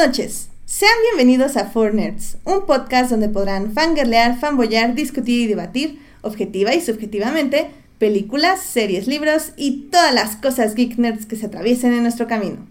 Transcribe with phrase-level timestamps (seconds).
[0.00, 0.48] Buenas noches.
[0.64, 6.74] Sean bienvenidos a Four Nerds, un podcast donde podrán fangirlear, fanboyar, discutir y debatir, objetiva
[6.74, 7.68] y subjetivamente,
[7.98, 12.66] películas, series, libros y todas las cosas geek nerds que se atraviesen en nuestro camino.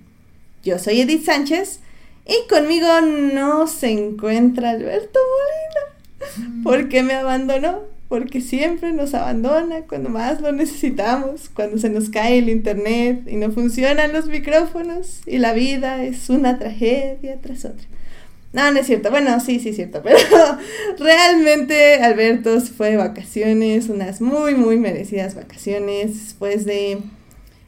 [0.64, 1.82] Yo soy Edith Sánchez
[2.26, 6.64] y conmigo no se encuentra Alberto Molina.
[6.64, 7.84] ¿Por qué me abandonó?
[8.10, 13.38] Porque siempre nos abandona cuando más lo necesitamos, cuando se nos cae el internet y
[13.38, 17.86] no funcionan los micrófonos y la vida es una tragedia tras otra.
[18.52, 19.12] No, no es cierto.
[19.12, 20.02] Bueno, sí, sí es cierto.
[20.04, 20.18] Pero
[20.98, 27.00] realmente Alberto fue de vacaciones, unas muy, muy merecidas vacaciones, después de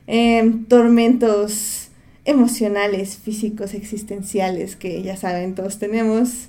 [0.07, 1.89] em, tormentos
[2.25, 6.47] emocionales, físicos, existenciales que ya saben, todos tenemos.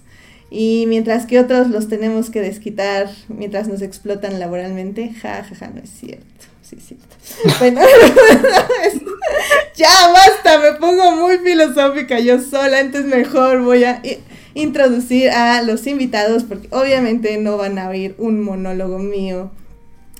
[0.54, 5.68] Y mientras que otros los tenemos que desquitar mientras nos explotan laboralmente, ja, ja, ja,
[5.68, 6.26] no es cierto.
[6.60, 7.06] Sí, es cierto.
[7.58, 7.80] Bueno,
[9.74, 14.02] ya basta, me pongo muy filosófica yo sola, entonces mejor voy a
[14.52, 19.50] introducir a los invitados porque obviamente no van a oír un monólogo mío,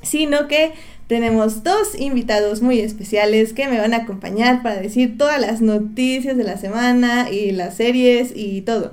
[0.01, 0.73] sino que
[1.09, 6.39] tenemos dos invitados muy especiales que me van a acompañar para decir todas las noticias
[6.39, 8.93] de la semana y las series y todo.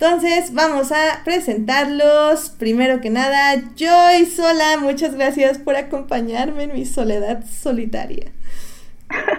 [0.00, 2.48] Entonces vamos a presentarlos.
[2.58, 8.32] Primero que nada, Joy Sola, muchas gracias por acompañarme en mi soledad solitaria.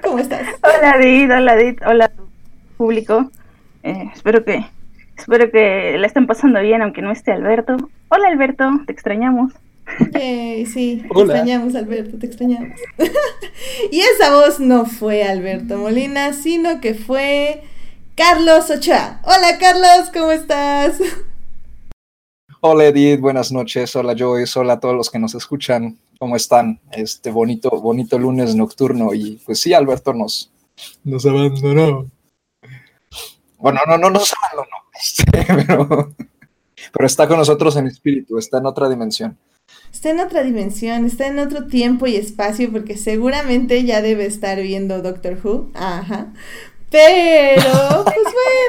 [0.04, 0.48] ¿Cómo estás?
[0.62, 2.12] hola Did, hola Did, hola
[2.78, 3.32] público.
[3.82, 4.64] Eh, espero que
[5.18, 7.78] espero que la estén pasando bien, aunque no esté Alberto.
[8.10, 9.54] Hola Alberto, te extrañamos.
[10.14, 12.80] sí, te extrañamos Alberto, te extrañamos.
[13.92, 17.64] y esa voz no fue Alberto Molina, sino que fue
[18.24, 19.20] Carlos Ochoa.
[19.24, 21.00] Hola Carlos, ¿cómo estás?
[22.60, 23.96] Hola Edith, buenas noches.
[23.96, 25.98] Hola Joyce, hola a todos los que nos escuchan.
[26.20, 26.80] ¿Cómo están?
[26.92, 29.16] Este bonito, bonito lunes nocturno.
[29.16, 30.52] Y pues sí, Alberto nos,
[31.04, 32.12] nos abandonó.
[33.58, 34.78] Bueno, no, no nos abandonó.
[35.02, 36.14] Este, pero,
[36.94, 39.36] pero está con nosotros en espíritu, está en otra dimensión.
[39.92, 44.62] Está en otra dimensión, está en otro tiempo y espacio, porque seguramente ya debe estar
[44.62, 45.72] viendo Doctor Who.
[45.74, 46.34] Ajá.
[46.92, 48.18] Pero, pues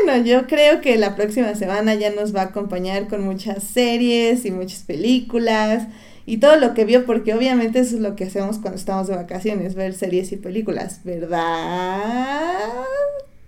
[0.06, 4.44] bueno, yo creo que la próxima semana ya nos va a acompañar con muchas series
[4.44, 5.88] y muchas películas
[6.24, 9.16] y todo lo que vio, porque obviamente eso es lo que hacemos cuando estamos de
[9.16, 11.40] vacaciones, ver series y películas, ¿verdad?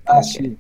[0.07, 0.57] Ah, sí.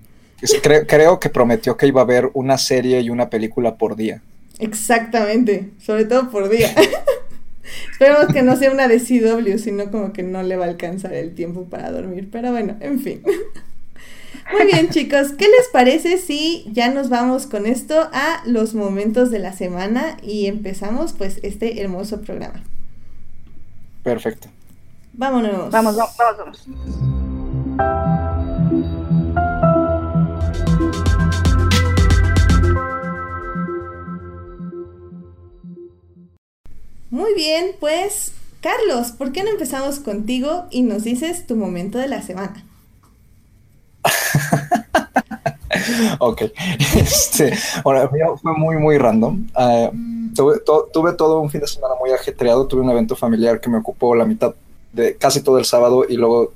[0.62, 4.22] Creo, creo que prometió que iba a ver una serie y una película por día.
[4.60, 6.72] Exactamente, sobre todo por día.
[7.90, 11.14] Esperemos que no sea una de CW, sino como que no le va a alcanzar
[11.14, 12.28] el tiempo para dormir.
[12.30, 13.22] Pero bueno, en fin.
[14.52, 19.30] Muy bien, chicos, ¿qué les parece si ya nos vamos con esto a los momentos
[19.30, 22.62] de la semana y empezamos pues este hermoso programa?
[24.02, 24.48] Perfecto.
[25.14, 25.70] Vámonos.
[25.70, 26.68] Vamos, vamos, vamos.
[37.10, 42.08] Muy bien, pues Carlos, ¿por qué no empezamos contigo y nos dices tu momento de
[42.08, 42.64] la semana?
[46.18, 46.42] ok.
[46.96, 47.52] Este,
[47.84, 48.10] ahora,
[48.40, 49.46] fue muy, muy random.
[49.54, 49.90] Ah,
[50.34, 52.66] tuve, todo un fin de semana muy ajetreado.
[52.66, 54.54] Tuve un evento familiar que me ocupó la mitad
[54.92, 56.52] de casi todo el sábado y luego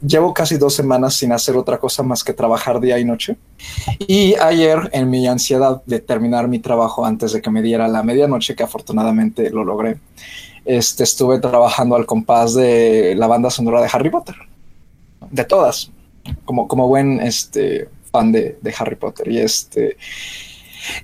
[0.00, 3.36] llevo casi dos semanas sin hacer otra cosa más que trabajar día y noche.
[3.98, 8.02] Y ayer, en mi ansiedad de terminar mi trabajo antes de que me diera la
[8.02, 9.98] medianoche, que afortunadamente lo logré,
[10.64, 14.36] este, estuve trabajando al compás de la banda sonora de Harry Potter.
[15.30, 15.90] De todas
[16.44, 19.28] como, como buen este, fan de, de Harry Potter.
[19.28, 19.96] Y este.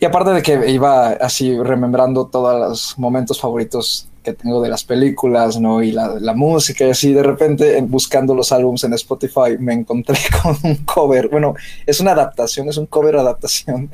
[0.01, 4.83] Y aparte de que iba así remembrando todos los momentos favoritos que tengo de las
[4.83, 5.83] películas, ¿no?
[5.83, 10.19] Y la, la música y así, de repente buscando los álbumes en Spotify me encontré
[10.43, 11.55] con un cover, bueno,
[11.87, 13.91] es una adaptación, es un cover adaptación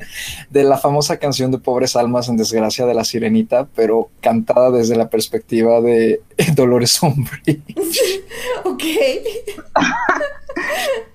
[0.49, 4.95] de la famosa canción de Pobres Almas en Desgracia de la Sirenita, pero cantada desde
[4.95, 6.21] la perspectiva de
[6.55, 7.61] Dolores Umbridge.
[8.65, 8.83] ok.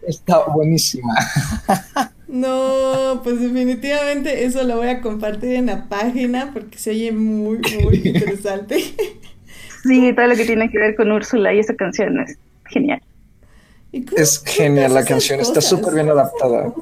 [0.07, 1.15] Está buenísima.
[2.29, 7.59] No, pues definitivamente eso lo voy a compartir en la página porque se oye muy,
[7.83, 8.85] muy interesante.
[9.83, 12.37] Sí, todo lo que tiene que ver con Úrsula y esa canción es
[12.67, 13.01] genial.
[14.15, 16.75] Es genial la canción, está súper bien adaptada.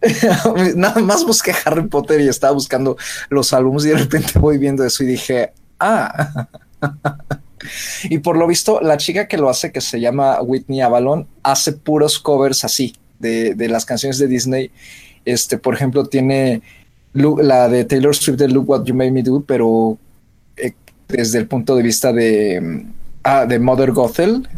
[0.74, 2.96] Nada más busqué Harry Potter y estaba buscando
[3.30, 6.48] los álbumes y de repente voy viendo eso y dije, ah.
[8.04, 11.72] y por lo visto, la chica que lo hace, que se llama Whitney Avalon, hace
[11.72, 14.70] puros covers así de, las canciones de Disney.
[15.24, 16.62] Este, por ejemplo, tiene
[17.12, 19.98] la de Taylor Swift de Look What You Made Me Do, pero
[20.56, 20.72] eh,
[21.08, 22.86] desde el punto de vista de,
[23.24, 24.48] ah, de Mother Gothel,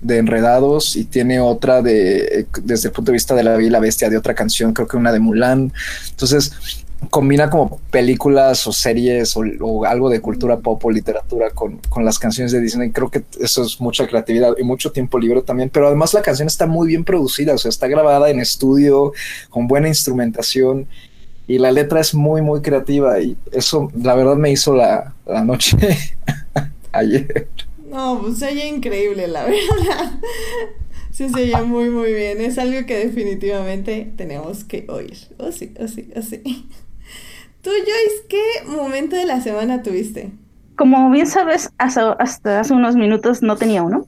[0.00, 3.70] de Enredados y tiene otra de desde el punto de vista de la Bella y
[3.70, 5.72] la Bestia de otra canción, creo que una de Mulan.
[6.10, 12.04] Entonces combina como películas o series o, algo de cultura pop o literatura con, con,
[12.04, 12.90] las canciones de Disney.
[12.92, 16.48] Creo que eso es mucha creatividad y mucho tiempo libre también, pero además la canción
[16.48, 19.12] está muy bien producida, o sea, está grabada en estudio
[19.50, 20.86] con buena instrumentación
[21.46, 25.44] y la letra es muy, muy creativa y eso la verdad me hizo la, la
[25.44, 25.76] noche
[26.92, 27.48] ayer.
[27.90, 30.20] No, pues se oye increíble, la verdad.
[31.10, 32.40] Sí, se oye muy, muy bien.
[32.40, 35.16] Es algo que definitivamente tenemos que oír.
[35.38, 36.42] Oh, sí, oh, sí, oh, sí.
[37.64, 40.30] Tú, Joyce, ¿qué momento de la semana tuviste?
[40.76, 44.06] Como bien sabes, hasta, hace unos minutos no tenía uno.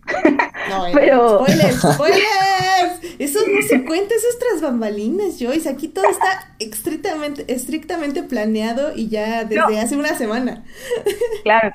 [0.69, 1.43] No, pero...
[1.47, 3.19] Spoilers, spoilers.
[3.19, 5.71] Eso no se cuenta, eso es tras bambalinas, Joyce.
[5.71, 10.63] Aquí todo está estrictamente, estrictamente planeado y ya desde hace una semana.
[11.45, 11.73] Claro,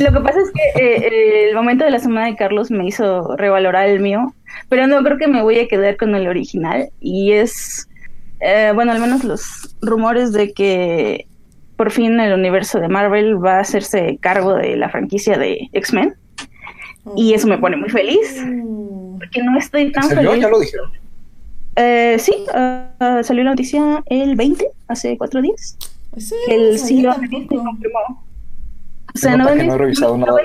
[0.00, 3.34] Lo que pasa es que eh, el momento de la semana de Carlos me hizo
[3.38, 4.34] revalorar el mío,
[4.68, 6.90] pero no creo que me voy a quedar con el original.
[7.00, 7.87] Y es
[8.40, 11.26] eh, bueno, al menos los rumores de que
[11.76, 16.14] por fin el universo de Marvel va a hacerse cargo de la franquicia de X-Men.
[17.16, 18.44] Y eso me pone muy feliz.
[19.18, 20.40] Porque no estoy tan feliz.
[20.40, 20.90] ¿Ya lo dijeron?
[21.76, 25.78] Eh, sí, uh, salió la noticia el 20, hace cuatro días.
[26.16, 28.24] Sí, el CEO confirmó.
[29.14, 30.36] O sea, no, no he revisado nada.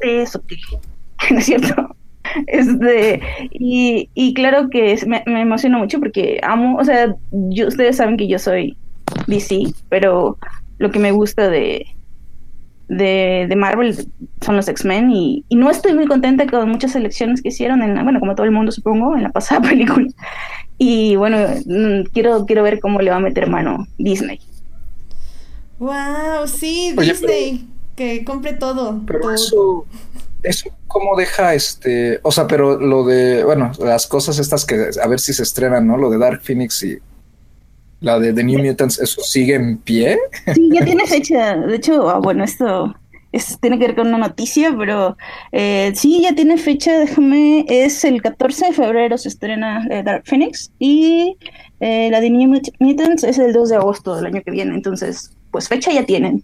[0.00, 0.42] Eso,
[1.30, 1.96] no es cierto.
[2.46, 7.96] Este, y, y claro que me, me emociona mucho porque amo, o sea, yo, ustedes
[7.96, 8.76] saben que yo soy
[9.26, 10.38] DC, pero
[10.78, 11.86] lo que me gusta de,
[12.88, 13.96] de, de Marvel
[14.40, 18.02] son los X-Men y, y, no estoy muy contenta con muchas elecciones que hicieron, en
[18.02, 20.08] bueno, como todo el mundo supongo, en la pasada película.
[20.76, 24.40] Y bueno, mm, quiero, quiero ver cómo le va a meter mano Disney.
[25.78, 27.64] Wow, sí, Disney,
[27.96, 29.00] que compre todo.
[29.06, 29.86] Pero todo eso
[30.86, 35.20] cómo deja este, o sea, pero lo de, bueno, las cosas estas que a ver
[35.20, 35.96] si se estrenan, ¿no?
[35.96, 36.98] Lo de Dark Phoenix y
[38.00, 40.18] la de The New Mutants, ¿eso sigue en pie?
[40.54, 41.56] Sí, ya tiene fecha.
[41.56, 42.94] De hecho, ah, bueno, esto
[43.32, 45.16] es, tiene que ver con una noticia, pero
[45.52, 50.24] eh, sí, ya tiene fecha, déjame, es el 14 de febrero se estrena eh, Dark
[50.24, 51.36] Phoenix y
[51.80, 55.36] eh, la de New Mutants es el 2 de agosto del año que viene, entonces,
[55.50, 56.42] pues fecha ya tienen.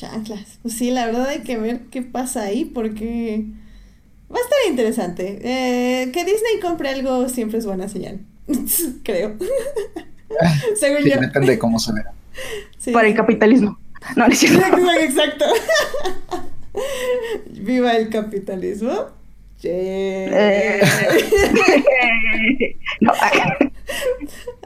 [0.00, 0.58] Chanclas.
[0.62, 3.44] Pues sí, la verdad hay que ver qué pasa ahí porque
[4.32, 5.40] va a estar interesante.
[5.42, 8.20] Eh, que Disney compre algo siempre es buena señal.
[9.04, 9.36] Creo.
[10.76, 11.20] Según yo.
[11.20, 12.12] Depende de cómo se vea.
[12.94, 13.78] Para el capitalismo.
[14.16, 15.44] No, no Exacto.
[17.50, 19.08] Viva el capitalismo.
[19.62, 20.80] Eh.
[23.00, 23.12] no.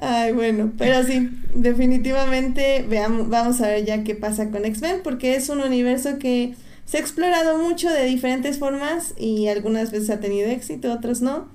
[0.00, 5.36] Ay, bueno, pero sí, definitivamente veamos, vamos a ver ya qué pasa con X-Men, porque
[5.36, 6.54] es un universo que
[6.86, 11.48] se ha explorado mucho de diferentes formas y algunas veces ha tenido éxito, otras no.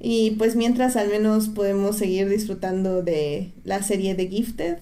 [0.00, 4.78] Y pues mientras al menos podemos seguir disfrutando de la serie de Gifted.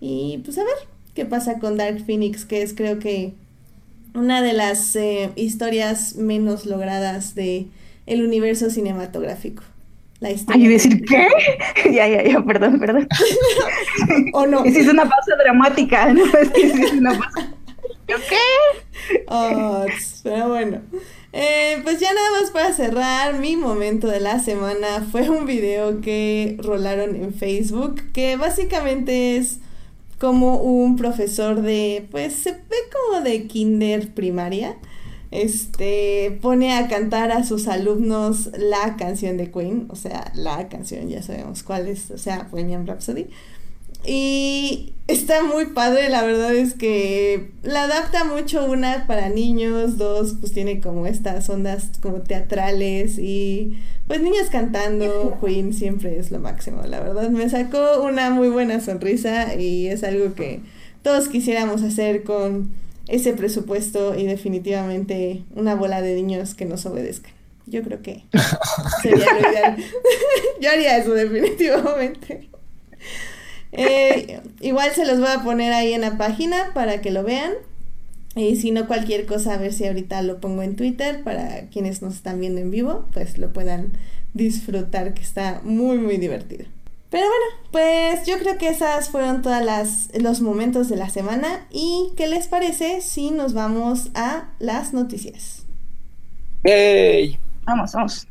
[0.00, 0.74] Y pues a ver
[1.14, 3.32] qué pasa con Dark Phoenix, que es creo que
[4.14, 7.68] una de las eh, historias menos logradas de
[8.06, 9.62] el universo cinematográfico.
[10.20, 10.62] La historia.
[10.62, 11.28] Ay, decir qué?
[11.92, 13.08] ya, ya, ya, perdón, perdón.
[14.32, 14.64] ¿O no?
[14.64, 16.24] Es una pausa dramática, ¿no?
[16.24, 17.52] Es que es una pausa.
[18.06, 19.24] qué?
[19.28, 19.84] Oh,
[20.22, 20.80] pero bueno.
[21.32, 26.00] Eh, pues ya nada más para cerrar, mi momento de la semana fue un video
[26.00, 29.58] que rolaron en Facebook que básicamente es
[30.20, 34.76] como un profesor de, pues se ve como de kinder primaria,
[35.34, 41.08] este, pone a cantar a sus alumnos la canción de Queen, o sea, la canción,
[41.08, 43.26] ya sabemos cuál es, o sea, Bohemian Rhapsody.
[44.06, 50.36] Y está muy padre, la verdad es que la adapta mucho, una para niños, dos,
[50.38, 56.38] pues tiene como estas ondas como teatrales y pues niños cantando, Queen siempre es lo
[56.38, 57.28] máximo, la verdad.
[57.30, 60.60] Me sacó una muy buena sonrisa y es algo que
[61.02, 67.32] todos quisiéramos hacer con ese presupuesto y definitivamente una bola de niños que nos obedezcan.
[67.66, 68.24] Yo creo que
[69.02, 69.76] sería lo ideal.
[70.60, 72.48] Yo haría eso definitivamente.
[73.72, 77.52] Eh, igual se los voy a poner ahí en la página para que lo vean.
[78.36, 82.02] Y si no, cualquier cosa, a ver si ahorita lo pongo en Twitter para quienes
[82.02, 83.92] nos están viendo en vivo, pues lo puedan
[84.32, 86.66] disfrutar, que está muy, muy divertido.
[87.14, 91.64] Pero bueno, pues yo creo que esas fueron todas las los momentos de la semana
[91.70, 95.64] y ¿qué les parece si nos vamos a las noticias?
[96.64, 97.38] ¡Hey!
[97.66, 98.26] Vamos, vamos.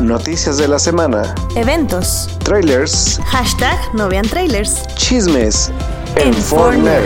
[0.00, 1.36] Noticias de la semana.
[1.54, 2.28] Eventos.
[2.40, 3.20] Trailers.
[3.26, 4.88] Hashtag no vean trailers.
[4.96, 5.70] Chismes.
[6.16, 7.04] En, en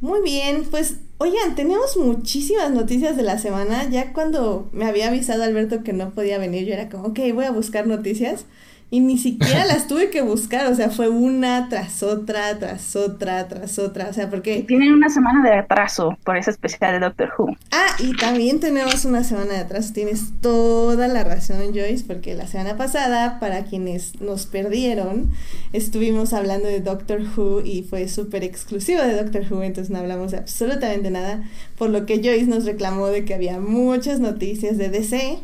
[0.00, 3.86] Muy bien, pues Oigan, tenemos muchísimas noticias de la semana.
[3.90, 7.44] Ya cuando me había avisado Alberto que no podía venir, yo era como, ok, voy
[7.44, 8.46] a buscar noticias.
[8.92, 13.46] Y ni siquiera las tuve que buscar, o sea, fue una tras otra, tras otra,
[13.46, 14.64] tras otra, o sea, porque...
[14.66, 17.56] Tienen una semana de atraso por esa especial de Doctor Who.
[17.70, 22.48] Ah, y también tenemos una semana de atraso, tienes toda la razón, Joyce, porque la
[22.48, 25.30] semana pasada, para quienes nos perdieron,
[25.72, 30.32] estuvimos hablando de Doctor Who y fue súper exclusivo de Doctor Who, entonces no hablamos
[30.32, 31.44] de absolutamente nada,
[31.78, 35.38] por lo que Joyce nos reclamó de que había muchas noticias de DC,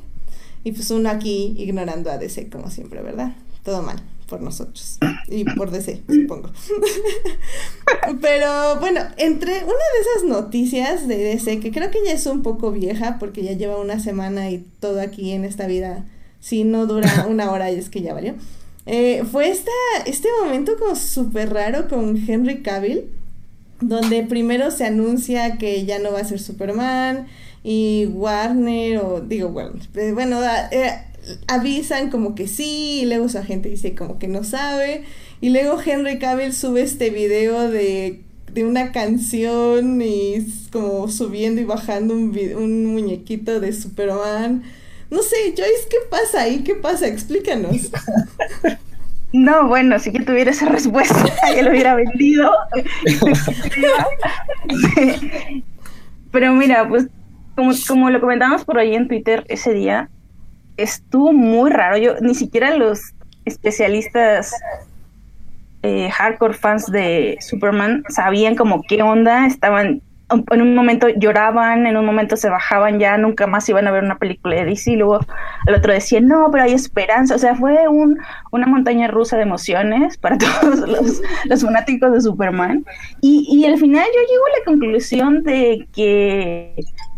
[0.67, 3.37] y pues uno aquí ignorando a DC como siempre, ¿verdad?
[3.63, 6.51] Todo mal por nosotros y por DC, supongo.
[8.21, 12.43] Pero bueno, entre una de esas noticias de DC, que creo que ya es un
[12.43, 16.05] poco vieja porque ya lleva una semana y todo aquí en esta vida,
[16.41, 18.35] si no dura una hora y es que ya valió,
[18.87, 19.71] eh, fue esta,
[20.05, 23.05] este momento como súper raro con Henry Cavill,
[23.81, 27.29] donde primero se anuncia que ya no va a ser Superman,
[27.69, 30.39] y Warner, o digo, bueno, eh, bueno,
[30.71, 30.93] eh,
[31.49, 35.03] avisan como que sí, y luego su agente dice como que no sabe,
[35.41, 38.21] y luego Henry Cavill sube este video de,
[38.53, 44.63] de una canción y como subiendo y bajando un, un muñequito de Superman.
[45.11, 46.61] No sé, Joyce, ¿qué pasa ahí?
[46.61, 47.09] ¿Qué pasa?
[47.09, 47.91] Explícanos.
[49.33, 52.51] No, bueno, si yo tuviera esa respuesta, ya lo hubiera vendido.
[56.33, 57.07] Pero mira, pues
[57.57, 60.09] como, como lo comentamos por ahí en Twitter ese día,
[60.77, 61.97] estuvo muy raro.
[61.97, 63.01] Yo ni siquiera los
[63.45, 64.53] especialistas
[65.83, 71.97] eh, hardcore fans de Superman sabían como qué onda, estaban en un momento lloraban, en
[71.97, 75.21] un momento se bajaban ya, nunca más iban a ver una película de DC, luego
[75.67, 78.19] el otro decía, no, pero hay esperanza, o sea, fue un,
[78.51, 82.85] una montaña rusa de emociones para todos los, fanáticos de Superman,
[83.21, 86.75] y, y al final yo llego a la conclusión de que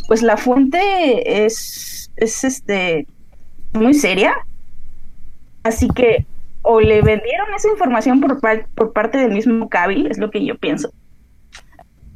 [0.09, 3.07] pues la fuente es, es este
[3.73, 4.35] muy seria.
[5.63, 6.25] Así que
[6.63, 8.41] o le vendieron esa información por,
[8.75, 10.91] por parte del mismo Cabil, es lo que yo pienso.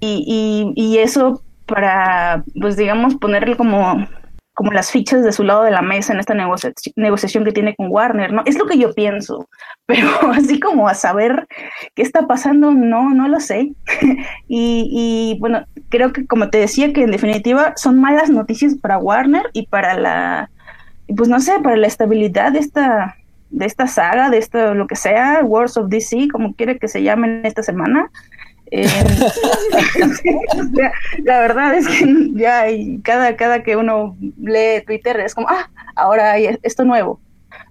[0.02, 4.04] Y, y, y eso para, pues digamos, ponerle como
[4.54, 7.88] como las fichas de su lado de la mesa en esta negociación que tiene con
[7.90, 8.42] Warner, ¿no?
[8.44, 9.48] Es lo que yo pienso,
[9.86, 11.46] pero así como a saber
[11.94, 13.72] qué está pasando, no, no lo sé.
[14.48, 18.98] y, y, bueno, creo que como te decía, que en definitiva son malas noticias para
[18.98, 20.50] Warner y para la,
[21.16, 23.16] pues no sé, para la estabilidad de esta,
[23.50, 27.02] de esta saga, de esto, lo que sea, Wars of DC, como quiere que se
[27.02, 28.10] llame en esta semana.
[28.74, 28.88] Eh,
[31.24, 32.64] la verdad es que ya
[33.02, 37.20] cada, cada que uno lee Twitter es como, ah, ahora hay esto nuevo.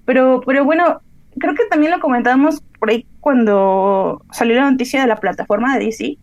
[0.06, 1.02] Pero, pero bueno,
[1.40, 5.86] creo que también lo comentamos por ahí cuando salió la noticia de la plataforma de
[5.86, 6.18] DC,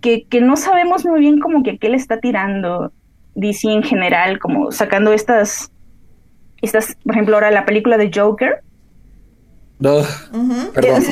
[0.00, 2.92] que, que no sabemos muy bien como que a qué le está tirando
[3.36, 5.70] DC en general, como sacando estas,
[6.62, 8.64] estas, por ejemplo, ahora la película de Joker,
[9.80, 10.02] no,
[10.74, 11.02] perdón.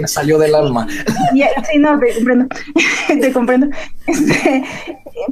[0.00, 0.86] Me salió del alma.
[0.90, 2.46] sí, no, te comprendo.
[3.20, 3.68] te comprendo.
[4.06, 4.64] Este,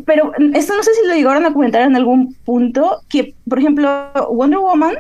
[0.07, 4.13] pero esto no sé si lo llegaron a comentar en algún punto, que, por ejemplo,
[4.31, 4.95] Wonder Woman,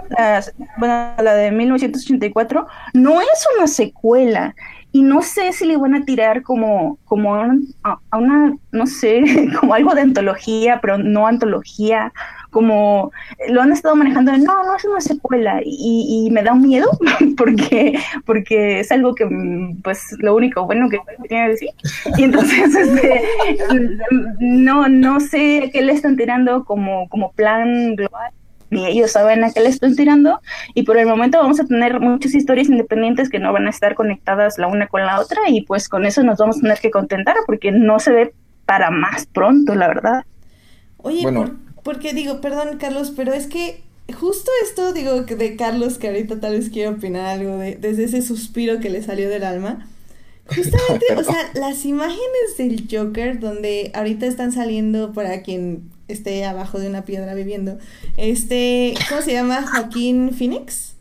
[0.78, 4.54] bueno, la de 1984, no es una secuela.
[4.90, 9.24] Y no sé si le van a tirar como, como a una, no sé,
[9.60, 12.12] como algo de antología, pero no antología,
[12.54, 13.10] como
[13.48, 16.88] lo han estado manejando de, no, no es una secuela y, me da un miedo
[17.36, 19.28] porque, porque es algo que,
[19.82, 21.70] pues, lo único bueno que tiene que decir.
[22.16, 23.24] Y entonces, este,
[24.38, 28.30] no, no sé qué le están tirando como, como plan global
[28.70, 30.40] ni ellos saben a qué le están tirando
[30.74, 33.94] y por el momento vamos a tener muchas historias independientes que no van a estar
[33.94, 36.90] conectadas la una con la otra y pues con eso nos vamos a tener que
[36.90, 38.34] contentar porque no se ve
[38.64, 40.24] para más pronto, la verdad.
[40.96, 46.08] Oye, bueno, porque digo, perdón Carlos, pero es que justo esto, digo, de Carlos, que
[46.08, 49.88] ahorita tal vez quiero opinar algo de, desde ese suspiro que le salió del alma.
[50.46, 56.78] Justamente, o sea, las imágenes del Joker, donde ahorita están saliendo para quien esté abajo
[56.78, 57.78] de una piedra viviendo,
[58.16, 59.66] este, ¿cómo se llama?
[59.66, 60.94] Joaquín Phoenix.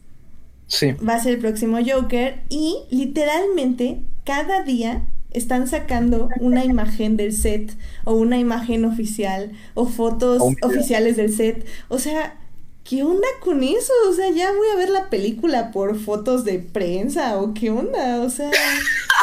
[0.67, 0.91] Sí.
[0.93, 7.33] Va a ser el próximo Joker y literalmente cada día están sacando una imagen del
[7.33, 7.75] set
[8.05, 11.65] o una imagen oficial o fotos oficiales del set.
[11.89, 12.39] O sea,
[12.83, 13.93] ¿qué onda con eso?
[14.09, 18.21] O sea, ya voy a ver la película por fotos de prensa o qué onda.
[18.21, 18.51] O sea,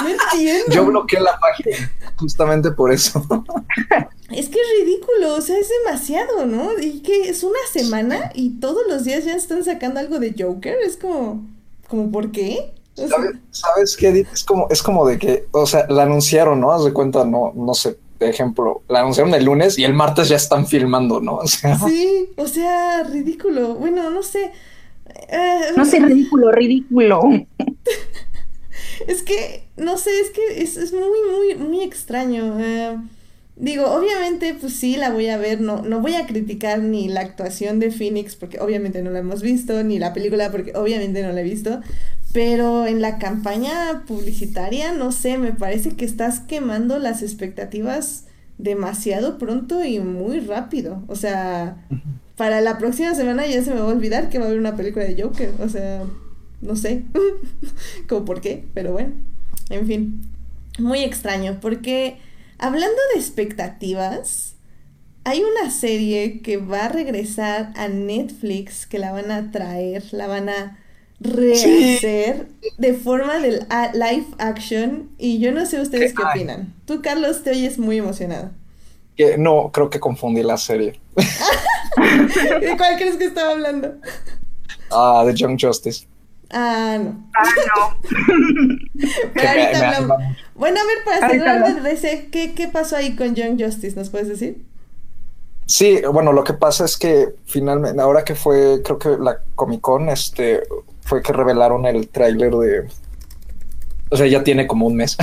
[0.02, 0.73] no entiendo.
[0.73, 3.26] Yo bloqueé la página justamente por eso.
[4.31, 6.79] Es que es ridículo, o sea, es demasiado, ¿no?
[6.81, 10.76] Y que es una semana y todos los días ya están sacando algo de Joker.
[10.87, 11.49] Es como,
[11.88, 12.73] como ¿por qué?
[13.50, 14.26] ¿Sabes, qué?
[14.32, 16.73] Es como, es como de que, o sea, la anunciaron, ¿no?
[16.73, 20.28] Haz de cuenta, no, no sé, de ejemplo, la anunciaron el lunes y el martes
[20.28, 21.40] ya están filmando, ¿no?
[21.47, 23.75] Sí, o sea, ridículo.
[23.75, 24.52] Bueno, no sé.
[25.28, 27.23] Eh, no sé, ridículo, ridículo.
[29.06, 32.61] es que, no sé, es que es, es muy, muy, muy extraño.
[32.61, 32.99] Eh,
[33.56, 35.62] digo, obviamente, pues sí, la voy a ver.
[35.62, 39.40] No, no voy a criticar ni la actuación de Phoenix, porque obviamente no la hemos
[39.40, 41.80] visto, ni la película, porque obviamente no la he visto.
[42.32, 48.26] Pero en la campaña publicitaria, no sé, me parece que estás quemando las expectativas
[48.58, 51.02] demasiado pronto y muy rápido.
[51.08, 51.84] O sea,
[52.37, 54.76] para la próxima semana ya se me va a olvidar que va a haber una
[54.76, 55.54] película de Joker.
[55.60, 56.04] O sea,
[56.60, 57.02] no sé.
[58.08, 59.12] como por qué, pero bueno.
[59.68, 60.22] En fin.
[60.78, 62.18] Muy extraño, porque
[62.58, 64.54] hablando de expectativas,
[65.25, 70.26] hay una serie que va a regresar a Netflix, que la van a traer, la
[70.26, 70.78] van a
[71.20, 72.48] rehacer
[72.78, 76.72] de forma del live action y yo no sé ustedes qué, opinan.
[76.86, 78.50] Tú, Carlos, te oyes muy emocionado.
[79.16, 80.98] Que, no, creo que confundí la serie.
[82.60, 83.94] ¿De cuál crees que estaba hablando?
[84.90, 86.06] Ah, de Young Justice.
[86.50, 87.28] Ah, no.
[87.36, 87.96] Ah, no.
[90.54, 93.96] Bueno, a ver, para asegurarme de ese, ¿qué, ¿qué pasó ahí con Young Justice?
[93.96, 94.62] ¿Nos puedes decir?
[95.64, 99.80] Sí, bueno, lo que pasa es que finalmente, ahora que fue, creo que la Comic
[99.80, 100.60] Con, este,
[101.11, 102.88] fue que revelaron el tráiler de...
[104.11, 105.17] O sea, ya tiene como un mes.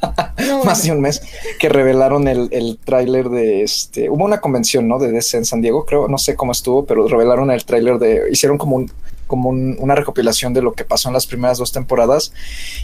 [0.64, 1.22] más de un mes,
[1.58, 5.00] que revelaron el, el tráiler de este, hubo una convención, ¿no?
[5.00, 8.28] De DC en San Diego, creo, no sé cómo estuvo, pero revelaron el tráiler de,
[8.30, 8.92] hicieron como un,
[9.26, 12.32] como una recopilación de lo que pasó en las primeras dos temporadas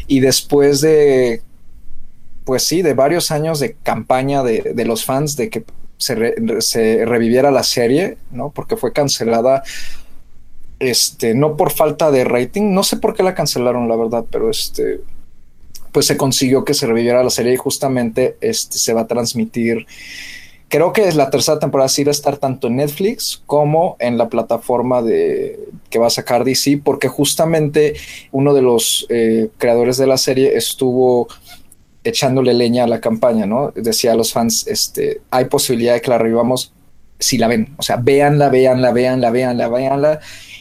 [0.09, 1.43] y después de,
[2.45, 5.63] pues sí, de varios años de campaña de, de los fans de que
[5.99, 8.51] se, se reviviera la serie, ¿no?
[8.51, 9.63] Porque fue cancelada
[10.81, 14.51] este, no por falta de rating, no sé por qué la cancelaron, la verdad, pero
[14.51, 15.01] este,
[15.93, 19.87] pues se consiguió que se reviviera la serie y justamente este, se va a transmitir.
[20.69, 24.17] Creo que es la tercera temporada sí va a estar tanto en Netflix como en
[24.17, 25.59] la plataforma de
[25.91, 27.95] que va a sacar DC, porque justamente
[28.31, 31.29] uno de los eh, creadores de la serie estuvo
[32.05, 33.73] echándole leña a la campaña, ¿no?
[33.75, 36.73] Decía a los fans, este, hay posibilidad de que la revivamos
[37.19, 40.21] si la ven, o sea, véanla, véanla, véanla, véanla, véanla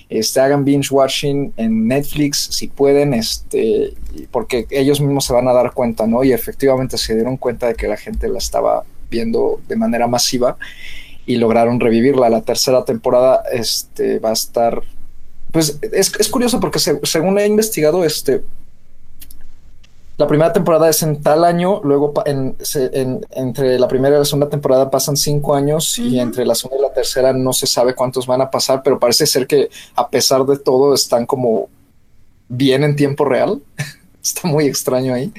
[0.09, 3.93] este, hagan binge watching en Netflix si pueden, este,
[4.31, 6.23] porque ellos mismos se van a dar cuenta, ¿no?
[6.23, 10.57] Y efectivamente se dieron cuenta de que la gente la estaba viendo de manera masiva
[11.25, 12.29] y lograron revivirla.
[12.29, 14.81] La tercera temporada este, va a estar,
[15.51, 18.41] pues es, es curioso porque según he investigado, este,
[20.19, 22.57] la primera temporada es en tal año, luego en,
[23.31, 26.89] entre la primera y la segunda temporada pasan cinco años y entre la segunda y
[26.89, 30.45] la tercera no se sabe cuántos van a pasar, pero parece ser que a pesar
[30.45, 31.69] de todo están como
[32.49, 33.61] bien en tiempo real.
[34.21, 35.31] Está muy extraño ahí.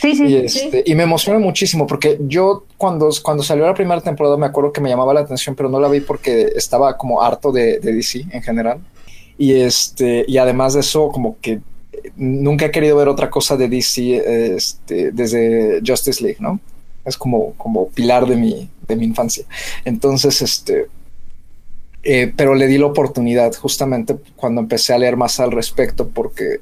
[0.00, 4.00] Sí, sí, y, este, y me emociona muchísimo porque yo cuando, cuando salió la primera
[4.00, 7.20] temporada me acuerdo que me llamaba la atención, pero no la vi porque estaba como
[7.20, 8.78] harto de, de DC en general.
[9.36, 11.60] Y este, y además de eso, como que
[12.16, 16.60] nunca he querido ver otra cosa de DC este, desde Justice League, ¿no?
[17.04, 19.44] Es como, como pilar de mi, de mi infancia.
[19.84, 20.88] Entonces, este,
[22.02, 26.60] eh, pero le di la oportunidad justamente cuando empecé a leer más al respecto porque,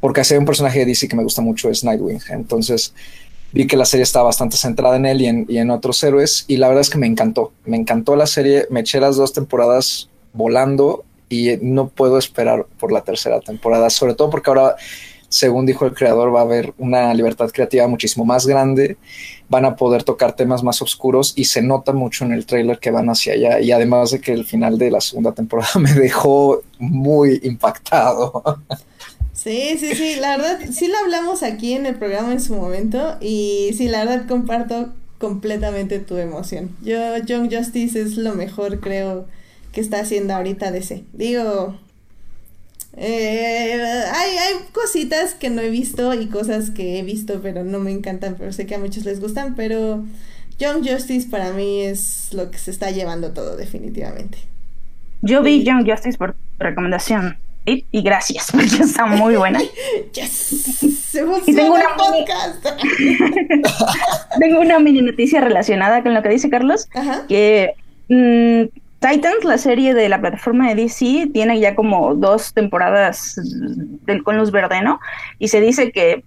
[0.00, 2.20] porque hace un personaje de DC que me gusta mucho, es Nightwing.
[2.30, 2.94] Entonces
[3.52, 6.44] vi que la serie estaba bastante centrada en él y en, y en otros héroes
[6.46, 7.52] y la verdad es que me encantó.
[7.64, 12.92] Me encantó la serie, me eché las dos temporadas volando y no puedo esperar por
[12.92, 14.76] la tercera temporada, sobre todo porque ahora,
[15.30, 18.98] según dijo el creador, va a haber una libertad creativa muchísimo más grande,
[19.48, 22.90] van a poder tocar temas más oscuros y se nota mucho en el trailer que
[22.90, 26.62] van hacia allá y además de que el final de la segunda temporada me dejó
[26.78, 28.42] muy impactado.
[29.32, 33.16] Sí, sí, sí, la verdad, sí lo hablamos aquí en el programa en su momento
[33.22, 36.76] y sí, la verdad comparto completamente tu emoción.
[36.82, 39.26] Yo, Young Justice es lo mejor, creo,
[39.72, 41.04] que está haciendo ahorita DC.
[41.12, 41.78] Digo,
[42.96, 47.78] eh, hay, hay cositas que no he visto y cosas que he visto pero no
[47.78, 50.04] me encantan, pero sé que a muchos les gustan, pero
[50.58, 54.38] Young Justice para mí es lo que se está llevando todo definitivamente.
[55.22, 59.60] Yo vi Young Justice por recomendación y, gracias, porque está muy buena.
[60.12, 60.82] yes,
[61.46, 62.66] y tengo una podcast.
[64.40, 66.88] tengo una mini noticia relacionada con lo que dice Carlos,
[67.28, 67.74] que
[68.08, 73.40] mm, Titans, la serie de la plataforma de DC, tiene ya como dos temporadas
[74.04, 75.00] del, con luz verde, ¿no?
[75.38, 76.22] Y se dice que,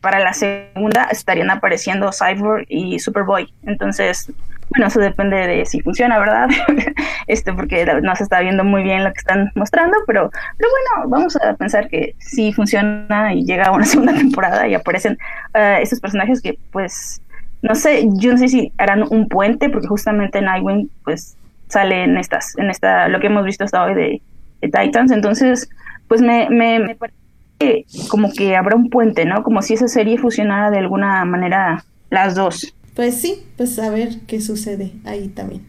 [0.00, 3.52] para la segunda estarían apareciendo Cyborg y Superboy.
[3.64, 4.30] Entonces,
[4.70, 6.48] bueno, eso depende de si funciona, ¿verdad?
[7.26, 11.08] este, porque no se está viendo muy bien lo que están mostrando, pero, pero bueno,
[11.08, 15.18] vamos a pensar que si funciona y llega una segunda temporada y aparecen
[15.54, 17.20] uh, estos personajes que pues
[17.62, 21.36] no sé, yo no sé si harán un puente, porque justamente Nightwing, pues,
[21.68, 24.22] sale en estas, en esta, lo que hemos visto hasta hoy de,
[24.62, 25.68] Titans, entonces,
[26.08, 27.18] pues me, me, me parece
[27.58, 29.42] que como que habrá un puente, ¿no?
[29.44, 32.74] Como si esa serie fusionara de alguna manera las dos.
[32.94, 35.66] Pues sí, pues a ver qué sucede ahí también.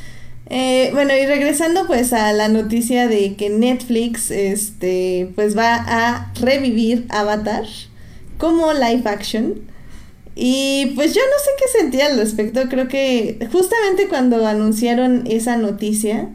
[0.50, 6.32] Eh, bueno, y regresando pues a la noticia de que Netflix este pues va a
[6.38, 7.64] revivir Avatar
[8.36, 9.54] como live action.
[10.36, 12.62] Y pues yo no sé qué sentía al respecto.
[12.68, 16.30] Creo que justamente cuando anunciaron esa noticia,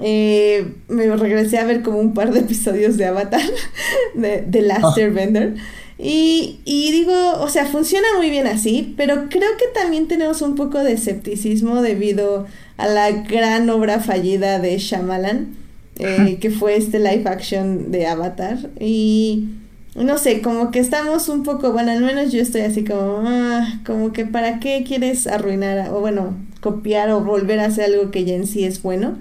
[0.00, 3.42] eh, me regresé a ver como un par de episodios de Avatar,
[4.14, 5.54] de, The Last Airbender.
[5.98, 10.56] Y, y digo, o sea, funciona muy bien así, pero creo que también tenemos un
[10.56, 15.54] poco de escepticismo debido a la gran obra fallida de Shyamalan,
[15.98, 18.70] eh, que fue este live action de Avatar.
[18.80, 19.50] Y
[19.94, 23.80] no sé, como que estamos un poco, bueno, al menos yo estoy así como, ah,
[23.84, 28.24] como que para qué quieres arruinar, o bueno, copiar o volver a hacer algo que
[28.24, 29.18] ya en sí es bueno.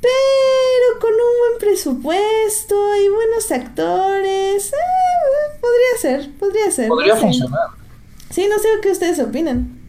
[0.00, 6.88] Pero con un buen presupuesto y buenos actores, eh, podría ser, podría ser.
[6.88, 7.68] Podría funcionar.
[8.30, 9.79] Sí, no sé qué ustedes opinan.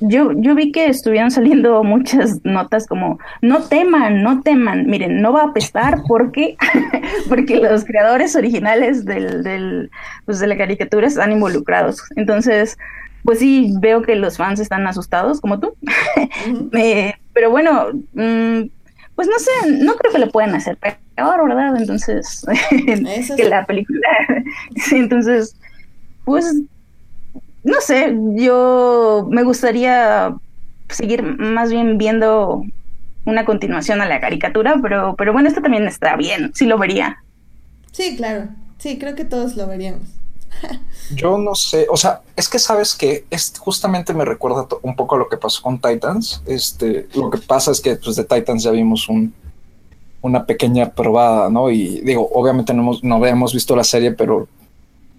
[0.00, 5.32] Yo, yo vi que estuvieron saliendo muchas notas como no teman, no teman, miren, no
[5.32, 6.56] va a apestar porque,
[7.28, 9.90] porque los creadores originales del, del,
[10.24, 12.02] pues de la caricatura están involucrados.
[12.16, 12.76] Entonces,
[13.24, 15.74] pues sí, veo que los fans están asustados, como tú.
[16.72, 18.68] Eh, pero bueno, mm,
[19.14, 19.50] pues no sé,
[19.84, 21.76] no creo que lo puedan hacer peor, ¿verdad?
[21.76, 22.46] Entonces,
[23.36, 24.08] que la película.
[24.92, 25.56] entonces,
[26.24, 26.62] pues,
[27.68, 30.34] no sé, yo me gustaría
[30.88, 32.62] seguir más bien viendo
[33.24, 37.22] una continuación a la caricatura, pero, pero bueno, esto también está bien, sí lo vería.
[37.92, 40.08] Sí, claro, sí, creo que todos lo veríamos.
[41.14, 45.16] Yo no sé, o sea, es que sabes que es, justamente me recuerda un poco
[45.16, 46.42] a lo que pasó con Titans.
[46.46, 49.34] Este, lo que pasa es que pues de Titans ya vimos un,
[50.22, 51.70] una pequeña probada, ¿no?
[51.70, 54.48] Y digo, obviamente no hemos, no habíamos visto la serie, pero,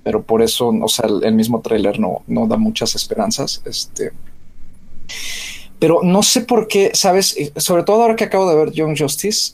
[0.03, 3.61] pero por eso, o sea, el, mismo tráiler no, no da muchas esperanzas.
[3.65, 4.11] Este,
[5.79, 9.53] pero no sé por qué, sabes, sobre todo ahora que acabo de ver Young Justice,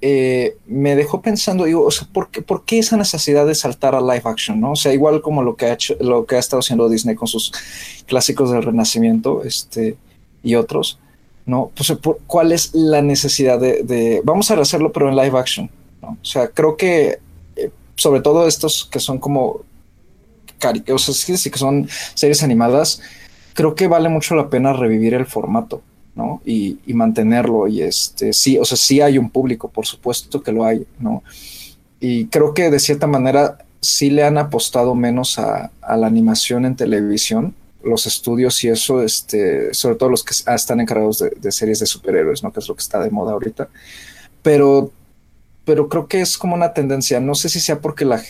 [0.00, 4.22] eh, me dejó pensando, digo, o sea, ¿por qué, esa necesidad de saltar a live
[4.24, 4.60] action?
[4.60, 4.72] ¿no?
[4.72, 7.28] O sea, igual como lo que ha hecho, lo que ha estado haciendo Disney con
[7.28, 7.52] sus
[8.06, 9.96] clásicos del Renacimiento, este,
[10.42, 10.98] y otros,
[11.44, 11.72] ¿no?
[11.74, 11.92] Pues,
[12.26, 15.70] ¿cuál es la necesidad de, vamos a hacerlo, pero en live action?
[16.02, 16.18] ¿no?
[16.20, 17.18] O sea, creo que,
[17.56, 19.62] eh, sobre todo estos que son como,
[20.88, 23.00] o sea, que son series animadas,
[23.54, 25.82] creo que vale mucho la pena revivir el formato.
[26.16, 26.40] ¿no?
[26.44, 27.68] Y, mantenerlo.
[27.68, 31.22] Y este, sí, o sea, sí hay un público, por supuesto que lo hay, ¿no?
[32.00, 36.74] Y creo que de cierta manera sí le han apostado menos a, la animación en
[36.74, 41.86] televisión, los estudios y eso, este, sobre todo los que están encargados de, series de
[41.86, 42.50] superhéroes, ¿no?
[42.50, 43.68] Que es lo que está de moda ahorita.
[44.42, 44.90] Pero,
[45.64, 48.22] pero creo que es como una tendencia, no sé si sea porque la,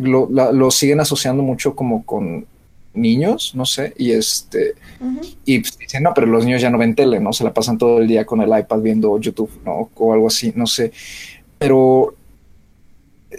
[0.00, 2.46] lo, lo siguen asociando mucho como con
[2.94, 4.74] niños, no sé, y este,
[5.44, 7.32] y pues, dicen, no, pero los niños ya no ven tele, ¿no?
[7.32, 9.90] Se la pasan todo el día con el iPad viendo YouTube, ¿no?
[9.94, 10.92] O algo así, no sé.
[11.58, 12.14] Pero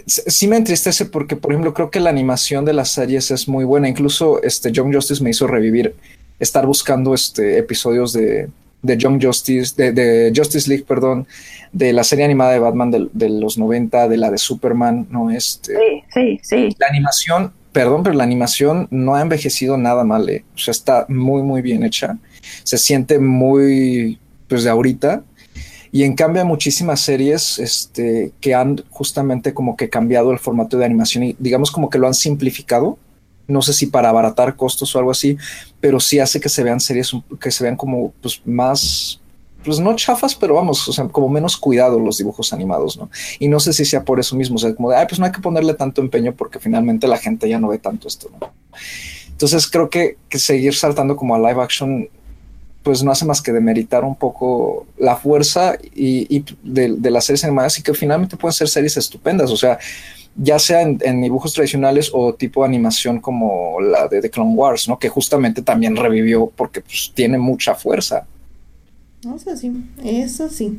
[0.06, 3.64] sí me entristece porque, por ejemplo, creo que la animación de las series es muy
[3.64, 3.88] buena.
[3.88, 5.94] Incluso este Young Justice me hizo revivir,
[6.38, 8.48] estar buscando este episodios de,
[8.82, 11.26] de Young Justice, de, Justice League, perdón,
[11.72, 15.30] de la serie animada de Batman de, de, los 90, de la de Superman, ¿no?
[15.30, 16.76] Este, sí, sí, sí.
[16.78, 20.44] La animación perdón, pero la animación no ha envejecido nada mal, ¿eh?
[20.54, 22.18] o sea, está muy, muy bien hecha.
[22.64, 25.22] Se siente muy, pues, de ahorita.
[25.92, 30.78] Y en cambio hay muchísimas series este, que han justamente como que cambiado el formato
[30.78, 32.96] de animación y digamos como que lo han simplificado.
[33.50, 35.36] No sé si para abaratar costos o algo así,
[35.80, 39.20] pero sí hace que se vean series que se vean como pues, más
[39.64, 43.10] pues no chafas, pero vamos, o sea, como menos cuidado los dibujos animados, ¿no?
[43.38, 45.32] Y no sé si sea por eso mismo, o sea, como de, pues no hay
[45.32, 48.52] que ponerle tanto empeño porque finalmente la gente ya no ve tanto esto, ¿no?
[49.28, 52.08] Entonces creo que, seguir saltando como a live action,
[52.82, 57.78] pues no hace más que demeritar un poco la fuerza y, de, las series animadas
[57.78, 59.78] y que finalmente pueden ser series estupendas, o sea,
[60.36, 64.98] ya sea en, dibujos tradicionales o tipo animación como la de The Clone Wars, ¿no?
[64.98, 68.26] Que justamente también revivió porque pues, tiene mucha fuerza.
[69.22, 70.78] Eso sí, eso sí.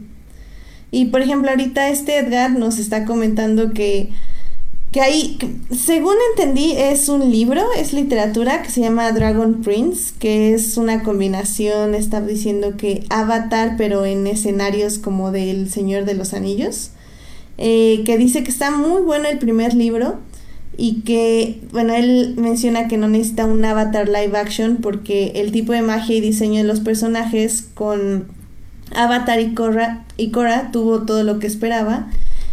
[0.90, 4.10] Y por ejemplo, ahorita este Edgar nos está comentando que,
[4.92, 5.38] que hay,
[5.72, 11.04] según entendí, es un libro, es literatura que se llama Dragon Prince, que es una
[11.04, 16.92] combinación, está diciendo que Avatar, pero en escenarios como del Señor de los Anillos,
[17.58, 20.20] eh, que dice que está muy bueno el primer libro,
[20.78, 25.74] y que, bueno, él menciona que no necesita un avatar live action porque el tipo
[25.74, 28.28] de magia y diseño de los personajes con
[28.96, 32.10] Avatar y Korra, y Korra tuvo todo lo que esperaba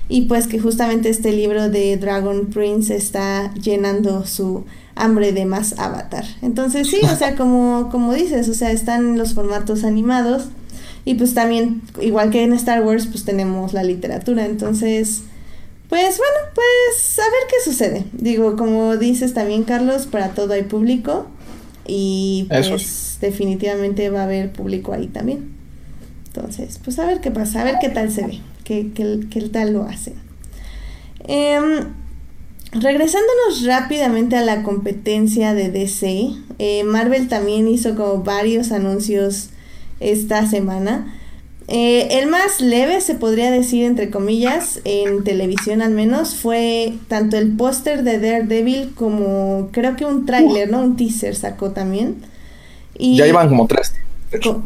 [0.08, 5.78] y pues que justamente este libro de Dragon Prince está llenando su hambre de más
[5.78, 6.24] Avatar.
[6.42, 10.48] Entonces sí, o sea, como, como dices, o sea, están los formatos animados
[11.08, 14.44] y pues también, igual que en Star Wars, pues tenemos la literatura.
[14.44, 15.22] Entonces,
[15.88, 18.04] pues bueno, pues a ver qué sucede.
[18.12, 21.26] Digo, como dices también, Carlos, para todo hay público
[21.86, 25.50] y pues definitivamente va a haber público ahí también.
[26.26, 29.72] Entonces, pues a ver qué pasa, a ver qué tal se ve, qué, qué, tal
[29.72, 30.12] lo hacen.
[31.26, 31.86] Em,
[32.72, 39.52] regresándonos rápidamente a la competencia de DC, eh, Marvel también hizo como varios anuncios
[40.00, 41.14] esta semana.
[41.70, 47.36] Eh, el más leve, se podría decir, entre comillas, en televisión al menos, fue tanto
[47.36, 50.80] el póster de Daredevil como creo que un tráiler, ¿no?
[50.80, 52.22] Un teaser sacó también.
[52.96, 53.92] Y ya iban como tres.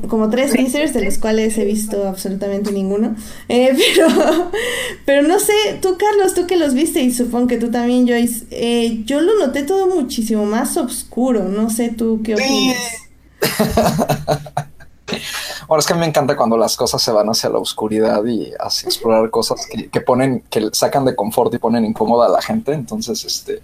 [0.08, 3.16] como tres teasers, de los cuales he visto absolutamente ninguno.
[3.48, 4.50] Eh, pero,
[5.04, 8.44] pero no sé, tú Carlos, tú que los viste y supongo que tú también, Joyce,
[8.52, 11.48] eh, yo lo noté todo muchísimo más oscuro.
[11.48, 12.76] No sé tú qué opinas.
[15.68, 18.86] Ahora es que me encanta cuando las cosas se van hacia la oscuridad y así
[18.86, 22.72] explorar cosas que, ponen, que sacan de confort y ponen incómoda a la gente.
[22.72, 23.62] Entonces, este,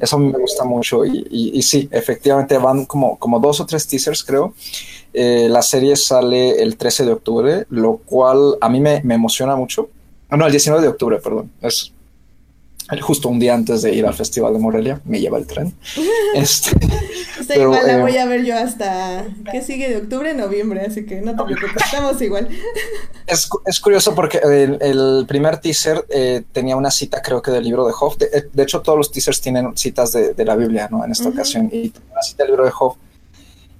[0.00, 1.04] eso me gusta mucho.
[1.04, 4.54] Y, y, sí, efectivamente van como, como dos o tres teasers, creo.
[5.12, 9.56] Eh, la serie sale el 13 de octubre, lo cual a mí me, me emociona
[9.56, 9.88] mucho.
[10.30, 11.50] No, el 19 de octubre, perdón.
[11.62, 11.92] Es
[13.02, 15.74] justo un día antes de ir al Festival de Morelia, me lleva el tren.
[16.34, 16.70] este,
[17.54, 21.20] igual la eh, voy a ver yo hasta que sigue de octubre, noviembre, así que
[21.20, 22.48] no te preocupes, estamos igual.
[23.26, 27.86] Es, es curioso porque el, primer teaser eh, tenía una cita, creo que del libro
[27.86, 28.16] de Hoff.
[28.16, 31.04] De, de hecho, todos los teasers tienen citas de, de la Biblia, ¿no?
[31.04, 32.96] En esta ocasión, y una cita del libro de Hoff.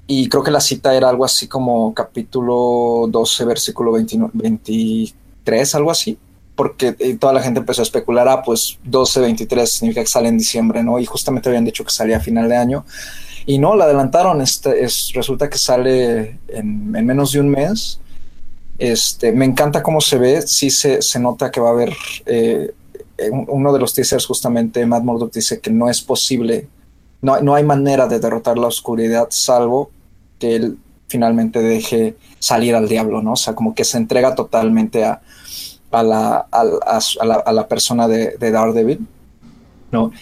[0.06, 6.18] Y creo que la cita era algo así como capítulo 12, versículo 23, algo así
[6.58, 10.38] porque eh, toda la gente empezó a especular, ah, pues 12-23 significa que sale en
[10.38, 10.98] diciembre, ¿no?
[10.98, 12.84] Y justamente habían dicho que salía a final de año.
[13.46, 18.00] Y no, la adelantaron, este, es, resulta que sale en, menos de un mes.
[18.76, 22.72] Este, me encanta cómo se ve, sí se, se nota que va a haber, eh,
[23.46, 26.66] uno de los teasers justamente, Matt Murdock dice que no es posible,
[27.22, 29.92] no, no hay manera de derrotar la oscuridad salvo
[30.40, 33.34] que él finalmente deje salir al diablo, ¿no?
[33.34, 35.22] O sea, como que se entrega totalmente a,
[35.90, 39.06] a la, a, la, persona de, Daredevil,
[39.90, 40.12] ¿no?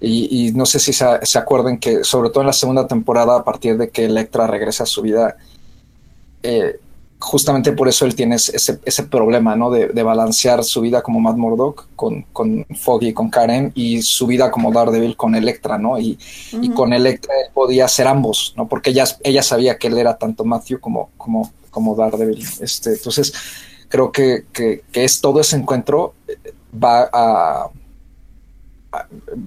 [0.00, 3.76] Y, no sé si se, acuerden que, sobre todo en la segunda temporada, a partir
[3.76, 5.36] de que Electra regresa a su vida,
[6.42, 6.80] eh,
[7.22, 9.70] justamente por eso él tiene ese, ese problema, ¿no?
[9.70, 14.26] De, balancear su vida como Matt Murdock con, con Foggy y con Karen y su
[14.26, 15.98] vida como Daredevil con Electra, ¿no?
[15.98, 16.18] Y,
[16.74, 18.66] con Electra él podía ser ambos, ¿no?
[18.66, 22.44] Porque ella, ella sabía que él era tanto Matthew como, como, como Daredevil.
[22.60, 23.32] Este, entonces,
[23.92, 27.68] creo que, es todo ese encuentro eh, va a,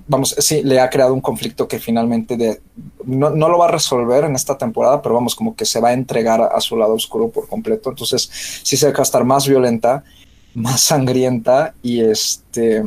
[0.07, 2.61] vamos, sí, le ha creado un conflicto que finalmente de,
[3.05, 5.93] no, lo va a resolver en esta temporada, pero vamos, como que se va a
[5.93, 7.89] entregar a, su lado oscuro por completo.
[7.89, 8.29] Entonces,
[8.61, 10.03] sí se va a estar más violenta,
[10.53, 12.83] más sangrienta y este...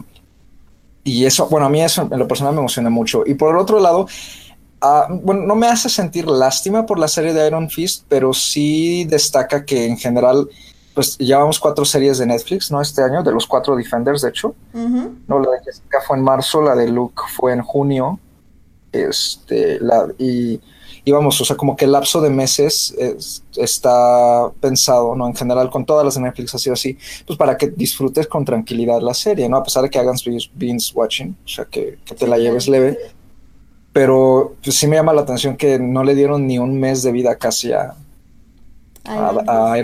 [1.02, 3.24] Y eso, bueno, a mí eso en lo personal me emociona mucho.
[3.26, 4.06] Y por el otro lado,
[4.80, 9.04] ah, bueno, no me hace sentir lástima por la serie de Iron Fist, pero sí
[9.06, 10.48] destaca que en general
[10.98, 12.80] pues llevamos cuatro series de Netflix, ¿no?
[12.80, 14.56] Este año, de los cuatro Defenders, de hecho.
[14.72, 18.18] No, la de Jessica fue en marzo, la de Luke fue en junio.
[18.90, 20.60] Este, la, y,
[21.04, 22.96] y vamos, o sea, como que el lapso de meses
[23.54, 25.28] está pensado, ¿no?
[25.28, 28.44] En general, con todas las de Netflix ha sido así, pues para que disfrutes con
[28.44, 29.58] tranquilidad la serie, ¿no?
[29.58, 30.16] A pesar de que hagan
[30.56, 32.98] binge watching, o sea, que, te la lleves leve.
[33.92, 37.12] Pero pues, sí me llama la atención que no le dieron ni un mes de
[37.12, 37.94] vida casi a,
[39.08, 39.76] a,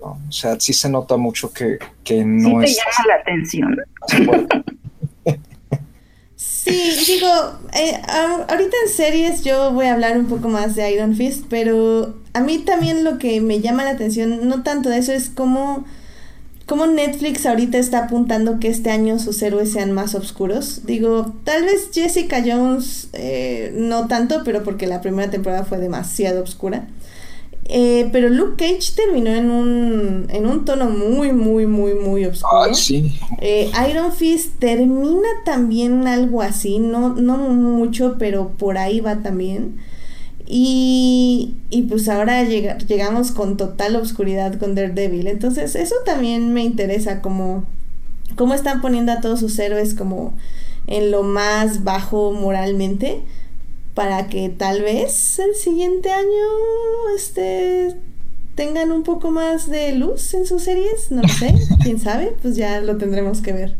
[0.00, 3.76] O sea, sí se nota mucho que, que no sí te llama la atención.
[6.64, 7.28] Sí, digo,
[7.74, 8.00] eh,
[8.48, 12.40] ahorita en series yo voy a hablar un poco más de Iron Fist, pero a
[12.40, 15.84] mí también lo que me llama la atención, no tanto de eso, es cómo,
[16.64, 20.86] cómo Netflix ahorita está apuntando que este año sus héroes sean más oscuros.
[20.86, 26.42] Digo, tal vez Jessica Jones eh, no tanto, pero porque la primera temporada fue demasiado
[26.42, 26.88] oscura.
[27.66, 32.62] Eh, pero Luke Cage terminó en un, en un tono muy, muy, muy, muy oscuro.
[33.40, 39.76] Eh, Iron Fist termina también algo así, no, no mucho, pero por ahí va también.
[40.46, 45.26] Y, y pues ahora llegamos con total oscuridad con Daredevil.
[45.26, 47.64] Entonces eso también me interesa, como
[48.36, 50.34] cómo están poniendo a todos sus héroes como
[50.86, 53.22] en lo más bajo moralmente
[53.94, 56.28] para que tal vez el siguiente año
[57.16, 57.94] este
[58.54, 62.56] tengan un poco más de luz en sus series, no lo sé, quién sabe, pues
[62.56, 63.76] ya lo tendremos que ver.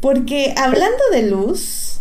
[0.00, 2.00] Porque hablando de luz,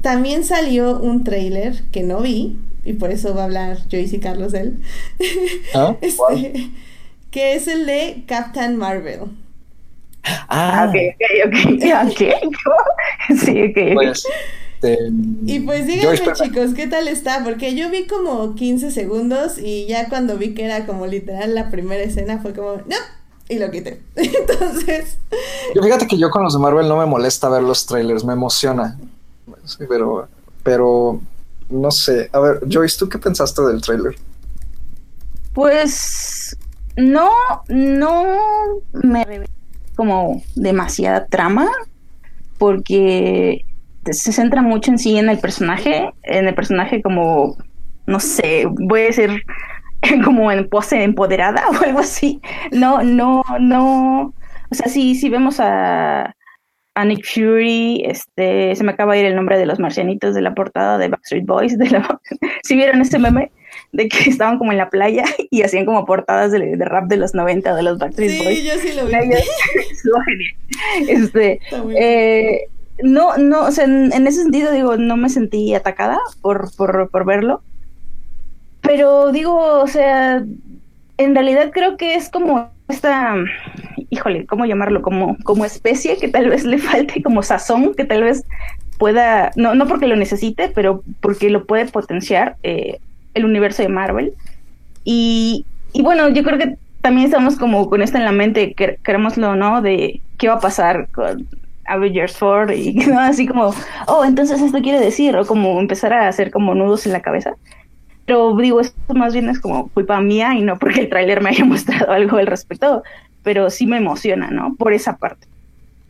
[0.00, 4.20] también salió un trailer que no vi, y por eso va a hablar Joyce y
[4.20, 4.82] Carlos de él.
[5.74, 5.96] ¿Ah?
[6.00, 6.70] Este,
[7.30, 9.20] que es el de Captain Marvel.
[10.48, 10.96] Ah, ok,
[11.46, 11.54] ok,
[12.06, 12.18] ok.
[13.38, 13.94] sí, ok.
[13.94, 14.26] Pues,
[14.82, 15.12] este,
[15.44, 17.44] y pues díganme chicos, ¿qué tal está?
[17.44, 21.70] Porque yo vi como 15 segundos y ya cuando vi que era como literal la
[21.70, 22.96] primera escena fue como, no,
[23.48, 24.00] y lo quité.
[24.16, 25.18] Entonces...
[25.74, 28.32] Yo fíjate que yo con los de Marvel no me molesta ver los trailers, me
[28.32, 28.98] emociona.
[29.86, 30.28] pero,
[30.62, 31.20] pero,
[31.68, 32.30] no sé.
[32.32, 34.16] A ver, Joyce, ¿tú qué pensaste del trailer?
[35.52, 36.56] Pues
[36.96, 37.30] no,
[37.68, 38.24] no
[38.92, 39.44] me
[39.94, 41.68] como demasiada trama
[42.56, 43.66] porque
[44.04, 47.56] se centra mucho en sí en el personaje, en el personaje como,
[48.06, 49.42] no sé, voy a decir
[50.24, 52.40] como en pose empoderada o algo así.
[52.72, 54.34] No, no, no.
[54.70, 56.34] O sea, sí, sí vemos a,
[56.94, 60.42] a Nick Fury, este, se me acaba de ir el nombre de los marcianitos de
[60.42, 61.76] la portada de Backstreet Boys.
[61.76, 62.20] De la,
[62.62, 63.50] si vieron ese meme
[63.92, 67.34] de que estaban como en la playa y hacían como portadas de, rap de los
[67.34, 68.58] 90 de los Backstreet Boys.
[68.58, 69.12] Sí, yo sí lo vi.
[69.12, 70.54] genial.
[71.08, 71.60] Este,
[71.96, 72.68] eh,
[73.02, 77.24] no, no, o sea, en, ese sentido, digo, no me sentí atacada por, por, por
[77.24, 77.62] verlo.
[78.80, 80.44] Pero digo, o sea,
[81.16, 83.34] en realidad creo que es como esta,
[84.08, 85.02] híjole, ¿cómo llamarlo?
[85.02, 88.44] Como, como especie que tal vez le falte, como sazón, que tal vez
[88.98, 92.98] pueda, no, no porque lo necesite, pero porque lo puede potenciar eh,
[93.34, 94.34] el universo de Marvel.
[95.04, 99.56] Y, y bueno, yo creo que también estamos como con esto en la mente, querémoslo
[99.56, 101.46] no, de qué va a pasar con
[101.90, 103.74] Avengers 4 y así como,
[104.06, 107.56] oh, entonces esto quiere decir, o como empezar a hacer como nudos en la cabeza.
[108.26, 111.50] Pero digo, esto más bien es como culpa mía y no porque el tráiler me
[111.50, 113.02] haya mostrado algo al respecto,
[113.42, 114.76] pero sí me emociona, ¿no?
[114.76, 115.46] Por esa parte.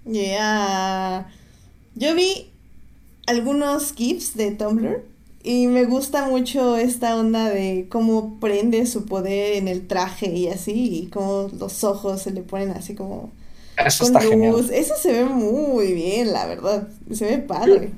[0.05, 1.27] Yeah.
[1.95, 2.51] Yo vi
[3.27, 5.05] algunos GIFs de Tumblr
[5.43, 10.49] y me gusta mucho esta onda de cómo prende su poder en el traje y
[10.49, 13.31] así, y cómo los ojos se le ponen así como
[13.87, 14.55] eso está genial.
[14.73, 16.88] Eso se ve muy bien, la verdad.
[17.12, 17.90] Se ve padre.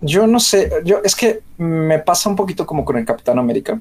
[0.00, 3.80] Yo, no sé, yo es que me pasa un poquito como con el Capitán América.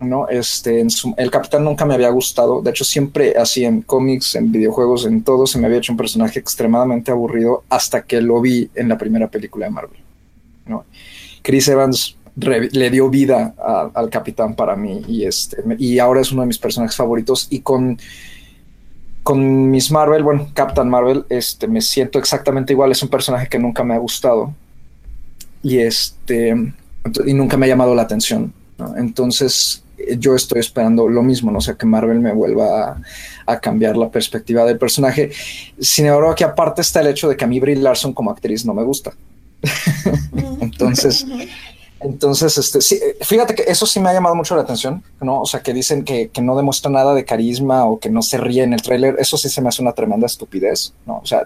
[0.00, 0.28] ¿no?
[0.28, 2.60] Este, en el Capitán nunca me había gustado.
[2.60, 5.96] De hecho, siempre así en cómics, en videojuegos, en todo, se me había hecho un
[5.96, 10.00] personaje extremadamente aburrido hasta que lo vi en la primera película de Marvel.
[10.66, 10.84] ¿no?
[11.42, 13.54] Chris Evans le dio vida
[13.94, 17.46] al Capitán para mí y, este, y ahora es uno de mis personajes favoritos.
[17.50, 17.98] Y con
[19.22, 22.92] con Miss Marvel, bueno, Captain Marvel, este, me siento exactamente igual.
[22.92, 24.54] Es un personaje que nunca me ha gustado
[25.62, 26.72] y este
[27.24, 28.52] y nunca me ha llamado la atención.
[28.96, 29.82] Entonces
[30.18, 33.00] yo estoy esperando lo mismo, no o sea, que Marvel me vuelva
[33.46, 35.30] a, cambiar la perspectiva del personaje.
[35.78, 38.64] Sin embargo, aquí aparte está el hecho de que a mí Brie Larson como actriz
[38.64, 39.12] no me gusta.
[40.60, 41.24] Entonces,
[42.04, 45.40] entonces, este, sí, fíjate que eso sí me ha llamado mucho la atención, ¿no?
[45.40, 48.62] O sea, que dicen que, no demuestra nada de carisma o que no se ríe
[48.62, 51.18] en el tráiler, eso sí se me hace una tremenda estupidez, ¿no?
[51.18, 51.44] O sea,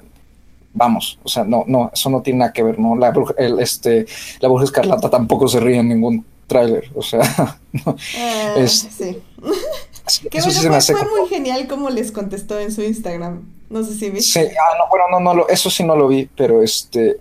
[0.73, 2.97] vamos, o sea, no, no, eso no tiene nada que ver, ¿no?
[2.97, 4.07] La bruja, el, este,
[4.40, 7.21] la bruja escarlata tampoco se ríe en ningún tráiler, o sea,
[7.73, 9.19] no, ah, sí.
[10.31, 13.42] Qué bueno, fue, muy genial como les contestó en su Instagram.
[13.69, 14.49] No sé si viste.
[14.49, 17.19] Sí, ah, no, bueno, no, no, eso sí no lo vi, pero este,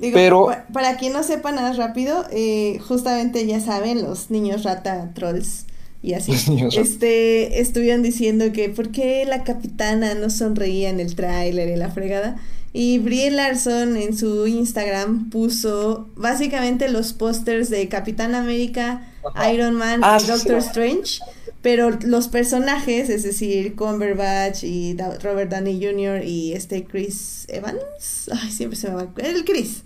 [0.00, 5.66] pero para, quien no sepa nada rápido, eh, justamente ya saben, los niños rata trolls
[6.02, 6.32] y así,
[6.76, 11.90] este, estuvieron diciendo que por qué la capitana no sonreía en el tráiler y la
[11.90, 12.36] fregada.
[12.74, 19.08] Y Brie Larson en su Instagram puso básicamente los pósters de Capitán América,
[19.50, 21.20] Iron Man y ah, Doctor Strange
[21.64, 26.22] pero los personajes, es decir, Cumberbatch y Robert Downey Jr.
[26.22, 29.82] y este Chris Evans, ay, siempre se me va, el Chris,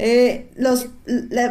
[0.00, 0.88] eh, los,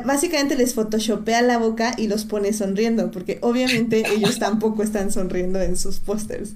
[0.04, 5.62] básicamente les photoshopea la boca y los pone sonriendo, porque obviamente ellos tampoco están sonriendo
[5.62, 6.56] en sus pósters.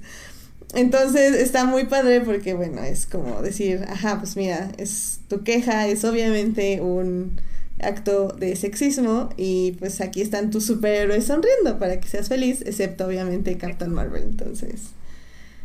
[0.73, 5.87] Entonces está muy padre porque, bueno, es como decir, ajá, pues mira, es tu queja,
[5.87, 7.39] es obviamente un
[7.83, 13.05] acto de sexismo y pues aquí están tus superhéroes sonriendo para que seas feliz, excepto
[13.05, 14.23] obviamente Captain Marvel.
[14.23, 14.81] Entonces,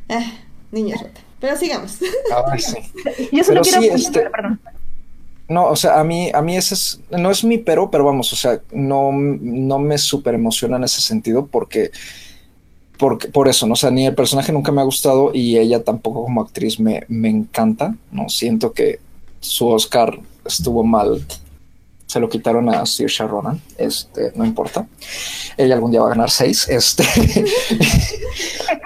[0.08, 0.32] ah,
[0.72, 1.20] niña rota.
[1.40, 1.98] Pero sigamos.
[2.34, 2.76] Ah, sí.
[3.32, 4.24] Yo solo quiero este,
[5.48, 8.32] No, o sea, a mí, a mí ese es, no es mi pero, pero vamos,
[8.32, 11.90] o sea, no, no me super emociona en ese sentido porque,
[12.98, 13.74] porque, por eso, ¿no?
[13.74, 17.04] O sea, ni el personaje nunca me ha gustado y ella tampoco como actriz me,
[17.08, 18.28] me encanta, ¿no?
[18.28, 18.98] Siento que
[19.40, 21.24] su Oscar estuvo mal.
[22.08, 23.60] Se lo quitaron a Saoirse Ronan.
[23.76, 24.86] Este, no importa.
[25.58, 26.66] Ella algún día va a ganar seis.
[26.68, 27.04] Este.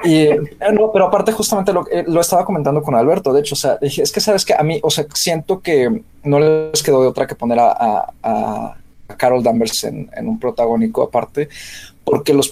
[0.05, 0.41] y eh,
[0.73, 3.33] no, pero aparte, justamente lo, eh, lo estaba comentando con Alberto.
[3.33, 6.41] De hecho, o sea, es que sabes que a mí, o sea, siento que no
[6.41, 8.77] les quedó de otra que poner a, a,
[9.17, 11.49] Carol Danvers en, en, un protagónico aparte,
[12.05, 12.51] porque los,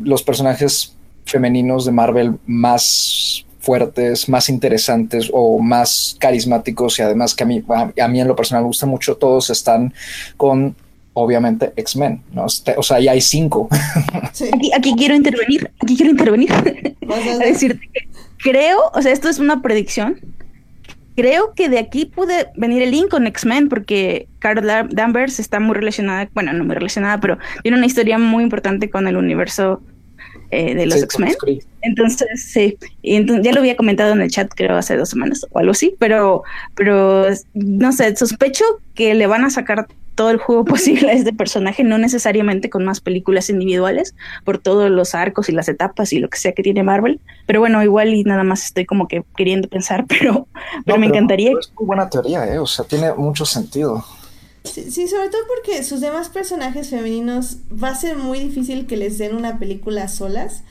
[0.00, 7.44] los personajes femeninos de Marvel más fuertes, más interesantes o más carismáticos y además que
[7.44, 9.94] a mí, a, mí en lo personal me gusta mucho, todos están
[10.36, 10.74] con
[11.14, 12.46] obviamente X-Men, ¿no?
[12.46, 13.68] Este, o sea, ya hay cinco.
[14.76, 16.52] Aquí, quiero intervenir, aquí quiero intervenir.
[16.52, 18.08] a decirte que
[18.38, 20.18] creo, o sea, esto es una predicción.
[21.14, 25.74] Creo que de aquí pude venir el link con X-Men porque Carol Danvers está muy
[25.74, 29.82] relacionada, bueno, no muy relacionada, pero tiene una historia muy importante con el universo
[30.52, 31.34] eh, de los X-Men.
[31.80, 35.46] Entonces, sí, y entonces, ya lo había comentado en el chat, creo, hace dos semanas
[35.50, 36.42] o algo así, pero,
[36.74, 37.24] pero
[37.54, 41.84] no sé, sospecho que le van a sacar todo el juego posible a este personaje,
[41.84, 46.28] no necesariamente con más películas individuales, por todos los arcos y las etapas y lo
[46.28, 47.18] que sea que tiene Marvel.
[47.46, 50.48] Pero bueno, igual y nada más estoy como que queriendo pensar, pero,
[50.84, 51.52] pero me encantaría.
[51.58, 52.58] Es muy buena teoría, ¿eh?
[52.58, 54.04] o sea, tiene mucho sentido.
[54.64, 59.18] Sí, sobre todo porque sus demás personajes femeninos va a ser muy difícil que les
[59.18, 60.62] den una película solas.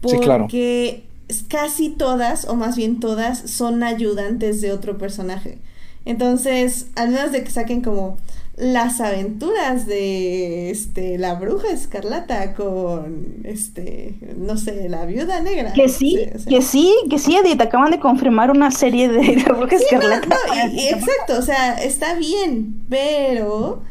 [0.00, 1.04] Porque
[1.48, 5.58] casi todas, o más bien todas, son ayudantes de otro personaje.
[6.04, 8.18] Entonces, al menos de que saquen como
[8.56, 15.88] las aventuras de este la bruja escarlata con este no sé la viuda negra que
[15.88, 20.36] sí que sí que sí Edith acaban de confirmar una serie de la bruja escarlata.
[20.76, 23.82] exacto o sea está bien pero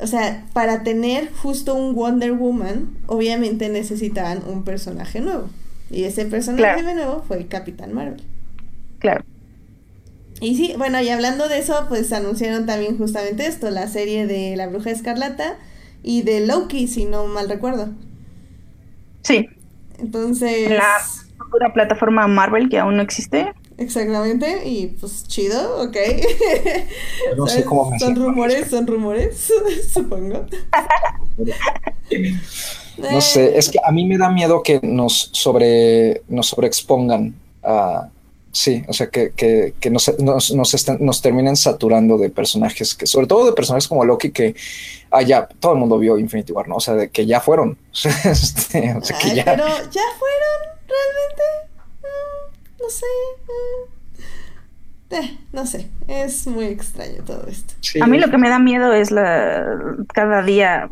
[0.00, 5.48] o sea para tener justo un Wonder Woman obviamente necesitaban un personaje nuevo
[5.90, 8.22] y ese personaje nuevo fue Capitán Marvel.
[8.98, 9.24] Claro
[10.40, 14.56] y sí, bueno, y hablando de eso, pues anunciaron también justamente esto, la serie de
[14.56, 15.56] La Bruja Escarlata
[16.02, 17.88] y de Loki, si no mal recuerdo.
[19.22, 19.48] Sí.
[19.98, 20.70] Entonces...
[20.70, 20.98] La
[21.36, 23.52] futura plataforma Marvel que aún no existe.
[23.78, 25.96] Exactamente, y pues chido, ok.
[27.36, 29.52] No sé cómo me Son rumores, son rumores,
[29.92, 30.46] supongo.
[32.98, 38.08] no sé, es que a mí me da miedo que nos sobre nos sobreexpongan a
[38.58, 43.28] Sí, o sea, que, que, que nos, nos, nos, terminen saturando de personajes, que sobre
[43.28, 44.56] todo de personajes como Loki, que
[45.12, 46.74] ah, ya todo el mundo vio Infinity War, ¿no?
[46.74, 47.78] O sea, de que ya fueron.
[48.24, 49.44] Este, o sea, que ya...
[49.44, 51.44] Pero ya fueron, realmente.
[52.02, 53.06] Mm, no sé.
[53.46, 53.97] Mm.
[55.10, 57.74] Eh, no sé, es muy extraño todo esto.
[58.02, 59.64] A mí lo que me da miedo es la
[60.12, 60.90] cada día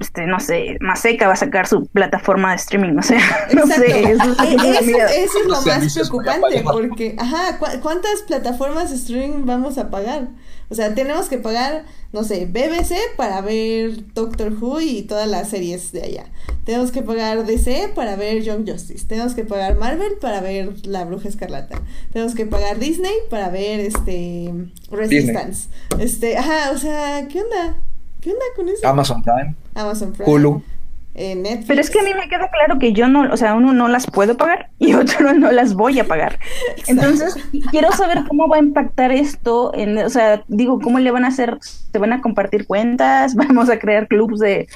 [0.00, 3.18] este, no sé, Maseca va a sacar su plataforma de streaming, no sé,
[3.54, 4.12] no sé.
[4.12, 10.28] Eso, es, lo más preocupante, porque, ajá, ¿cuántas plataformas de streaming vamos a pagar?
[10.70, 15.48] O sea, tenemos que pagar, no sé, BBC para ver Doctor Who y todas las
[15.48, 16.26] series de allá.
[16.64, 19.06] Tenemos que pagar DC para ver Young Justice.
[19.06, 21.80] Tenemos que pagar Marvel para ver La Bruja Escarlata.
[22.12, 24.52] Tenemos que pagar Disney para ver este
[24.90, 25.68] Resistance.
[25.98, 27.76] Este, ajá, o sea, ¿qué onda?
[28.20, 28.86] ¿Qué onda con eso?
[28.86, 29.54] Amazon Prime.
[29.74, 30.30] Amazon Prime.
[30.30, 30.62] Hulu.
[31.20, 33.72] Eh, Pero es que a mí me queda claro que yo no, o sea, uno
[33.72, 36.38] no las puedo pagar y otro no las voy a pagar.
[36.86, 37.34] Entonces,
[37.72, 41.28] quiero saber cómo va a impactar esto, en, o sea, digo, cómo le van a
[41.28, 44.68] hacer, se van a compartir cuentas, vamos a crear clubs de,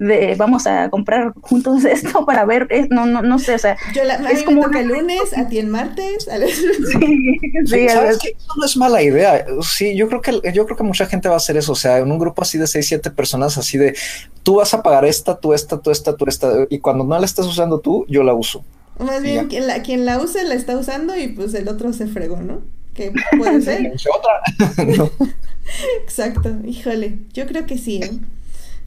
[0.00, 4.02] de vamos a comprar juntos esto para ver, no, no, no sé, o sea, yo
[4.02, 8.30] la, es como que el lunes, a ti el martes, a sí, sí, ¿Sabes que
[8.30, 9.46] eso no es mala idea.
[9.62, 11.98] Sí, yo creo que yo creo que mucha gente va a hacer eso, o sea,
[11.98, 13.94] en un grupo así de seis, siete personas así de
[14.42, 17.24] tú vas a pagar esta, tú esta, tú esta, tú esta, y cuando no la
[17.24, 18.64] estás usando tú, yo la uso.
[18.98, 22.06] Más bien, quien la, quien la use la está usando y pues el otro se
[22.06, 22.62] fregó, ¿no?
[22.94, 23.92] Que puede ser.
[24.14, 24.84] otra.
[26.02, 28.10] Exacto, híjole, yo creo que sí, ¿eh?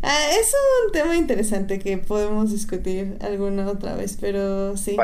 [0.03, 0.53] Ah, es
[0.85, 4.97] un tema interesante que podemos discutir alguna otra vez, pero sí.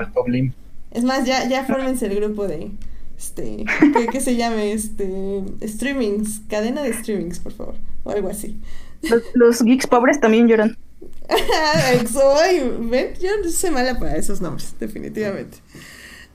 [0.92, 2.72] Es más, ya, ya fórmense el grupo de
[3.18, 3.66] este
[4.12, 8.60] que, se llame este streamings, cadena de streamings, por favor, o algo así.
[9.34, 10.78] Los, geeks pobres también lloran.
[12.12, 15.60] Soy, ven, yo soy mala para esos nombres, definitivamente.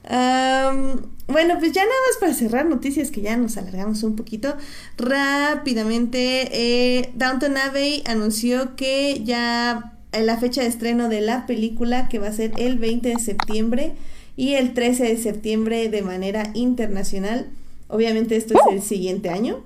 [0.09, 4.57] bueno, pues ya nada más para cerrar noticias que ya nos alargamos un poquito.
[4.97, 12.19] Rápidamente, eh, Downton Abbey anunció que ya la fecha de estreno de la película, que
[12.19, 13.95] va a ser el 20 de septiembre
[14.37, 17.51] y el 13 de septiembre de manera internacional.
[17.89, 19.65] Obviamente esto es el siguiente año.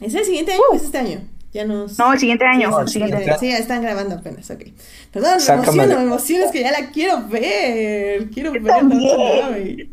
[0.00, 1.20] ¿Es el siguiente año o es este año?
[1.52, 1.98] Ya nos...
[1.98, 2.86] No, el siguiente año.
[2.86, 4.62] Sí, ya están grabando apenas, ok.
[5.12, 8.30] Perdón, me emociono, me emociono, es que ya la quiero ver.
[8.30, 9.90] Quiero ver también,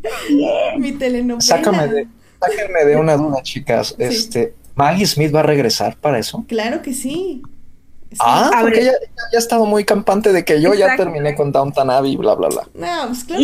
[0.78, 1.40] Mi telenovela.
[1.40, 2.08] Sácame de,
[2.40, 3.96] sáquenme de una duda, chicas.
[3.98, 6.44] Este, ¿Maggie Smith va a regresar para eso?
[6.46, 7.42] Claro que sí.
[8.20, 8.92] Ah, porque ella,
[9.32, 12.48] ya ha estado muy campante de que yo ya terminé con Downton Abbey, bla, bla,
[12.48, 12.62] bla.
[12.74, 13.42] No, pues claro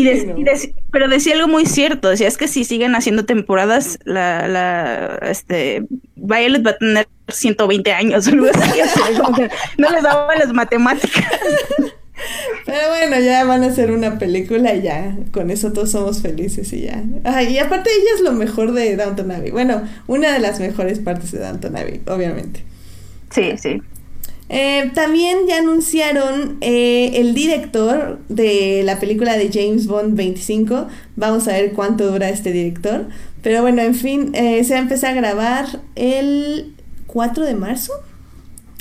[0.90, 5.84] pero decía algo muy cierto, decía es que si siguen haciendo temporadas, la, la, este,
[6.14, 11.24] Violet va a tener 120 años no les daban las matemáticas.
[12.64, 16.72] Pero bueno, ya van a hacer una película y ya, con eso todos somos felices
[16.72, 17.02] y ya.
[17.24, 19.50] Ay, y aparte ella es lo mejor de Downton Abbey.
[19.50, 22.64] Bueno, una de las mejores partes de Downton Abbey, obviamente.
[23.30, 23.82] Sí, sí.
[24.48, 30.86] Eh, también ya anunciaron eh, el director de la película de James Bond 25.
[31.16, 33.06] Vamos a ver cuánto dura este director.
[33.42, 35.66] Pero bueno, en fin, eh, se va a empezar a grabar
[35.96, 36.73] el
[37.14, 37.94] 4 de marzo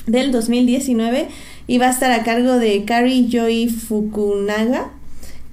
[0.06, 1.28] del 2019
[1.66, 4.90] y va a estar a cargo de Kari Joy Fukunaga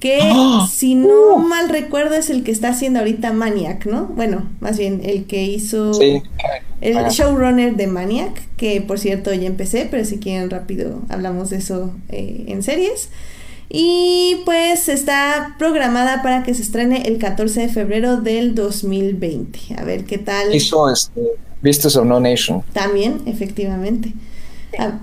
[0.01, 0.67] que ¡Ah!
[0.69, 1.37] si no uh.
[1.37, 4.07] mal recuerdo es el que está haciendo ahorita Maniac, ¿no?
[4.07, 5.91] Bueno, más bien el que hizo
[6.81, 11.57] el showrunner de Maniac, que por cierto ya empecé, pero si quieren rápido hablamos de
[11.57, 13.09] eso eh, en series.
[13.73, 19.59] Y pues está programada para que se estrene el 14 de febrero del 2020.
[19.77, 20.53] A ver qué tal.
[20.53, 21.21] Hizo este,
[21.61, 22.63] Vistas of No Nation.
[22.73, 24.13] También, efectivamente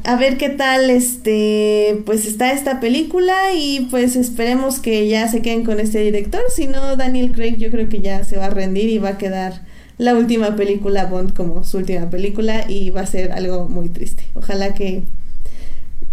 [0.04, 5.42] a, ver qué tal este pues está esta película y pues esperemos que ya se
[5.42, 8.50] queden con este director si no Daniel Craig yo creo que ya se va a
[8.50, 9.62] rendir y va a quedar
[9.98, 14.24] la última película Bond como su última película y va a ser algo muy triste
[14.34, 15.02] ojalá que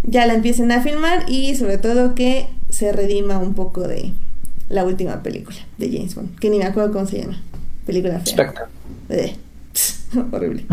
[0.06, 4.12] ya la empiecen a filmar y sobre todo que se redima un poco de
[4.68, 7.42] la última película de James Bond que ni me acuerdo cómo se llama
[7.84, 8.54] película fea
[9.10, 9.36] eh,
[10.32, 10.66] horrible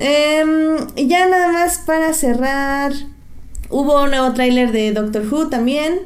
[0.00, 2.92] Em, y ya nada más para cerrar.
[3.68, 6.00] Hubo un nuevo tráiler de Doctor Who también.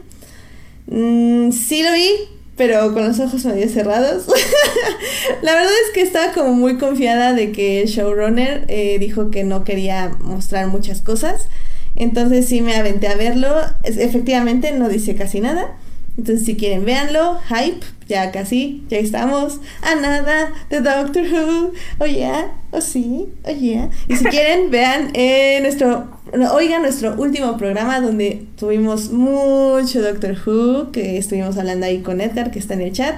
[0.87, 2.11] Mm, sí lo vi,
[2.57, 4.25] pero con los ojos medio cerrados.
[5.43, 9.45] la verdad es que estaba como muy confiada de que el showrunner eh, dijo que
[9.45, 11.49] no quería mostrar muchas cosas.
[11.97, 13.49] Entonces sí me aventé a verlo.
[13.85, 15.77] efectivamente no dice casi nada.
[16.19, 17.39] Entonces, si quieren, véanlo.
[17.49, 21.73] Hype, ya casi, ya estamos a nada de Doctor Who.
[21.99, 23.89] Oh yeah, oh sí, oh yeah.
[24.09, 26.09] Y si quieren, vean eh, nuestro,
[26.53, 32.51] oigan nuestro último programa donde tuvimos mucho Doctor Who, que estuvimos hablando ahí con Edgar,
[32.51, 33.15] que está en el chat,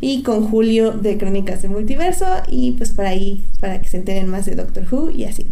[0.00, 4.28] y con Julio de Crónicas del Multiverso, y pues para ahí, para que se enteren
[4.28, 5.46] más de Doctor Who y así.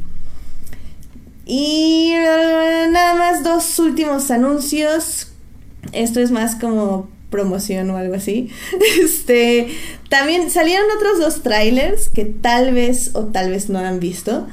[1.48, 5.28] Y uh, nada más dos últimos anuncios
[5.92, 8.50] esto es más como promoción o algo así.
[9.02, 9.68] Este,
[10.08, 14.46] también salieron otros dos trailers que tal vez o tal vez no han visto.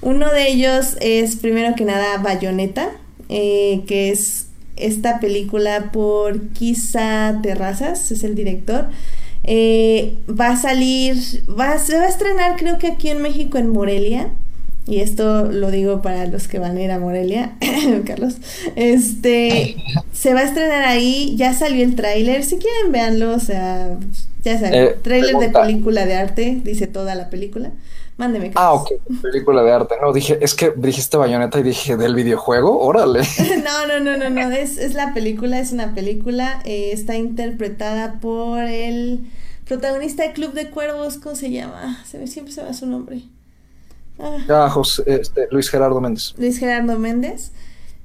[0.00, 2.90] Uno de ellos es primero que nada Bayonetta,
[3.28, 8.88] eh, que es esta película por Kisa Terrazas, es el director.
[9.44, 11.16] Eh, va a salir,
[11.48, 14.30] va, se va a estrenar creo que aquí en México en Morelia
[14.86, 17.56] y esto lo digo para los que van a ir a Morelia,
[18.06, 18.36] Carlos,
[18.74, 19.76] este,
[20.12, 23.96] se va a estrenar ahí, ya salió el tráiler, si quieren véanlo, o sea,
[24.42, 27.70] ya salió, eh, tráiler de película de arte, dice toda la película,
[28.16, 28.50] mándeme.
[28.56, 28.90] Ah, ok,
[29.22, 32.80] película de arte, no, dije, es que dijiste bayoneta y dije, ¿del videojuego?
[32.80, 33.20] Órale.
[33.64, 38.18] no, no, no, no, no, es, es la película, es una película, eh, está interpretada
[38.20, 39.20] por el
[39.64, 42.02] protagonista de Club de Cuervos, ¿cómo se llama?
[42.04, 43.22] Se siempre se va su nombre.
[44.18, 44.74] Ah,
[45.06, 46.34] este, Luis Gerardo Méndez.
[46.38, 47.52] Luis Gerardo Méndez.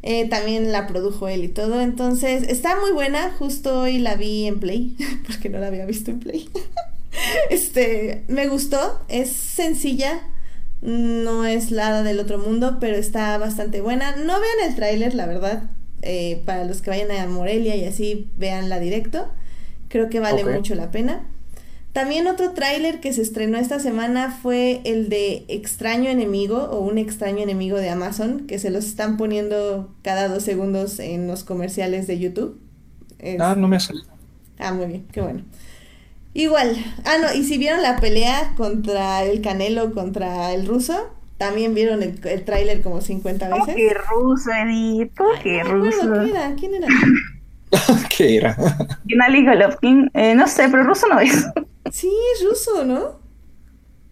[0.04, 1.82] Eh, también la produjo él y todo.
[1.82, 3.32] Entonces, está muy buena.
[3.38, 4.96] Justo hoy la vi en Play,
[5.28, 6.50] porque no la había visto en Play.
[7.50, 9.02] este, me gustó.
[9.10, 10.22] Es sencilla.
[10.82, 14.16] No es la del otro mundo, pero está bastante buena.
[14.16, 15.64] No vean el tráiler, la verdad.
[16.04, 19.28] Eh, para los que vayan a Morelia y así, veanla directo.
[19.90, 21.26] Creo que vale mucho la pena.
[21.98, 27.00] También otro tráiler que se estrenó esta semana fue el de Extraño Enemigo o un
[27.00, 32.06] extraño enemigo de Amazon, que se los están poniendo cada dos segundos en los comerciales
[32.06, 32.62] de YouTube.
[33.40, 34.06] Ah, no me ha salido.
[34.60, 35.42] Ah, muy bien, qué bueno.
[36.36, 41.74] Igual, ah, no, y si vieron la pelea contra el Canelo, contra el ruso, también
[41.74, 43.76] vieron el, el tráiler como 50 veces.
[43.76, 45.14] qué ruso, Edith?
[45.42, 46.00] qué ruso?
[46.00, 46.54] ¿Quién era?
[46.54, 46.88] ¿Quién era?
[48.16, 48.56] ¿Qué era?
[49.08, 50.12] Gennady Golovkin.
[50.14, 51.44] Eh, no sé, pero ruso no es.
[51.92, 53.20] Sí, es ruso, ¿no?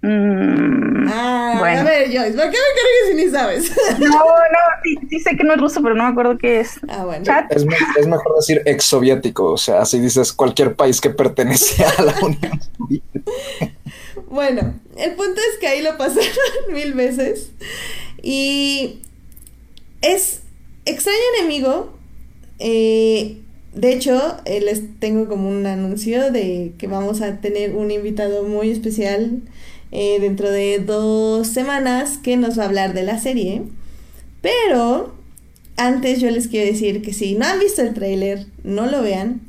[0.01, 1.81] Mm, ah, bueno.
[1.81, 3.71] a ver, Joyce, ¿por qué me crees si ni sabes?
[3.99, 6.79] No, no, sí, sé que no es ruso, pero no me acuerdo qué es.
[6.87, 7.25] Ah, bueno.
[7.49, 7.65] Es,
[7.97, 12.59] es, mejor decir ex-soviético, o sea, así dices cualquier país que pertenece a la Unión
[12.77, 13.31] Soviética.
[14.27, 16.29] Bueno, el punto es que ahí lo pasaron
[16.71, 17.51] mil veces.
[18.21, 19.01] Y
[20.01, 20.43] es
[20.85, 21.97] extraño enemigo.
[22.59, 23.41] Eh,
[23.75, 28.43] de hecho, eh, les tengo como un anuncio de que vamos a tener un invitado
[28.43, 29.41] muy especial
[29.91, 33.63] eh, dentro de dos semanas que nos va a hablar de la serie.
[34.41, 35.13] Pero
[35.75, 39.41] antes yo les quiero decir que si no han visto el tráiler, no lo vean.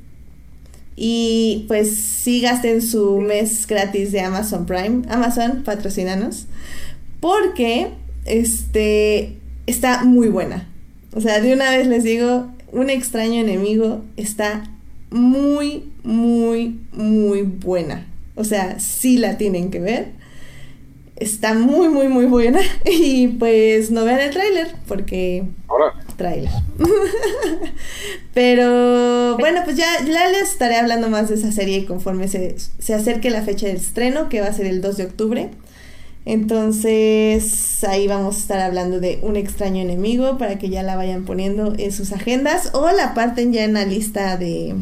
[0.96, 5.02] Y pues sí gasten su mes gratis de Amazon Prime.
[5.08, 6.46] Amazon, patrocinanos.
[7.20, 7.90] Porque
[8.24, 10.68] este está muy buena.
[11.14, 14.64] O sea, de una vez les digo, un extraño enemigo está
[15.10, 18.06] muy, muy, muy buena.
[18.34, 20.08] O sea, sí la tienen que ver.
[21.16, 22.60] Está muy, muy, muy buena.
[22.84, 25.44] Y pues no vean el tráiler porque...
[25.68, 25.94] Ahora.
[26.16, 26.50] Tráiler.
[28.34, 32.94] Pero bueno, pues ya, ya les estaré hablando más de esa serie conforme se, se
[32.94, 35.50] acerque la fecha del estreno, que va a ser el 2 de octubre.
[36.26, 41.24] Entonces ahí vamos a estar hablando de un extraño enemigo para que ya la vayan
[41.24, 44.74] poniendo en sus agendas o la parten ya en la lista de,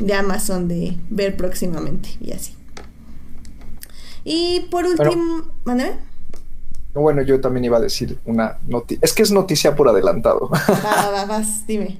[0.00, 2.54] de Amazon de ver próximamente y así.
[4.22, 5.92] Y por último, mándame.
[6.92, 9.00] Bueno, yo también iba a decir una noticia.
[9.02, 10.50] Es que es noticia por adelantado.
[10.50, 11.98] Va, va, vas, dime.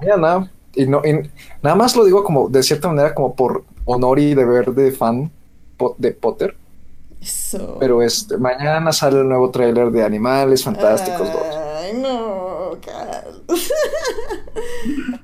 [0.00, 1.30] Mañana, y no, y
[1.62, 5.30] nada más lo digo como de cierta manera, como por honor y deber de fan
[5.98, 6.56] de Potter.
[7.22, 7.76] Eso.
[7.78, 11.42] Pero este, mañana sale el nuevo tráiler de Animales Fantásticos 2.
[11.76, 13.42] Ay, no, Carlos.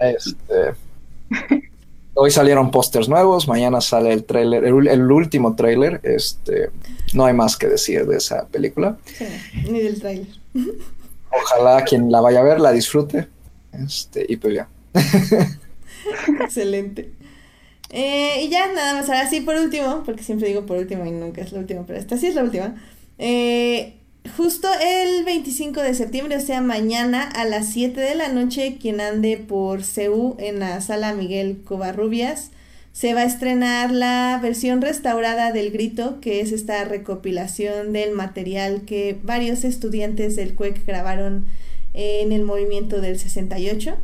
[0.00, 0.74] Este,
[2.14, 6.00] hoy salieron pósters nuevos, mañana sale el tráiler, el, el último tráiler.
[6.04, 6.70] Este,
[7.14, 8.96] no hay más que decir de esa película.
[9.04, 9.26] Sí,
[9.68, 10.28] ni del tráiler.
[11.30, 13.28] Ojalá quien la vaya a ver la disfrute.
[13.72, 14.68] Este, y pues ya.
[16.40, 17.12] Excelente.
[17.90, 21.10] Eh, y ya, nada más, ahora sí, por último, porque siempre digo por último y
[21.10, 22.74] nunca es la última, pero esta sí es la última.
[23.18, 23.94] Eh,
[24.36, 29.00] justo el 25 de septiembre, o sea, mañana a las 7 de la noche, quien
[29.00, 32.50] ande por CEU en la sala Miguel Covarrubias,
[32.92, 38.82] se va a estrenar la versión restaurada del Grito, que es esta recopilación del material
[38.86, 41.46] que varios estudiantes del CUEC grabaron
[41.94, 43.96] en el movimiento del 68.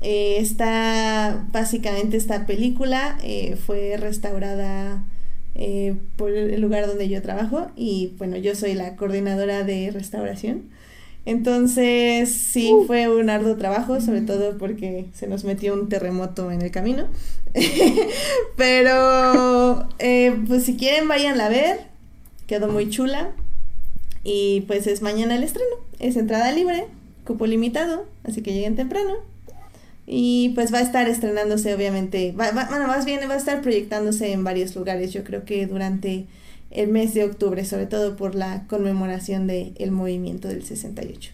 [0.00, 5.04] Eh, esta, básicamente esta película eh, fue restaurada
[5.56, 10.70] eh, por el lugar donde yo trabajo y bueno, yo soy la coordinadora de restauración.
[11.24, 16.62] Entonces sí fue un arduo trabajo, sobre todo porque se nos metió un terremoto en
[16.62, 17.08] el camino.
[18.56, 19.88] Pero
[20.46, 21.80] pues si quieren vayan a ver,
[22.46, 23.32] quedó muy chula.
[24.24, 26.86] Y pues es mañana el estreno, es entrada libre,
[27.24, 29.14] cupo limitado, así que lleguen temprano.
[30.10, 33.60] Y pues va a estar estrenándose, obviamente, va, va, bueno, más bien va a estar
[33.60, 36.26] proyectándose en varios lugares, yo creo que durante
[36.70, 41.32] el mes de octubre, sobre todo por la conmemoración del el movimiento del 68.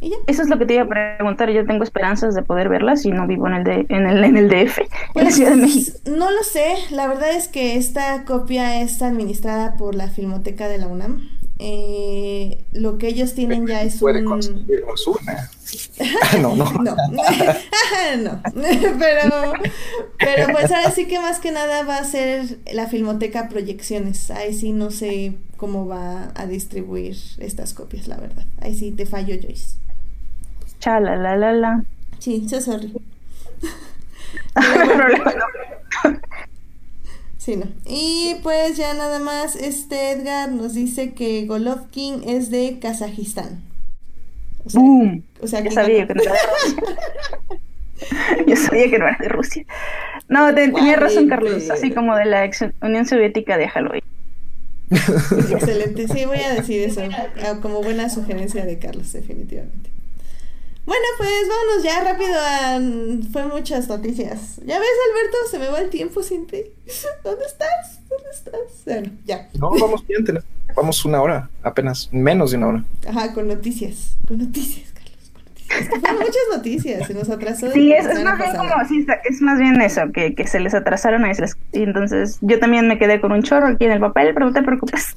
[0.00, 0.16] ¿Y ya?
[0.26, 1.50] Eso es lo que te iba a preguntar.
[1.50, 4.36] Yo tengo esperanzas de poder verla si no vivo en el, de, en el, en
[4.36, 5.98] el DF, en la Pues, Ciudad de México.
[6.06, 10.78] No lo sé, la verdad es que esta copia es administrada por la Filmoteca de
[10.78, 11.28] la UNAM.
[11.58, 14.24] Eh, lo que ellos tienen ya es Puede un...
[14.26, 15.50] conseguirnos una.
[16.40, 16.64] no, no.
[16.72, 16.96] No,
[18.18, 18.42] no.
[18.98, 19.52] pero,
[20.18, 24.30] pero pues ahora sí que más que nada va a ser la Filmoteca Proyecciones.
[24.30, 28.44] Ahí sí no sé cómo va a distribuir estas copias, la verdad.
[28.60, 29.76] Ahí sí te fallo, Joyce.
[30.80, 31.84] Chala, la, la, la.
[32.18, 32.92] Sí, so sorry.
[34.54, 36.20] No no.
[37.44, 37.66] Sí, no.
[37.84, 43.62] Y pues ya nada más, este Edgar nos dice que Golovkin es de Kazajistán.
[44.64, 45.24] O sea, Boom.
[45.40, 46.82] o sea Ya que sabía que no era de Rusia.
[48.46, 49.64] Yo sabía que no era de Rusia.
[50.28, 51.68] No, te- tenía razón, Carlos.
[51.70, 54.00] Así como de la ex Unión Soviética, déjalo ahí.
[55.50, 57.02] Excelente, sí, voy a decir eso
[57.46, 59.93] ah, como buena sugerencia de Carlos, definitivamente.
[60.86, 62.78] Bueno, pues vámonos ya rápido a...
[63.32, 64.56] Fue muchas noticias.
[64.66, 66.62] Ya ves, Alberto, se me va el tiempo sin ti.
[67.24, 68.00] ¿Dónde estás?
[68.08, 68.84] ¿Dónde estás?
[68.84, 69.48] Bueno, ya.
[69.58, 72.84] No, vamos bien, tenemos- vamos una hora, apenas, menos de una hora.
[73.08, 74.16] Ajá, con noticias.
[74.28, 75.80] Con noticias, Carlos, con noticias.
[75.82, 77.70] Es que fueron muchas noticias, se nos atrasó.
[77.72, 78.68] Sí, es, es más bien pasada.
[78.74, 81.56] como, sí, es más bien eso, que, que se les atrasaron a esas.
[81.72, 84.52] Y entonces yo también me quedé con un chorro aquí en el papel, pero no
[84.52, 85.14] te preocupes.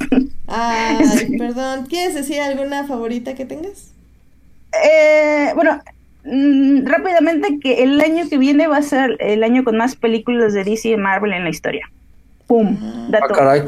[0.48, 1.38] Ay, Sí.
[1.38, 1.88] perdón.
[1.88, 3.92] ¿Quieres decir alguna favorita que tengas?
[4.84, 5.82] Eh, bueno,
[6.26, 10.54] mm, rápidamente que el año que viene va a ser el año con más películas
[10.54, 11.90] de DC y Marvel en la historia.
[12.48, 12.78] ¡Pum!
[12.82, 13.34] Ah, Dato.
[13.34, 13.62] caray,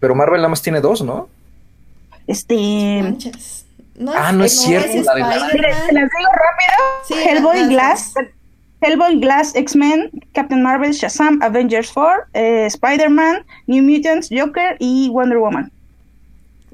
[0.00, 1.28] pero Marvel nada más tiene dos, ¿no?
[2.26, 3.14] Este...
[3.96, 5.86] No, Ah, no es cierto, Es la de la- Mire, Spider-Man.
[5.86, 6.74] ¿se las digo rápido?
[7.06, 8.14] Sí, Hellboy las- Glass,
[8.80, 15.38] Hellboy Glass, X-Men, Captain Marvel, Shazam, Avengers 4, eh, Spider-Man, New Mutants, Joker y Wonder
[15.38, 15.70] Woman.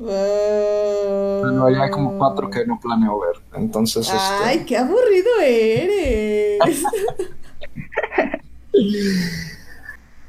[0.00, 1.52] Wow.
[1.52, 3.36] No, ya hay como cuatro que no planeo ver.
[3.52, 6.82] Entonces, este, Ay, qué aburrido eres.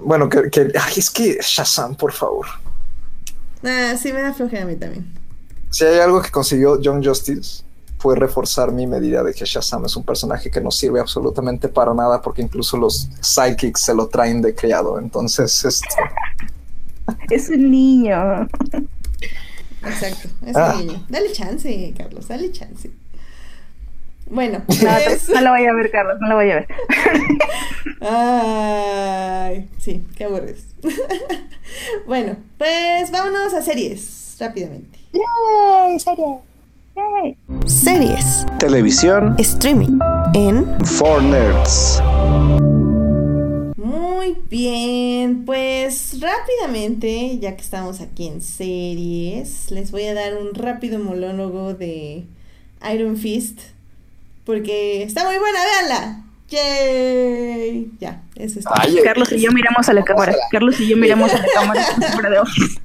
[0.04, 2.48] Bueno, que, que ay, es que Shazam, por favor.
[3.64, 5.06] Ah, sí, me da flojera a mí también.
[5.70, 7.64] Si hay algo que consiguió John Justice
[8.00, 11.94] fue reforzar mi medida de que Shazam es un personaje que no sirve absolutamente para
[11.94, 14.98] nada porque incluso los psychics se lo traen de criado.
[14.98, 15.96] Entonces, este...
[17.30, 18.48] Es un niño.
[19.84, 20.76] Exacto, es un Ah.
[20.78, 21.06] niño.
[21.10, 22.92] Dale chance, Carlos, dale chance.
[24.30, 26.68] Bueno, No, pues- no lo voy a ver, Carlos, no lo voy a ver.
[28.02, 30.64] Ay, sí, qué aburridos.
[32.08, 35.00] bueno, pues vámonos a series rápidamente.
[35.14, 35.98] Yay.
[37.66, 40.00] Series, Televisión streaming
[40.34, 42.02] en for Nerds.
[44.22, 50.54] Muy bien, pues rápidamente, ya que estamos aquí en series, les voy a dar un
[50.54, 52.26] rápido monólogo de
[52.94, 53.62] Iron Fist,
[54.46, 56.24] porque está muy buena, véanla.
[56.50, 57.94] ¡Yay!
[58.00, 58.76] Ya, eso es todo.
[58.78, 60.36] Ay, Carlos y yo miramos a la cámara.
[60.52, 61.84] Carlos y yo miramos a la cámara.
[62.14, 62.80] fuera de ojos.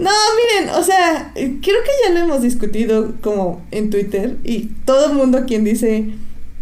[0.00, 5.06] No, miren, o sea, creo que ya lo hemos discutido como en Twitter y todo
[5.06, 6.10] el mundo quien dice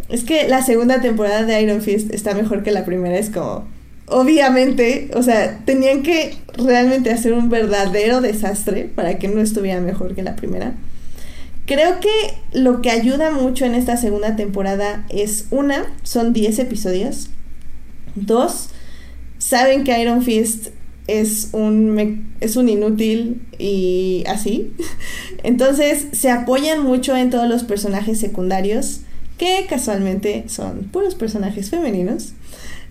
[0.08, 3.66] es que la segunda temporada de Iron Fist está mejor que la primera es como
[4.06, 10.14] obviamente, o sea, tenían que realmente hacer un verdadero desastre para que no estuviera mejor
[10.14, 10.74] que la primera.
[11.66, 12.10] Creo que
[12.52, 17.30] lo que ayuda mucho en esta segunda temporada es una, son 10 episodios.
[18.14, 18.68] Dos,
[19.38, 20.68] saben que Iron Fist
[21.06, 24.72] es un, es un inútil y así.
[25.42, 29.00] Entonces se apoyan mucho en todos los personajes secundarios,
[29.38, 32.34] que casualmente son puros personajes femeninos.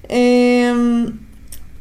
[0.09, 1.19] Em,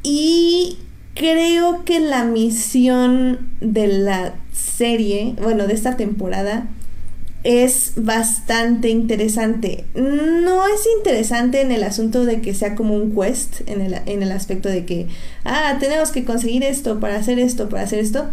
[0.03, 0.77] y
[1.15, 6.67] creo que la misión de la serie, bueno, de esta temporada,
[7.43, 9.85] es bastante interesante.
[9.95, 14.23] No es interesante en el asunto de que sea como un quest, en el, en
[14.23, 15.07] el aspecto de que,
[15.43, 18.29] ah, tenemos que conseguir esto para hacer esto, para hacer esto.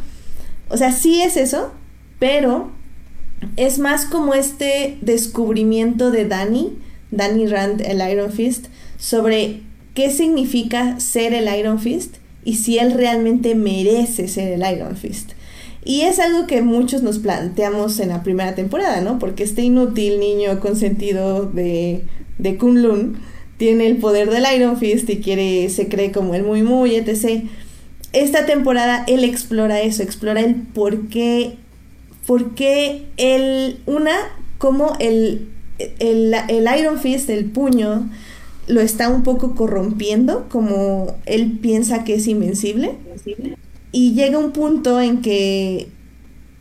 [0.68, 1.72] O sea, sí es eso,
[2.20, 2.70] pero
[3.56, 6.78] es más como este descubrimiento de Danny,
[7.10, 8.66] Danny Rand, el Iron Fist,
[8.98, 9.60] sobre
[9.94, 15.32] qué significa ser el Iron Fist y si él realmente merece ser el Iron Fist.
[15.84, 19.18] Y es algo que muchos nos planteamos en la primera temporada, ¿no?
[19.18, 22.04] Porque este inútil niño consentido de,
[22.38, 23.18] de Kunlun
[23.56, 27.44] tiene el poder del Iron Fist y quiere, se cree como el muy muy, etc.
[28.12, 31.56] Esta temporada él explora eso, explora el por qué,
[32.30, 34.12] por qué él, una,
[34.58, 35.48] como el,
[35.98, 38.08] el, el Iron Fist, el puño,
[38.68, 42.96] lo está un poco corrompiendo, como él piensa que es invencible.
[43.90, 45.88] Y llega un punto en que...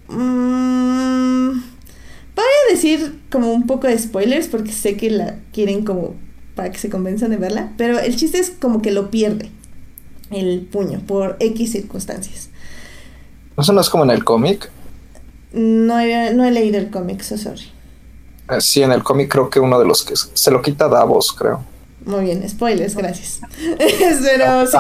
[0.08, 6.16] mm, voy a decir como un poco de spoilers porque sé que la quieren como
[6.56, 9.52] para que se convenzan de verla, pero el chiste es como que lo pierde
[10.32, 12.50] el puño por X circunstancias.
[13.56, 14.72] Eso no es como en el cómic.
[15.54, 17.64] No he, no he leído el cómic, so sorry.
[18.50, 21.34] Eh, sí, en el cómic creo que uno de los que se lo quita Davos,
[21.34, 21.64] creo.
[22.06, 23.42] Muy bien, spoilers, gracias.
[23.78, 24.78] Pero sí.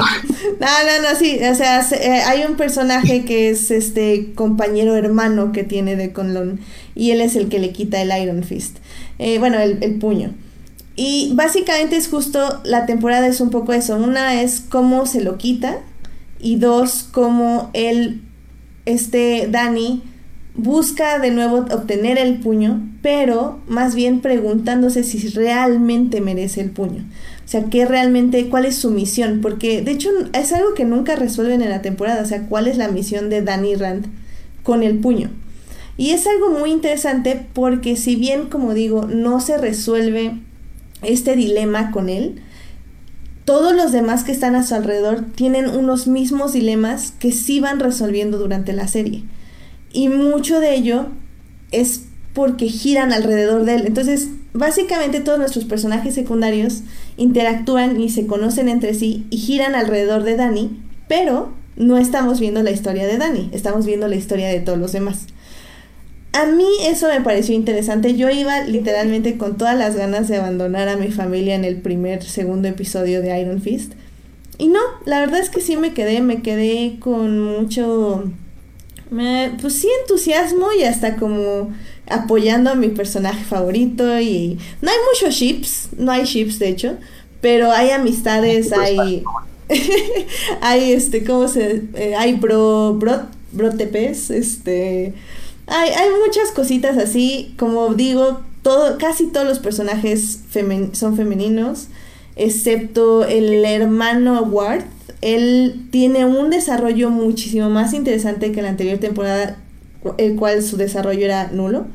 [0.59, 1.37] No, no, no, sí.
[1.51, 6.13] O sea, se- eh, hay un personaje que es este compañero hermano que tiene de
[6.13, 6.59] Conlon
[6.95, 8.77] y él es el que le quita el Iron Fist.
[9.19, 10.33] Eh, bueno, el, el puño.
[10.95, 13.95] Y básicamente es justo, la temporada es un poco eso.
[13.97, 15.79] Una es cómo se lo quita
[16.39, 18.21] y dos, cómo él,
[18.85, 20.03] este Danny,
[20.61, 27.05] busca de nuevo obtener el puño, pero más bien preguntándose si realmente merece el puño.
[27.45, 31.15] O sea, qué realmente, cuál es su misión, porque de hecho es algo que nunca
[31.15, 34.07] resuelven en la temporada, o sea, cuál es la misión de Danny Rand
[34.63, 35.31] con el puño.
[35.97, 40.39] Y es algo muy interesante porque si bien, como digo, no se resuelve
[41.01, 42.41] este dilema con él,
[43.45, 47.79] todos los demás que están a su alrededor tienen unos mismos dilemas que sí van
[47.79, 49.23] resolviendo durante la serie.
[49.91, 51.07] Y mucho de ello
[51.71, 53.83] es porque giran alrededor de él.
[53.87, 56.81] Entonces, básicamente todos nuestros personajes secundarios
[57.17, 62.61] interactúan y se conocen entre sí y giran alrededor de Dani, pero no estamos viendo
[62.61, 65.27] la historia de Dani, estamos viendo la historia de todos los demás.
[66.31, 68.15] A mí eso me pareció interesante.
[68.15, 72.23] Yo iba literalmente con todas las ganas de abandonar a mi familia en el primer,
[72.23, 73.93] segundo episodio de Iron Fist.
[74.59, 78.25] Y no, la verdad es que sí me quedé, me quedé con mucho,
[79.11, 81.73] me- pues sí, entusiasmo y hasta como
[82.07, 84.19] apoyando a mi personaje favorito.
[84.19, 86.97] Y no hay muchos ships, no hay ships de hecho,
[87.41, 89.23] pero hay amistades, hay,
[90.61, 91.83] hay este, ¿cómo se?
[91.95, 95.13] eh, hay bro, bro, bro TPs, este,
[95.67, 101.87] hay, hay muchas cositas así, como digo, todo, casi todos los personajes femen- son femeninos.
[102.35, 104.83] excepto el hermano Ward.
[105.21, 109.57] Él tiene un desarrollo muchísimo más interesante que la anterior temporada,
[110.17, 111.87] el cual su desarrollo era nulo.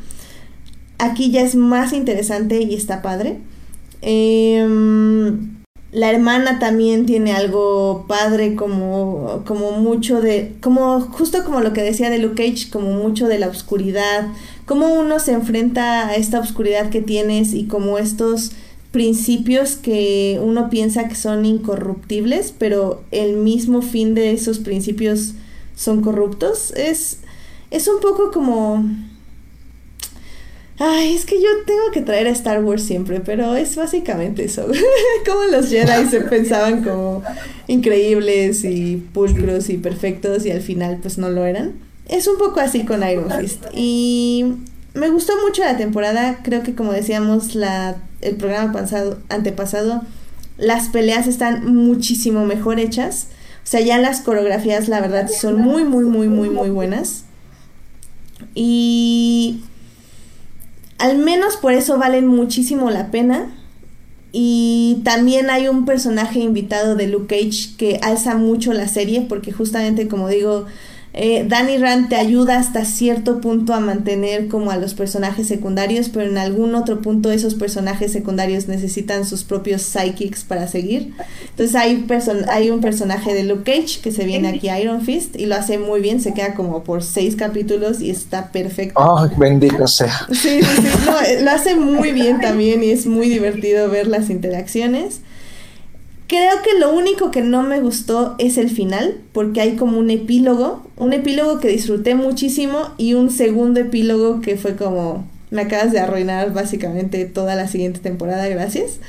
[0.99, 3.39] Aquí ya es más interesante y está padre.
[4.03, 5.55] Em,
[5.91, 11.83] la hermana también tiene algo padre como, como mucho de, como justo como lo que
[11.83, 14.29] decía de Luke Cage, como mucho de la oscuridad,
[14.67, 18.53] cómo uno se enfrenta a esta oscuridad que tienes y como estos
[18.95, 25.35] principios que uno piensa que son incorruptibles, pero el mismo fin de esos principios
[25.75, 26.73] son corruptos.
[26.77, 27.19] Es,
[27.73, 28.85] es un poco como
[30.79, 34.65] Ay, es que yo tengo que traer a Star Wars siempre, pero es básicamente eso.
[35.27, 37.25] como los Jedi se pensaban como
[37.67, 41.73] increíbles y pulcros y perfectos y al final pues no lo eran.
[42.09, 43.65] Es un poco así con Iron Fist.
[43.75, 44.55] Y
[44.95, 46.39] me gustó mucho la temporada.
[46.43, 50.03] Creo que como decíamos la, el programa pasado, antepasado,
[50.57, 53.29] las peleas están muchísimo mejor hechas.
[53.65, 57.25] O sea, ya las coreografías la verdad son muy, muy, muy, muy, muy buenas.
[58.55, 59.61] Y
[60.99, 63.53] al menos por eso valen muchísimo la pena.
[64.33, 69.53] Y también hay un personaje invitado de Luke Cage que alza mucho la serie porque
[69.53, 70.67] justamente como digo,
[71.17, 76.09] eh, Danny Rand te ayuda hasta cierto punto a mantener como a los personajes secundarios,
[76.09, 81.13] pero en algún otro punto esos personajes secundarios necesitan sus propios psychics para seguir.
[81.51, 82.05] Entonces hay,
[82.49, 85.55] hay un personaje de Luke Cage que se viene aquí a Iron Fist y lo
[85.55, 89.01] hace muy bien, se queda como por seis capítulos y está perfecto.
[89.01, 90.27] Oh, bendito sea.
[90.33, 95.21] Sí, sí, sí, lo hace muy bien también y es muy divertido ver las interacciones.
[96.27, 100.09] Creo que lo único que no me gustó es el final, porque hay como un
[100.09, 105.93] epílogo, un epílogo que disfruté muchísimo y un segundo epílogo que fue como, me acabas
[105.93, 109.01] de arruinar básicamente toda la siguiente temporada, gracias.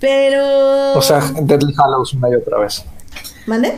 [0.00, 0.94] Pero...
[0.94, 2.84] O sea, Deadly Hallows una y otra vez.
[3.46, 3.76] ¿Mande?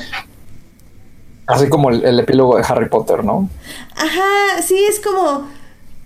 [1.46, 3.50] Así como el, epílogo de Harry Potter, ¿no?
[3.94, 5.46] Ajá, sí, es como,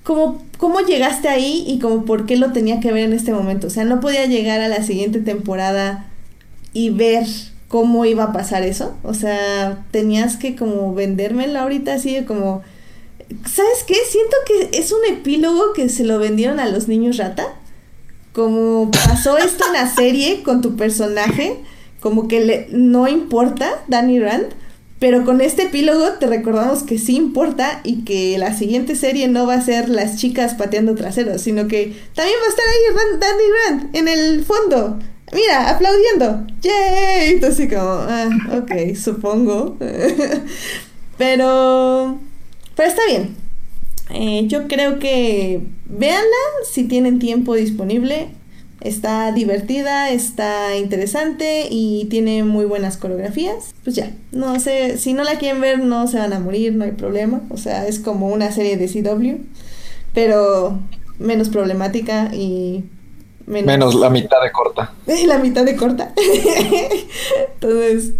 [0.02, 3.68] como, cómo llegaste ahí y como por qué lo tenía que ver en este momento.
[3.68, 6.06] O sea, no podía llegar a la siguiente temporada
[6.76, 7.26] y ver
[7.68, 8.94] cómo iba a pasar eso.
[9.02, 12.62] O sea, tenías que como vendérmelo ahorita así de como...
[13.50, 13.94] ¿Sabes qué?
[14.06, 17.46] Siento que es un epílogo que se lo vendieron a los niños rata.
[18.34, 21.56] Como pasó esto en la serie con tu personaje,
[22.00, 24.48] como que le, no importa Danny Rand,
[24.98, 29.46] pero con este epílogo te recordamos que sí importa y que la siguiente serie no
[29.46, 33.44] va a ser las chicas pateando traseros, sino que también va a estar ahí Danny
[33.64, 34.98] Rand en el fondo,
[35.32, 37.34] mira, aplaudiendo, ¡yay!
[37.34, 39.76] Entonces como, ah, ok, supongo.
[41.18, 42.18] pero,
[42.74, 43.36] pero está bien.
[44.10, 46.24] Eh, yo creo que véanla
[46.70, 48.28] si tienen tiempo disponible.
[48.80, 53.74] Está divertida, está interesante y tiene muy buenas coreografías.
[53.82, 56.84] Pues ya, no sé, si no la quieren ver no se van a morir, no
[56.84, 57.42] hay problema.
[57.50, 59.42] O sea, es como una serie de CW,
[60.12, 60.78] pero
[61.18, 62.84] menos problemática y
[63.46, 64.92] Menos, la mitad de corta.
[65.26, 66.12] La mitad de corta.
[67.54, 68.12] Entonces,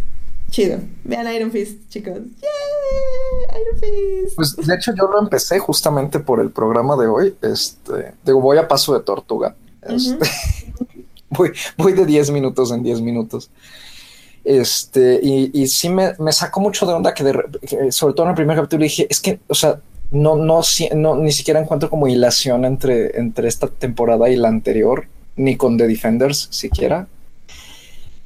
[0.50, 0.78] chido.
[1.02, 2.14] Vean Iron Fist, chicos.
[2.14, 3.60] ¡Yay!
[3.60, 4.36] Iron Fist.
[4.36, 7.34] Pues de hecho yo lo empecé justamente por el programa de hoy.
[7.42, 9.56] Este, digo, voy a paso de tortuga.
[9.82, 10.28] Este,
[11.30, 13.50] voy, voy de 10 minutos en 10 minutos.
[14.44, 17.24] Este, y, y sí me, me, sacó mucho de onda que,
[17.90, 19.80] sobre todo en el primer capítulo dije, es que, o sea,
[20.12, 20.60] no, no,
[20.94, 25.76] no, ni siquiera encuentro como hilación entre, entre esta temporada y la anterior ni con
[25.76, 27.06] The Defenders siquiera.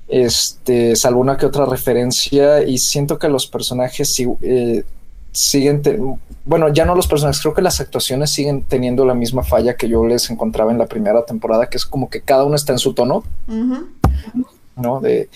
[0.09, 4.85] Este, salvo una que otra referencia y siento que los personajes eh,
[5.31, 5.83] siguen,
[6.45, 9.89] bueno, ya no los personajes, creo que las actuaciones siguen teniendo la misma falla que
[9.89, 12.81] yo les encontraba en la primera temporada, que es como que cada uno está en
[12.81, 13.23] su tono,
[14.77, 15.01] ¿no?
[15.01, 15.29] De,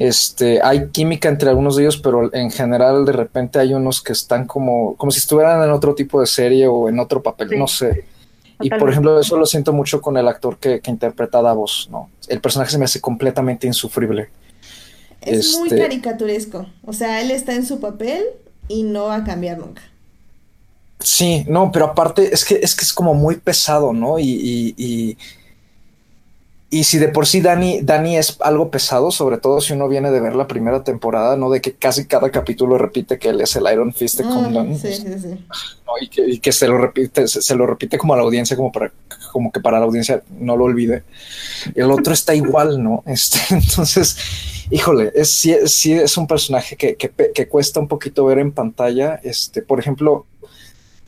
[0.00, 4.14] este, hay química entre algunos de ellos, pero en general de repente hay unos que
[4.14, 7.68] están como, como si estuvieran en otro tipo de serie o en otro papel, no
[7.68, 8.06] sé.
[8.60, 12.10] Y por ejemplo, eso lo siento mucho con el actor que, interpreta a Davos, ¿no?
[12.28, 14.28] El personaje se me hace completamente insufrible.
[15.20, 16.66] Es muy este caricaturesco.
[16.84, 18.24] O sea, él está en su papel
[18.68, 19.82] y no va a cambiar nunca.
[20.98, 24.18] Sí, no, pero aparte es que es que es como muy pesado, ¿no?
[24.18, 25.16] y y
[26.84, 30.20] si de por sí Dani, Dani es algo pesado, sobre todo si uno viene de
[30.20, 31.50] ver la primera temporada, ¿no?
[31.50, 34.94] De que casi cada capítulo repite que él es el Iron Fist de mm, Sí,
[34.94, 35.44] sí, sí.
[36.16, 38.92] Y, que, se lo repite, se, lo repite como a la audiencia, como para,
[39.32, 41.02] como que para la audiencia no lo olvide.
[41.74, 43.02] El otro está igual, ¿no?
[43.10, 44.16] Este, entonces,
[44.70, 49.20] híjole, es, sí, es un personaje que, que, que cuesta un poquito ver en pantalla.
[49.24, 50.26] Este, por ejemplo,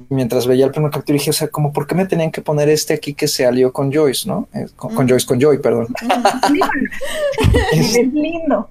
[0.08, 2.68] mientras veía el primer capítulo dije, o sea, como, ¿por qué me tenían que poner
[2.68, 4.48] este aquí que se alió con Joyce, no?
[4.54, 5.88] Eh, con, Joyce, con Joy, perdón.
[7.72, 8.68] es, lindo.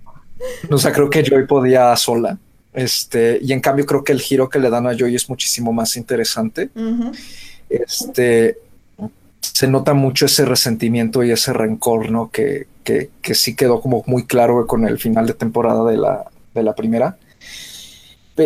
[0.70, 2.38] O sea, creo que Joy podía sola.
[2.74, 5.74] Este, y en cambio creo que el giro que le dan a Joy es muchísimo
[5.74, 6.70] más interesante.
[7.70, 8.58] Este,
[9.42, 12.30] se nota mucho ese resentimiento y ese rencor, ¿no?
[12.32, 16.26] Que, que, que sí quedó como muy claro con el final de temporada de la,
[16.54, 17.18] de la primera.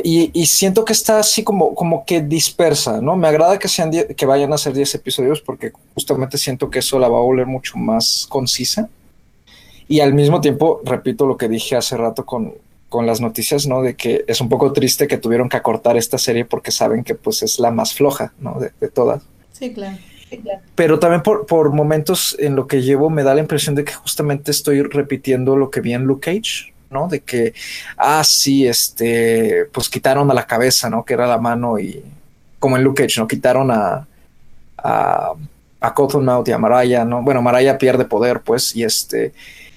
[0.04, 3.16] Y, siento que está así como, como que dispersa, ¿no?
[3.16, 7.00] Me agrada que, sean que vayan a ser 10 episodios porque justamente siento que eso
[7.00, 8.90] la va a volver mucho más concisa.
[9.88, 12.56] Y al mismo tiempo, repito lo que dije hace rato con,
[12.90, 13.84] con las noticias, ¿no?
[13.84, 17.14] De que es un poco triste que tuvieron que acortar esta serie porque saben que
[17.14, 18.60] pues es la más floja, ¿no?
[18.60, 19.24] De, de todas.
[19.52, 19.98] Sí, claro.
[20.74, 23.94] Pero también por, por, momentos en lo que llevo me da la impresión de que
[23.94, 27.08] justamente estoy repitiendo lo que vi en Luke Cage, ¿no?
[27.08, 27.54] De que,
[27.98, 31.04] ah, sí, este, pues quitaron a la cabeza, ¿no?
[31.04, 32.04] Que era la mano y,
[32.60, 33.28] como en Luke Cage, ¿no?
[33.28, 34.08] Quitaron a,
[34.78, 35.34] a,
[35.80, 37.22] a Cottonmouth y a Maraya, ¿no?
[37.22, 39.34] Bueno, Maraya pierde poder, pues, y este,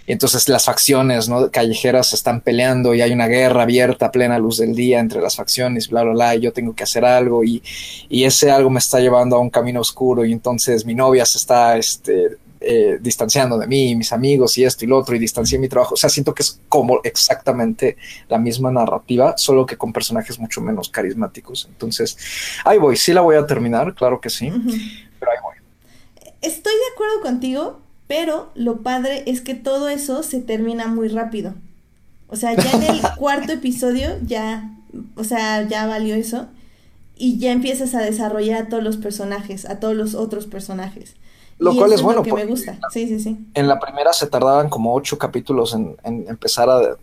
[0.09, 1.51] y entonces las facciones ¿no?
[1.51, 5.37] callejeras están peleando y hay una guerra abierta a plena luz del día entre las
[5.37, 7.63] facciones, bla, bla, bla, y yo tengo que hacer algo y,
[8.09, 11.37] y ese algo me está llevando a un camino oscuro y entonces mi novia se
[11.37, 15.59] está este, eh, distanciando de mí, mis amigos y esto y lo otro y distancié
[15.59, 15.95] mi trabajo.
[15.95, 17.97] O sea, siento que es como exactamente
[18.29, 21.67] la misma narrativa, solo que con personajes mucho menos carismáticos.
[21.71, 22.17] Entonces,
[22.65, 24.51] ahí voy, sí la voy a terminar, claro que sí,
[25.21, 25.57] pero ahí voy.
[26.43, 31.55] Estoy de acuerdo contigo, pero lo padre es que todo eso se termina muy rápido.
[32.29, 34.75] O sea, ya en el cuarto episodio ya,
[35.15, 36.49] o sea, ya valió eso.
[37.21, 41.17] Y ya empiezas a desarrollar a todos los personajes, a todos los otros personajes.
[41.59, 42.21] Lo cual es, bueno.
[42.21, 42.79] Lo que me gusta.
[42.91, 43.37] Sí, sí, sí.
[43.55, 46.97] En la primera se tardaban como ocho capítulos en, empezar a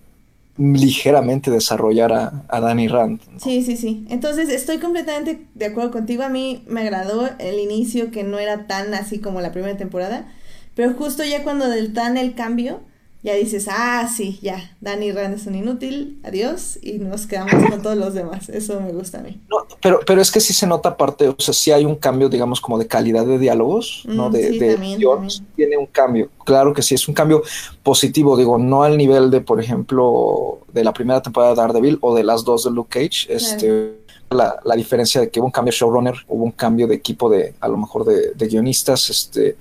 [0.58, 3.20] ligeramente desarrollar a, a Danny Rand.
[3.38, 4.06] Sí, sí, sí.
[4.10, 6.24] Entonces estoy completamente de acuerdo contigo.
[6.24, 10.32] A mí me agradó el inicio que no era tan así como la primera temporada.
[10.76, 12.82] Pero justo ya cuando dan el cambio,
[13.26, 17.82] ya dices, ah, sí, ya, Dani Rand es un inútil, adiós, y nos quedamos con
[17.82, 18.49] todos los demás.
[18.49, 19.41] Eso me gusta a mí.
[19.49, 22.30] No, pero, pero es que sí se nota aparte, o sea, sí hay un cambio,
[22.30, 24.30] digamos, como de calidad de diálogos, ¿no?
[24.30, 26.30] Mm, de, sí, tiene un cambio.
[26.45, 27.41] Claro que sí, es un cambio
[27.82, 32.13] positivo, digo, no al nivel de, por ejemplo, de la primera temporada de Daredevil o
[32.13, 34.05] de las dos de Luke Cage, este.
[34.30, 37.30] La, la, diferencia de que hubo un cambio de showrunner, hubo un cambio de equipo
[37.30, 39.55] de, a lo mejor de, de guionistas, este,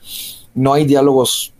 [0.54, 1.53] no hay diálogos.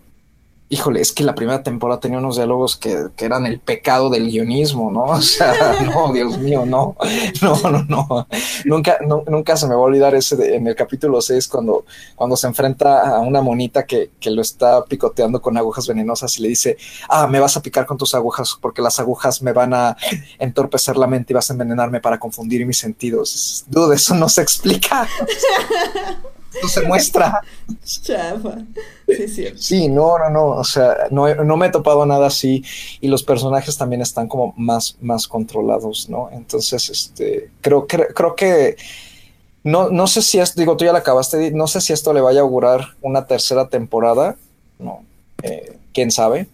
[0.67, 4.91] Híjole, es que la primera temporada tenía unos diálogos que, eran el pecado del guionismo,
[4.91, 5.03] ¿no?
[5.15, 5.53] O sea,
[5.83, 6.95] no, Dios mío, no,
[7.41, 8.27] no, no, no.
[8.65, 8.97] Nunca,
[9.27, 11.85] nunca se me va a olvidar ese en el capítulo 6 cuando,
[12.15, 16.41] cuando se enfrenta a una monita que, que lo está picoteando con agujas venenosas y
[16.41, 16.77] le dice,
[17.09, 19.95] ah, me vas a picar con tus agujas porque las agujas me van a
[20.39, 23.65] entorpecer la mente y vas a envenenarme para confundir mis sentidos.
[23.67, 25.07] Dude, eso no se explica.
[26.61, 27.41] no se muestra.
[27.83, 28.57] Chafa.
[29.07, 29.47] Sí, sí.
[29.55, 30.45] sí, no, no, no.
[30.47, 32.63] O sea, no, no, me he topado nada así.
[33.01, 36.29] Y los personajes también están como más, más controlados, ¿no?
[36.31, 38.77] Entonces, este, creo, creo, creo que.
[39.63, 42.21] No, no sé si esto, digo, tú ya la acabaste, no sé si esto le
[42.21, 44.35] vaya a augurar una tercera temporada,
[44.77, 45.03] no,
[45.41, 46.47] eh, quién sabe.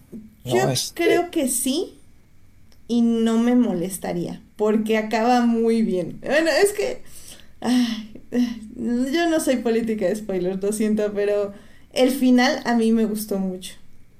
[0.44, 1.98] Yo este creo que sí,
[2.88, 6.20] y no me molestaría, porque acaba muy bien.
[6.24, 7.02] Bueno, es que,
[8.76, 11.52] yo no soy política de spoilers, lo siento, pero
[11.92, 13.74] el final a mí me gustó mucho.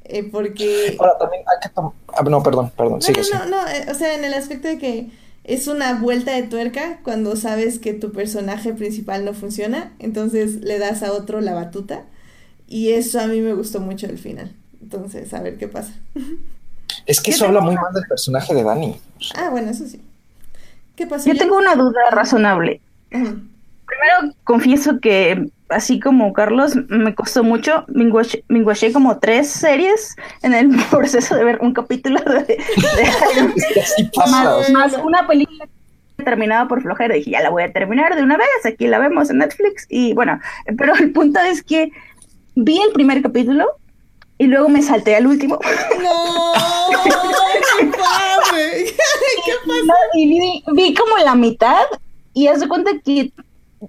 [0.05, 0.97] Eh, porque.
[1.01, 3.01] Ahora también hay que ah, no, perdón, perdón.
[3.33, 5.11] No, no, no, eh, o sea, en el aspecto de que
[5.45, 10.79] es una vuelta de tuerca cuando sabes que tu personaje principal no funciona, entonces le
[10.79, 12.05] das a otro la batuta.
[12.69, 14.53] Y eso a mí me gustó mucho el final.
[14.81, 15.93] Entonces, a ver qué pasa.
[17.07, 19.01] Es que eso habla muy mal del personaje de Dani.
[19.35, 20.01] Ah, bueno, eso sí.
[20.95, 21.27] ¿Qué pasó?
[21.27, 22.81] Yo tengo una duda razonable.
[23.93, 27.85] Primero confieso que, así como Carlos, me costó mucho.
[27.89, 28.11] Me
[28.93, 32.59] como tres series en el proceso de ver un capítulo de,
[34.73, 35.69] más, una película
[36.25, 37.15] terminada por flojera.
[37.15, 38.47] Dije, ya la voy a terminar de una vez.
[38.65, 39.87] Aquí la vemos en Netflix.
[39.89, 40.41] Y bueno,
[40.79, 41.91] pero el punto es que
[42.55, 43.67] vi el primer capítulo
[44.39, 45.59] y luego me salté al último.
[46.03, 46.53] No,
[47.05, 48.87] qué padre.
[48.87, 49.95] ¿Qué pasó?
[50.15, 51.85] y vi, vi, como la mitad
[52.35, 53.33] y haz de cuenta que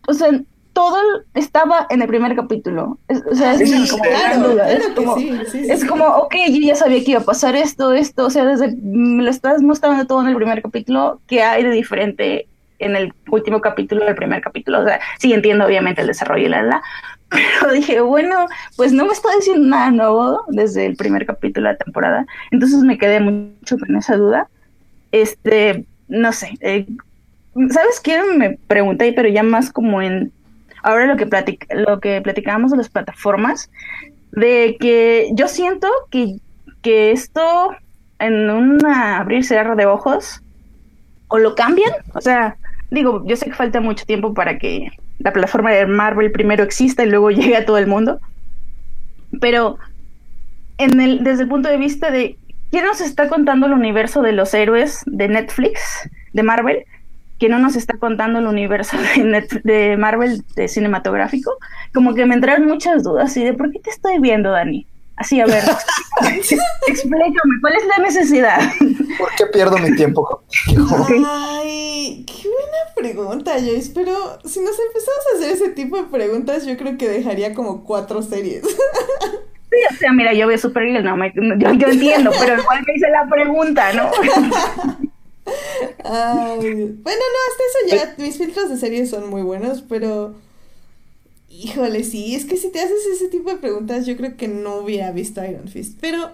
[0.08, 0.30] o sea,
[0.74, 0.98] todo
[1.36, 2.98] estaba en el primer capítulo.
[3.32, 7.94] o sea, es, como, es como, ok, yo ya sabía que iba a pasar esto,
[7.94, 11.64] esto, o sea, desde, me lo estás mostrando todo en el primer capítulo, ¿qué hay
[11.64, 12.48] de diferente
[12.80, 14.82] en el último capítulo del primer capítulo?
[14.82, 16.82] O sea, sí entiendo obviamente el desarrollo y la, la,
[17.30, 21.74] pero dije, bueno, pues no me está diciendo nada nuevo desde el primer capítulo de
[21.74, 24.50] la temporada, entonces me quedé mucho con esa duda.
[25.12, 26.88] Este, no sé, eh,
[27.70, 28.22] ¿sabes qué?
[28.36, 30.32] Me pregunté, pero ya más como en
[30.84, 31.28] ahora lo que
[31.72, 33.72] lo que platicábamos de las plataformas,
[34.32, 36.38] de que yo siento que,
[36.82, 37.72] que esto
[38.20, 40.42] en un abrir cerrar de ojos
[41.28, 42.58] o lo cambian, o sea,
[42.92, 47.04] digo, yo sé que falta mucho tiempo para que la plataforma de Marvel primero exista
[47.04, 48.20] y luego llegue a todo el mundo,
[49.40, 49.78] pero
[50.78, 52.38] en el, desde el punto de vista de
[52.72, 56.86] quién nos está contando el universo de los héroes de Netflix, de Marvel,
[57.44, 61.52] que no nos está contando el universo de, de, Marvel de cinematográfico,
[61.94, 64.88] como que me entraron muchas dudas y de por qué te estoy viendo, Dani.
[65.18, 65.62] Así, a ver,
[66.88, 68.62] explícame, ¿cuál es la necesidad?
[69.18, 70.42] ¿Por qué pierdo mi tiempo
[71.28, 76.66] Ay, qué buena pregunta, Joyce, pero si nos empezamos a hacer ese tipo de preguntas,
[76.66, 78.64] yo creo que dejaría como cuatro series.
[79.74, 81.18] Sí, o sea, mira, yo veo Supergirl, no,
[81.58, 84.12] yo, yo entiendo, pero igual me hice la pregunta, ¿no?
[86.04, 90.34] Ay, bueno, no, hasta eso ya, mis filtros de series son muy buenos, pero
[91.50, 94.78] híjole, sí, es que si te haces ese tipo de preguntas, yo creo que no
[94.78, 96.30] hubiera visto Iron Fist, pero,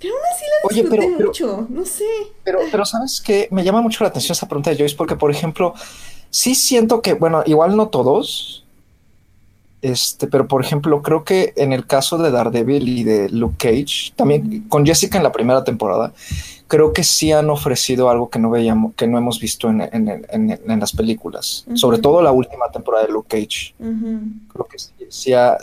[0.00, 2.04] pero aún así la disfruté mucho, no sé.
[2.44, 5.30] Pero, pero sabes que me llama mucho la atención esa pregunta de Joyce, porque por
[5.30, 5.74] ejemplo,
[6.30, 8.64] sí siento que, bueno, igual no todos,
[9.82, 14.12] este, pero por ejemplo, creo que en el caso de Daredevil y de Luke Cage,
[14.16, 16.12] también con Jessica en la primera temporada,
[16.68, 20.80] creo que sí han ofrecido algo que no veíamos, que no hemos visto en, en,
[20.80, 23.74] las películas, sobre todo la última temporada de Luke Cage.
[23.78, 24.76] Creo que
[25.08, 25.56] sí, ha,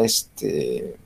[0.00, 0.96] este,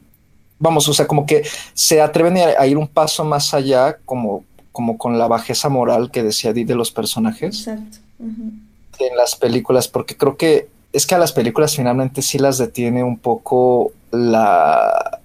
[0.59, 1.43] vamos, o sea, como que
[1.73, 6.23] se atreven a, ir un paso más allá, como, como con la bajeza moral que
[6.23, 7.67] decía Di de los personajes.
[7.67, 13.03] En las películas, porque creo que es que a las películas finalmente sí las detiene
[13.03, 15.21] un poco la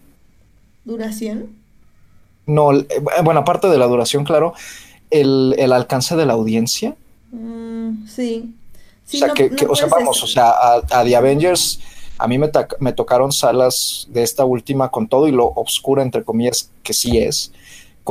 [0.84, 1.61] duración
[2.45, 2.87] no, eh,
[3.23, 4.53] bueno, aparte de la duración, claro,
[5.09, 6.95] el, alcance de la audiencia.
[7.31, 8.53] Mm, sí.
[9.05, 11.79] o sea, que, o sea, vamos, o sea, a, a, The Avengers,
[12.17, 16.23] a mí me, me tocaron salas de esta última con todo y lo obscura, entre
[16.23, 17.51] comillas, que sí es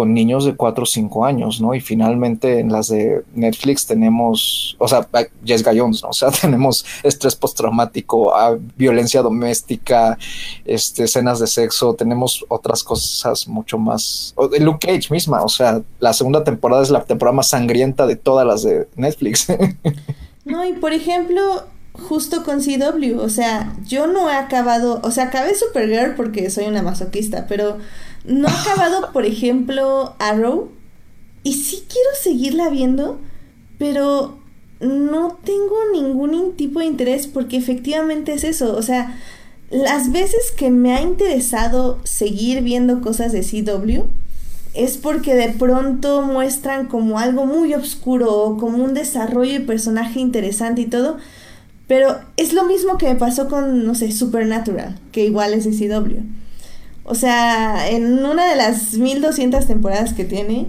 [0.01, 1.75] con niños de 4 o 5 años, ¿no?
[1.75, 5.07] Y finalmente en las de Netflix tenemos, o sea,
[5.45, 6.09] Jessica Jones, ¿no?
[6.11, 10.17] O sea, tenemos estrés postraumático, ah, violencia doméstica,
[10.65, 14.35] este, escenas de sexo, tenemos otras cosas mucho más.
[14.59, 18.47] Luke Cage misma, o sea, la segunda temporada es la temporada más sangrienta de todas
[18.47, 19.49] las de Netflix.
[20.47, 21.43] no, y por ejemplo,
[21.93, 26.65] justo con CW, o sea, yo no he acabado, o sea, acabé Supergirl porque soy
[26.65, 27.77] una masoquista, pero
[28.25, 30.71] no he acabado, por ejemplo, Arrow.
[31.43, 33.19] Y sí quiero seguirla viendo,
[33.79, 34.39] pero
[34.81, 38.77] no tengo ningún tipo de interés porque efectivamente es eso.
[38.77, 39.19] O sea,
[39.71, 44.03] las veces que me ha interesado seguir viendo cosas de CW
[44.75, 50.21] es porque de pronto muestran como algo muy oscuro o como un desarrollo de personaje
[50.21, 51.19] interesante y todo.
[51.87, 55.73] Pero es lo mismo que me pasó con, no sé, Supernatural, que igual es de
[55.73, 56.21] CW.
[57.05, 60.69] O sea, en una de las 1200 temporadas que tiene,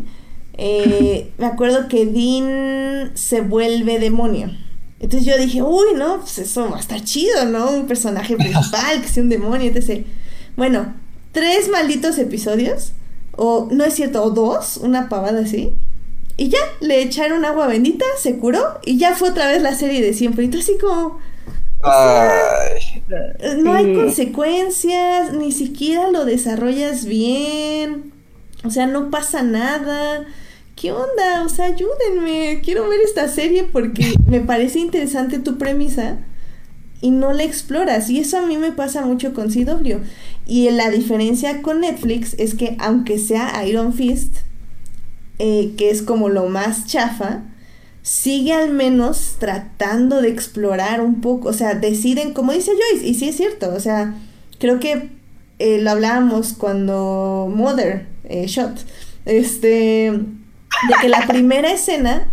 [0.57, 4.51] eh, me acuerdo que Dean se vuelve demonio.
[4.99, 7.71] Entonces yo dije, uy, no, pues eso va a estar chido, ¿no?
[7.71, 10.05] Un personaje principal que sea un demonio, etc.
[10.55, 10.93] Bueno,
[11.31, 12.93] tres malditos episodios,
[13.35, 15.73] o no es cierto, o dos, una pavada así.
[16.37, 20.01] Y ya, le echaron agua bendita, se curó y ya fue otra vez la serie
[20.01, 20.45] de siempre.
[20.45, 21.17] Y tú así como,
[21.83, 28.13] no hay consecuencias, ni siquiera lo desarrollas bien.
[28.63, 30.25] O sea, no pasa nada.
[30.75, 31.43] ¿Qué onda?
[31.45, 32.61] O sea, ayúdenme.
[32.63, 36.17] Quiero ver esta serie porque me parece interesante tu premisa
[37.01, 38.09] y no la exploras.
[38.09, 39.97] Y eso a mí me pasa mucho con CW.
[40.45, 44.37] Y la diferencia con Netflix es que aunque sea Iron Fist,
[45.39, 47.41] eh, que es como lo más chafa,
[48.03, 53.13] sigue al menos tratando de explorar un poco, o sea, deciden, como dice Joyce, y
[53.13, 54.15] sí es cierto, o sea,
[54.59, 55.09] creo que
[55.59, 58.85] eh, lo hablábamos cuando Mother eh, Shot,
[59.25, 62.27] este, de que la primera escena,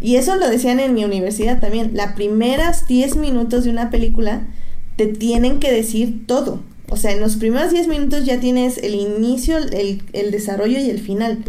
[0.00, 4.46] y eso lo decían en mi universidad también, las primeras 10 minutos de una película
[4.96, 6.62] te tienen que decir todo.
[6.88, 10.90] O sea, en los primeros 10 minutos ya tienes el inicio, el, el desarrollo y
[10.90, 11.44] el final.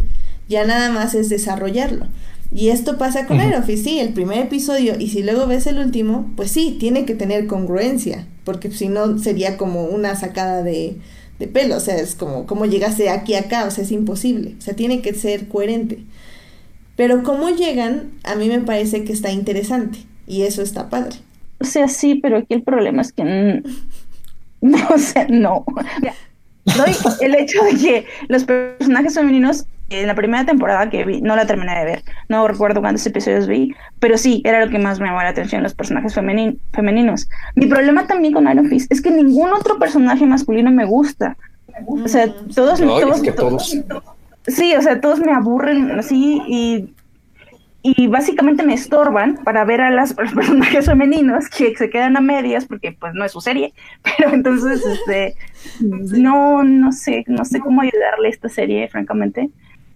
[0.48, 2.06] Ya nada más es desarrollarlo.
[2.50, 6.30] Y esto pasa con uh sí, el primer episodio, y si luego ves el último,
[6.34, 10.96] pues sí, tiene que tener congruencia, porque si no sería como una sacada de,
[11.38, 13.66] de pelo, o sea, es como, ¿cómo llegaste aquí a acá?
[13.66, 15.98] O sea, es imposible, o sea, tiene que ser coherente.
[16.96, 21.16] Pero cómo llegan, a mí me parece que está interesante, y eso está padre.
[21.60, 23.24] O sea, sí, pero aquí el problema es que
[24.62, 25.66] no, o sea, no.
[27.20, 31.46] el hecho de que los personajes femeninos en la primera temporada que vi, no la
[31.46, 35.06] terminé de ver, no recuerdo cuántos episodios vi, pero sí, era lo que más me
[35.06, 37.28] llamó la atención, los personajes femeninos.
[37.54, 41.36] Mi problema también con Iron Fist es que ningún otro personaje masculino me gusta.
[41.86, 42.80] O sea, mm, todos,
[43.36, 43.76] todos,
[44.46, 46.94] sí, o sea, todos me aburren así y
[47.82, 52.20] y básicamente me estorban para ver a, las, los personajes femeninos que se quedan a
[52.20, 53.72] medias porque pues no es su serie,
[54.18, 55.34] pero entonces este
[55.80, 59.50] no no sé, no sé cómo ayudarle a esta serie, francamente.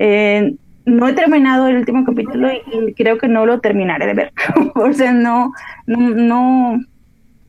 [0.04, 4.32] Eh, no he terminado el último capítulo y, creo que no lo terminaré de ver.
[4.74, 5.52] o sea, no,
[5.86, 6.80] no, no,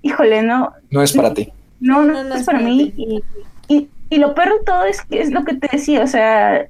[0.03, 0.71] híjole, no.
[0.91, 1.51] No es para ti.
[1.79, 2.93] No, no, es, para, mí.
[2.95, 3.23] Y,
[3.67, 6.67] y, y, lo peor de todo es que es lo que te decía, o sea,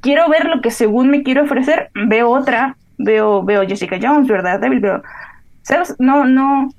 [0.00, 4.58] quiero ver lo que según me quiero ofrecer, veo otra, veo, veo Jessica Jones, ¿verdad?
[4.58, 5.02] Devil, veo,
[5.62, 5.94] ¿sabes?
[6.00, 6.70] No, no,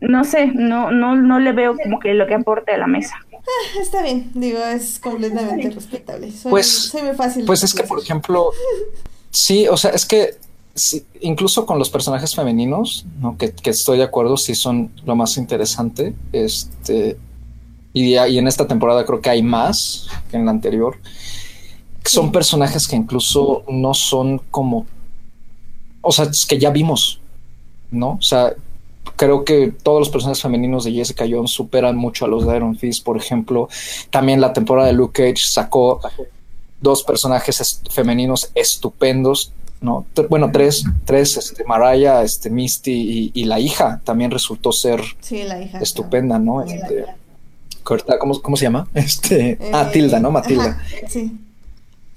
[0.00, 3.16] no sé, no, no, no le veo como que lo que aporte a la mesa.
[3.50, 6.32] Ah, está bien, digo, es completamente respetable.
[6.48, 8.50] pues, fácil pues es que, por ejemplo,
[9.30, 10.36] sí, o sea, es que
[11.20, 13.36] incluso con los personajes femeninos, ¿no?
[13.36, 16.14] que, que, estoy de acuerdo, sí son lo más interesante.
[16.32, 17.18] Este,
[17.92, 20.96] y, y en esta temporada creo que hay más que en la anterior
[22.10, 24.86] son personajes que incluso no son como,
[26.00, 27.20] o sea, es que ya vimos,
[27.90, 28.12] ¿no?
[28.12, 28.54] O sea,
[29.20, 32.74] creo que todos los personajes femeninos de Jessica Jones superan mucho a los de Iron
[32.74, 33.68] Fist, por ejemplo.
[34.08, 36.00] También la temporada de Luke Cage sacó
[36.80, 39.52] dos personajes femeninos estupendos,
[39.82, 40.06] ¿no?
[40.30, 45.02] Bueno, tres, tres, este, Mariah, este, Misty y, la hija también resultó ser
[45.82, 46.62] estupenda, ¿no?
[46.62, 47.04] Este,
[47.82, 48.88] ¿cómo, ¿cómo, se llama?
[48.94, 50.30] Este, ah, eh, Tilda, ¿no?
[50.30, 50.82] Matilda.
[51.06, 51.38] sí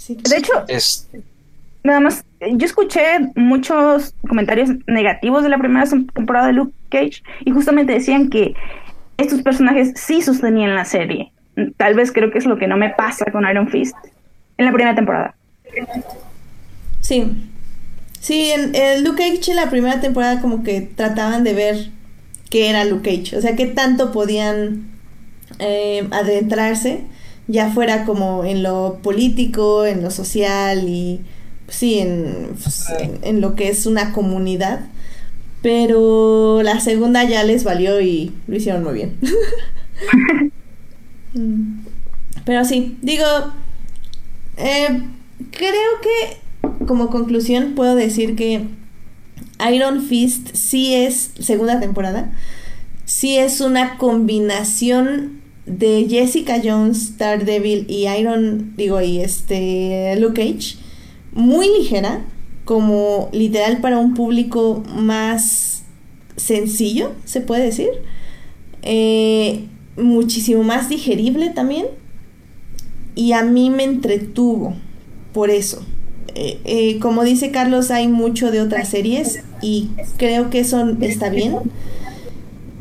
[0.07, 1.07] de hecho, es...
[1.83, 3.01] nada más, yo escuché
[3.35, 8.53] muchos comentarios negativos de la primera temporada de Luke Cage y justamente decían que
[9.17, 11.31] estos personajes sí sostenían la serie.
[11.77, 13.95] Tal vez creo que es lo que no me pasa con Iron Fist
[14.57, 15.35] en la primera temporada.
[16.99, 17.49] Sí.
[18.19, 21.89] Sí, en, Luke Cage en la primera temporada como que trataban de ver
[22.49, 24.89] qué era Luke Cage, o sea, qué tanto podían
[25.59, 27.01] eh, adentrarse
[27.47, 31.21] ya fuera como en lo político, en lo social y
[31.67, 32.03] sí,
[32.61, 32.87] pues,
[33.21, 34.81] en, lo que es una comunidad.
[35.61, 39.17] Pero la segunda ya les valió y lo hicieron muy bien.
[41.35, 41.85] Mm.
[42.45, 43.25] Pero sí, digo,
[44.57, 45.01] eh,
[45.49, 48.67] creo que como conclusión puedo decir que
[49.71, 52.31] Iron Fist sí es, segunda temporada,
[53.05, 60.77] sí es una combinación de Jessica Jones, Daredevil y Iron, digo, y este Luke Cage,
[61.33, 62.21] muy ligera,
[62.65, 65.83] como literal para un público más
[66.35, 67.89] sencillo, se puede decir.
[68.81, 69.65] Eh,
[69.97, 71.87] muchísimo más digerible también.
[73.15, 74.75] Y a mí me entretuvo
[75.33, 75.85] por eso.
[76.35, 81.29] Eh, eh, como dice Carlos, hay mucho de otras series y creo que eso está
[81.29, 81.55] bien.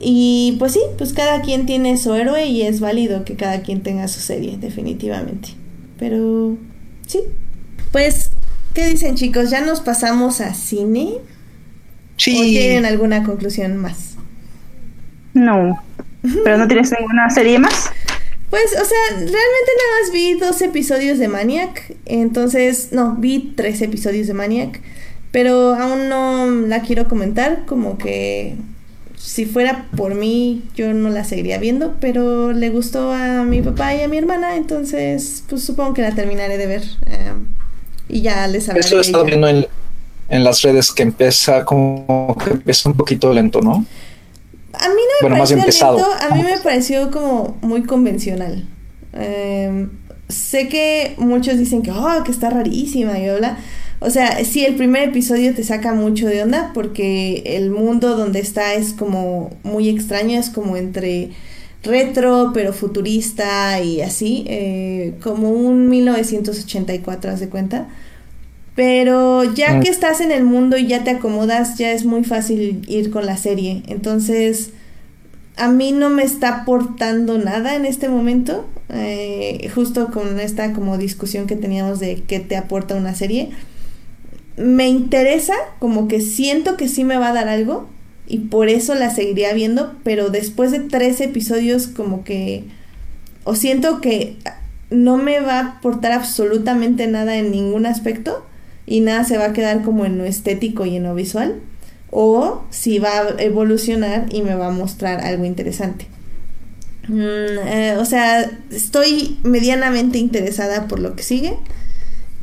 [0.00, 3.82] Y pues sí, pues cada quien tiene su héroe y es válido que cada quien
[3.82, 5.50] tenga su serie, definitivamente.
[5.98, 6.56] Pero
[7.06, 7.20] sí.
[7.92, 8.30] Pues,
[8.74, 9.50] ¿qué dicen chicos?
[9.50, 11.18] ¿Ya nos pasamos a cine?
[12.16, 12.38] Sí.
[12.38, 14.16] ¿O tienen alguna conclusión más?
[15.34, 15.82] No.
[16.44, 17.90] ¿Pero no tienes ninguna serie más?
[18.50, 21.94] Pues, o sea, realmente nada más vi dos episodios de Maniac.
[22.06, 24.80] Entonces, no, vi tres episodios de Maniac.
[25.30, 28.56] Pero aún no la quiero comentar, como que
[29.16, 33.94] si fuera por mí, yo no la seguiría viendo, pero le gustó a mi papá
[33.94, 36.82] y a mi hermana, entonces, pues supongo que la terminaré de ver.
[37.06, 37.32] Eh,
[38.12, 38.86] y ya les hablaré.
[38.86, 39.66] Eso he estado viendo en,
[40.28, 43.84] las redes que empieza como que empieza un poquito lento, ¿no?
[44.74, 48.66] A mí no me pareció lento, a mí me pareció como muy convencional.
[49.14, 49.88] Eh,
[50.28, 53.58] sé que muchos dicen que, oh, que está rarísima y bla,
[54.04, 58.40] o sea, sí, el primer episodio te saca mucho de onda porque el mundo donde
[58.40, 61.30] está es como muy extraño, es como entre
[61.82, 67.88] retro pero futurista y así, eh, como un 1984, haz de cuenta.
[68.74, 69.80] Pero ya mm.
[69.82, 73.26] que estás en el mundo y ya te acomodas, ya es muy fácil ir con
[73.26, 73.82] la serie.
[73.86, 74.70] Entonces,
[75.56, 80.96] a mí no me está aportando nada en este momento, eh, justo con esta como
[80.96, 83.50] discusión que teníamos de qué te aporta una serie
[84.56, 87.88] me interesa, como que siento que sí me va a dar algo
[88.26, 92.64] y por eso la seguiría viendo, pero después de tres episodios como que
[93.44, 94.36] o siento que
[94.90, 98.46] no me va a aportar absolutamente nada en ningún aspecto
[98.86, 101.60] y nada se va a quedar como en lo estético y en lo visual
[102.10, 106.06] o si va a evolucionar y me va a mostrar algo interesante.
[107.08, 111.56] Mm, eh, o sea, estoy medianamente interesada por lo que sigue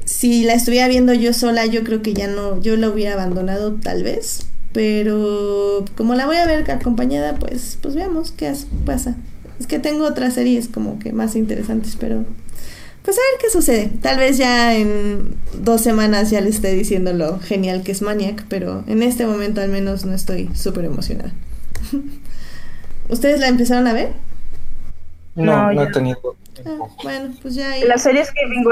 [0.09, 3.75] si la estuviera viendo yo sola, yo creo que ya no, yo la hubiera abandonado
[3.75, 4.47] tal vez.
[4.73, 8.53] Pero como la voy a ver acompañada, pues, pues veamos qué
[8.85, 9.15] pasa.
[9.59, 12.23] Es que tengo otras series como que más interesantes, pero
[13.03, 13.91] pues a ver qué sucede.
[14.01, 18.45] Tal vez ya en dos semanas ya le esté diciendo lo genial que es Maniac,
[18.49, 21.31] pero en este momento al menos no estoy súper emocionada.
[23.09, 24.13] ¿Ustedes la empezaron a ver?
[25.35, 26.19] No, no, he tenido.
[26.65, 27.75] Ah, bueno, pues ya.
[27.87, 28.71] Las series que vengo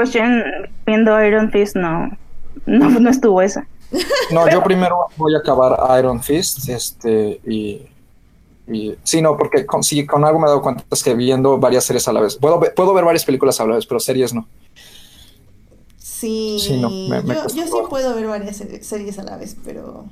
[0.86, 2.16] viendo Iron Fist no,
[2.66, 3.66] no, no estuvo esa.
[4.32, 7.86] No, yo primero voy a acabar Iron Fist, este, y,
[8.66, 11.58] y sí, no, porque con, sí, con algo me he dado cuenta es que viendo
[11.58, 12.36] varias series a la vez.
[12.36, 14.46] Puedo, puedo ver varias películas a la vez, pero series no.
[15.96, 20.06] Sí, yo, yo, sí puedo ver varias series a la vez, pero,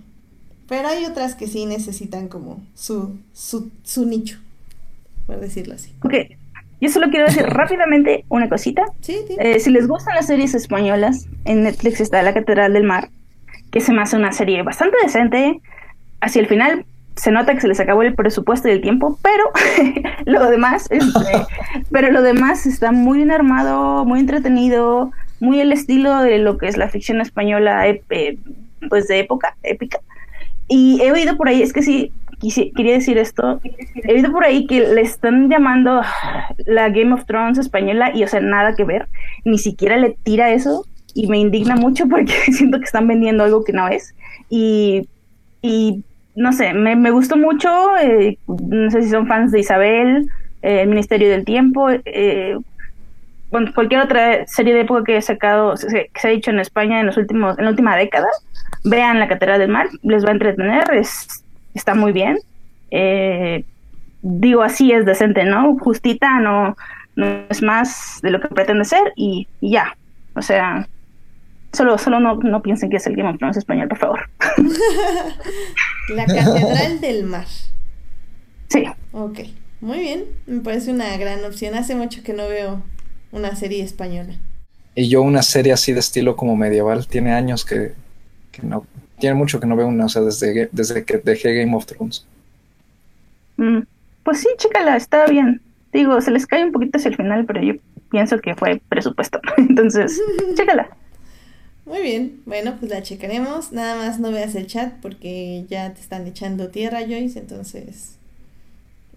[0.68, 4.38] pero hay otras que sí necesitan como su, su, su nicho,
[5.26, 5.92] por decirlo así.
[6.04, 6.14] Ok,
[6.80, 8.84] yo solo quiero decir rápidamente una cosita.
[9.00, 13.10] Sí, eh, si les gustan las series españolas, en Netflix está La Catedral del Mar
[13.76, 15.60] que se me hace una serie bastante decente.
[16.22, 19.44] Hacia el final se nota que se les acabó el presupuesto y el tiempo, pero
[20.24, 21.44] lo demás, este,
[21.90, 26.68] pero lo demás está muy bien armado, muy entretenido, muy el estilo de lo que
[26.68, 27.84] es la ficción española,
[28.88, 30.00] pues de época, épica.
[30.68, 32.10] Y he oído por ahí, es que sí,
[32.74, 33.60] quería decir esto,
[34.04, 36.00] he oído por ahí que le están llamando
[36.64, 39.06] la Game of Thrones española y o sea, nada que ver,
[39.44, 40.86] ni siquiera le tira eso
[41.16, 44.14] y me indigna mucho porque siento que están vendiendo algo que no es.
[44.50, 45.08] Y,
[45.62, 46.04] y
[46.36, 50.30] no sé, me, me gustó mucho, eh, no sé si son fans de Isabel,
[50.62, 52.58] eh, El Ministerio del Tiempo, eh,
[53.50, 57.00] bueno, cualquier otra serie de época que he sacado, que se ha dicho en España
[57.00, 58.28] en los últimos, en la última década,
[58.84, 62.36] vean La Catedral del Mar, les va a entretener, es, está muy bien.
[64.20, 65.78] digo así es decente, ¿no?
[65.78, 66.76] Justita, no,
[67.14, 69.96] no es más de lo que pretende ser y ya.
[70.34, 70.86] O sea,
[71.76, 74.20] Solo, solo no, no piensen que es el Game of Thrones español, por favor.
[76.08, 77.44] La Catedral del Mar.
[78.68, 78.84] Sí.
[79.12, 79.40] Ok,
[79.82, 80.24] muy bien.
[80.46, 81.74] Me parece una gran opción.
[81.74, 82.82] Hace mucho que no veo
[83.30, 84.32] una serie española.
[84.94, 87.92] Y yo una serie así de estilo como medieval, tiene años que,
[88.62, 88.86] no,
[89.18, 92.26] tiene mucho que no veo una, o sea, desde, desde que dejé Game of Thrones.
[93.58, 93.80] Mm,
[94.22, 95.60] pues sí, chécala, está bien.
[95.92, 97.74] Digo, se les cae un poquito hacia el final, pero yo
[98.10, 99.42] pienso que fue presupuesto.
[99.58, 100.18] Entonces,
[100.54, 100.88] chécala.
[101.86, 103.70] Muy bien, bueno, pues la checaremos.
[103.70, 108.16] Nada más no veas el chat porque ya te están echando tierra, Joyce, entonces...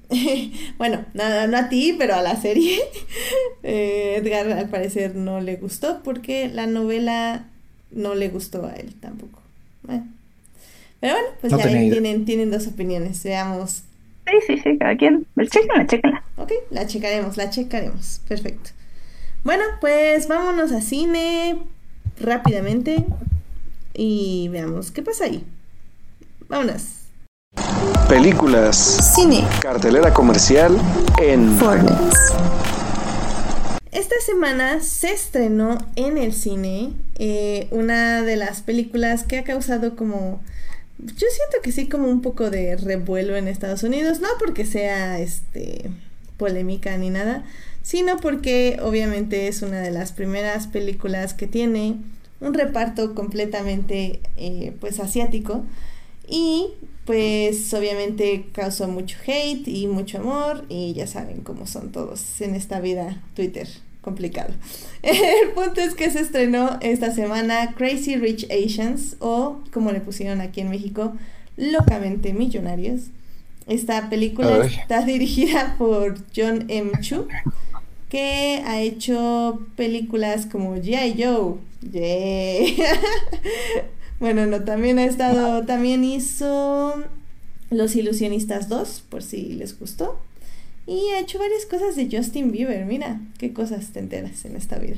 [0.78, 2.80] bueno, nada, no a ti, pero a la serie.
[3.62, 7.50] Eh, Edgar al parecer no le gustó porque la novela
[7.92, 9.42] no le gustó a él tampoco.
[9.84, 10.08] Bueno.
[11.02, 13.22] Pero bueno, pues ya tienen, tienen dos opiniones.
[13.22, 13.84] Veamos.
[14.26, 15.26] Sí, sí, sí, cada quien.
[15.38, 16.24] Chequenla, chequenla.
[16.38, 18.22] Ok, la checaremos, la checaremos.
[18.30, 18.70] Perfecto.
[19.44, 21.58] Bueno, pues vámonos a cine
[22.20, 23.06] rápidamente
[23.94, 25.46] y veamos qué pasa ahí.
[26.48, 26.84] Vámonos.
[28.08, 29.14] Películas.
[29.16, 29.48] Cine.
[29.62, 30.78] Cartelera comercial
[31.22, 31.94] en Fortnite.
[33.92, 39.96] Esta semana se estrenó en el cine eh, una de las películas que ha causado
[39.96, 40.42] como...
[41.00, 45.20] Yo siento que sí como un poco de revuelo en Estados Unidos, no porque sea
[45.20, 45.90] este
[46.38, 47.44] polémica ni nada,
[47.90, 51.96] sino porque obviamente es una de las primeras películas que tiene
[52.40, 55.64] un reparto completamente eh, pues asiático
[56.28, 56.68] y
[57.06, 62.54] pues obviamente causó mucho hate y mucho amor y ya saben cómo son todos en
[62.54, 63.68] esta vida Twitter
[64.02, 64.54] complicado.
[65.02, 70.42] El punto es que se estrenó esta semana Crazy Rich Asians o como le pusieron
[70.42, 71.14] aquí en México,
[71.58, 73.06] Locamente Millonarios.
[73.66, 76.92] Esta película está dirigida por John M.
[77.02, 77.28] Chu
[78.10, 81.24] que ha hecho películas como G.I.
[81.24, 81.56] Joe.
[81.92, 83.00] Yeah.
[84.20, 87.04] bueno, no, también ha estado, también hizo
[87.70, 90.20] Los Ilusionistas 2, por si les gustó.
[90.88, 94.80] Y ha hecho varias cosas de Justin Bieber, mira, qué cosas te enteras en esta
[94.80, 94.98] vida.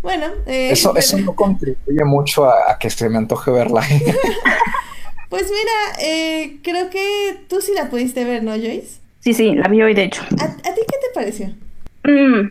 [0.00, 3.82] Bueno, eh, eso, eso no contribuye mucho a, que se me antoje verla.
[5.28, 9.00] pues mira, eh, creo que tú sí la pudiste ver, ¿no, Joyce?
[9.20, 10.22] Sí, sí, la vi hoy, de hecho.
[10.40, 11.52] ¿A, a ti qué te pareció?
[12.04, 12.48] Mm,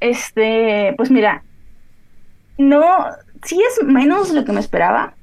[0.00, 1.42] este, pues mira,
[2.58, 2.82] no,
[3.42, 5.14] sí es menos lo que me esperaba,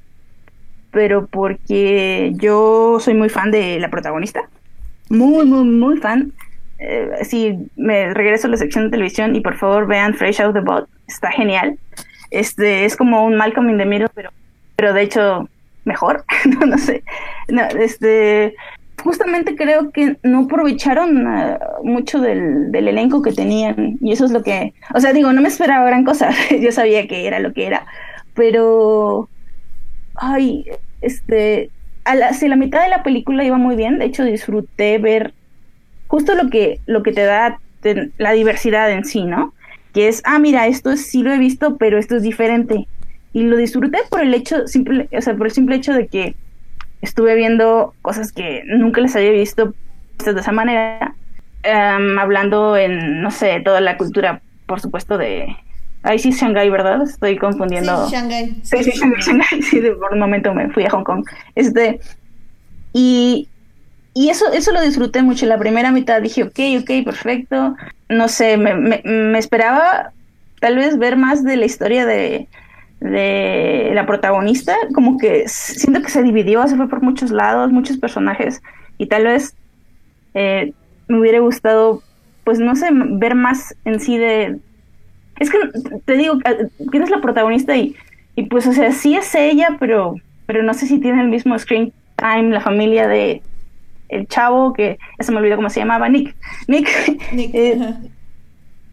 [0.91, 4.47] pero porque yo soy muy fan de la protagonista,
[5.09, 6.31] muy, muy, muy fan.
[6.79, 10.53] Eh, sí, me regreso a la sección de televisión y por favor vean Fresh Out
[10.53, 11.77] the Bot, está genial.
[12.29, 14.31] Este es como un Malcolm in the Middle, pero,
[14.75, 15.49] pero de hecho
[15.85, 17.03] mejor, no, no sé.
[17.47, 18.55] No, este,
[19.03, 24.31] justamente creo que no aprovecharon eh, mucho del, del, elenco que tenían y eso es
[24.31, 26.31] lo que, o sea, digo, no me esperaba gran cosa,
[26.61, 27.85] yo sabía que era lo que era,
[28.33, 29.29] pero,
[30.15, 30.65] ay,
[31.01, 31.69] este,
[32.05, 35.33] a la, si la mitad de la película iba muy bien, de hecho disfruté ver
[36.07, 37.59] justo lo que, lo que te da
[38.17, 39.53] la diversidad en sí, ¿no?
[39.93, 42.87] Que es, ah, mira, esto sí lo he visto, pero esto es diferente.
[43.33, 46.35] Y lo disfruté por el hecho, simple, o sea, por el simple hecho de que
[47.03, 49.73] estuve viendo cosas que nunca les había visto
[50.25, 51.15] de esa manera,
[51.63, 55.55] em, hablando en, no sé, toda la cultura, por supuesto, de...
[56.03, 57.01] Ahí sí Shanghai, ¿verdad?
[57.03, 58.07] Estoy confundiendo.
[58.07, 58.55] Sí, Shanghai.
[58.63, 59.61] Sí, sí, Shanghai.
[59.61, 61.25] Sí, por un momento me fui a Hong Kong.
[61.55, 61.99] Este,
[62.93, 63.47] y,
[64.13, 65.45] y eso, eso lo disfruté mucho.
[65.45, 67.75] La primera mitad dije, ok, ok, perfecto.
[68.09, 70.11] No sé, me, me, me esperaba
[70.59, 72.47] tal vez ver más de la historia de,
[73.03, 77.97] de la protagonista, como que siento que se dividió, se fue por muchos lados, muchos
[77.97, 78.63] personajes,
[78.97, 79.55] y tal vez
[80.33, 80.73] eh,
[81.07, 82.01] me hubiera gustado,
[82.45, 84.57] pues no sé, ver más en sí de...
[85.39, 85.57] Es que
[86.05, 86.37] te digo,
[86.91, 87.95] tienes la protagonista y,
[88.35, 90.15] y pues, o sea, sí es ella, pero,
[90.45, 93.41] pero no sé si tiene el mismo screen time, la familia de
[94.07, 96.35] el chavo, que ya se me olvidó cómo se llamaba, Nick.
[96.67, 96.87] Nick.
[97.35, 97.95] Eh,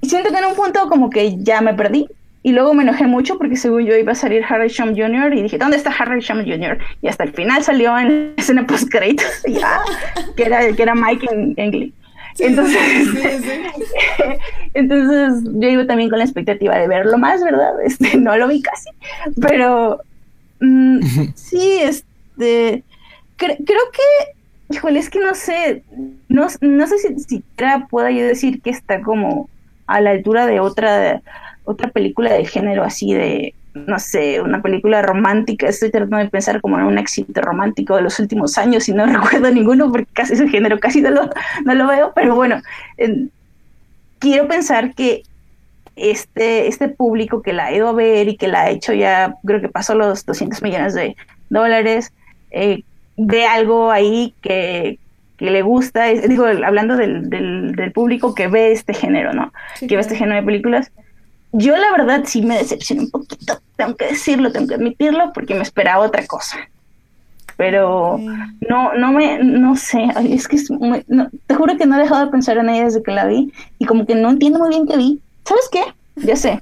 [0.03, 2.09] siento que en un punto como que ya me perdí,
[2.43, 5.35] y luego me enojé mucho porque según yo iba a salir Harry Shum Jr.
[5.35, 6.79] y dije, ¿dónde está Harry Shum Jr.?
[7.03, 9.27] Y hasta el final salió en la escena post créditos
[10.37, 11.93] que era, que era Mike en, en
[12.39, 12.79] entonces,
[14.75, 17.73] entonces yo iba también con la expectativa de verlo más, ¿verdad?
[17.85, 18.89] Este, no lo vi casi,
[19.41, 20.01] pero
[20.61, 21.01] mm,
[21.35, 22.85] sí, este,
[23.37, 25.83] creo que, híjole, es que no sé,
[26.29, 29.51] no, no sé si siquiera pueda yo decir que está como
[29.87, 31.21] a la altura de otra
[31.71, 35.69] otra película de género así de, no sé, una película romántica.
[35.69, 39.07] Estoy tratando de pensar como en un éxito romántico de los últimos años y no
[39.13, 41.31] recuerdo ninguno porque casi ese género casi no lo,
[41.65, 42.61] no lo veo, pero bueno,
[44.19, 45.23] quiero pensar que
[45.97, 49.37] este, este público que la ha ido a ver y que la ha hecho ya,
[49.45, 51.17] creo que pasó los 200 millones de
[51.51, 52.13] dólares,
[52.51, 52.83] eh,
[53.17, 54.99] ve algo ahí que,
[55.37, 59.53] que le gusta, digo, hablando del, del, del, público que ve este género, ¿no?
[59.81, 60.91] que ve este género de películas,
[61.53, 65.55] yo la verdad sí me decepcioné un poquito, tengo que decirlo, tengo que admitirlo, porque
[65.55, 66.59] me esperaba otra cosa.
[67.57, 68.19] Pero
[68.69, 70.57] no, no me, no sé, es que
[71.47, 73.85] te juro que no he dejado de pensar en ella desde que la vi y
[73.85, 75.21] como que no entiendo muy bien qué vi.
[75.45, 75.83] ¿Sabes qué?
[76.17, 76.59] Ya sé,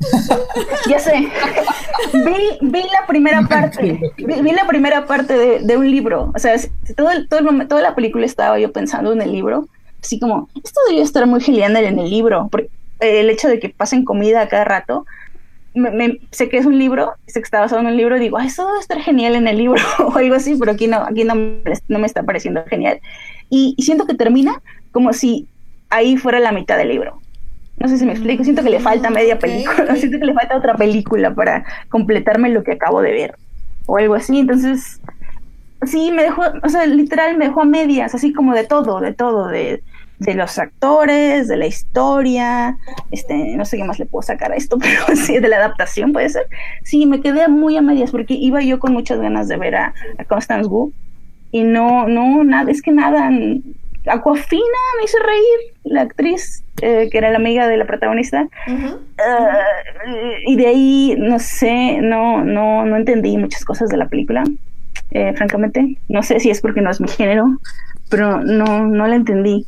[0.89, 1.28] ya sé.
[2.12, 6.31] Vi, vi la primera parte, vi, la primera parte de, de, un libro.
[6.35, 6.55] O sea,
[6.97, 9.69] todo el, todo el momento, toda la película estaba yo pensando en el libro,
[10.01, 12.70] así como, esto debería estar muy genial en el libro, porque
[13.01, 15.07] el hecho de que pasen comida a cada rato,
[15.75, 18.39] me, sé que es un libro, sé que está basado en un libro, y digo,
[18.39, 21.35] eso debe estar genial en el libro o algo así, pero aquí no, aquí no,
[21.35, 23.01] no me está pareciendo genial.
[23.51, 24.61] Y, siento que termina
[24.93, 25.49] como si
[25.91, 27.20] ahí fuera la mitad del libro.
[27.79, 30.57] No sé si me explico, siento que le falta media película, siento que le falta
[30.57, 33.35] otra película para completarme lo que acabo de ver
[33.87, 34.41] o algo así.
[34.41, 35.01] Entonces,
[35.87, 39.15] sí, me dejó, o sea, literal me dejó a medias, así como de todo, de
[39.15, 39.83] todo, de
[40.19, 42.77] de los actores, de la historia,
[43.11, 46.12] este, no sé qué más le puedo sacar a esto, pero sí, de la adaptación
[46.12, 46.47] puede ser.
[46.82, 49.95] Sí, me quedé muy a medias porque iba yo con muchas ganas de ver a,
[50.28, 50.93] Constance Wu
[51.51, 53.31] y no, no, nada, es que nada,
[54.07, 54.62] Aquafina
[54.99, 59.59] me hizo reír, la actriz eh, que era la amiga de la protagonista, ah,
[60.47, 64.45] y de ahí, no sé, no, no, no entendí muchas cosas de la película,
[65.11, 67.47] eh, francamente, no sé si es porque no es mi género,
[68.11, 69.66] pero no, no la entendí.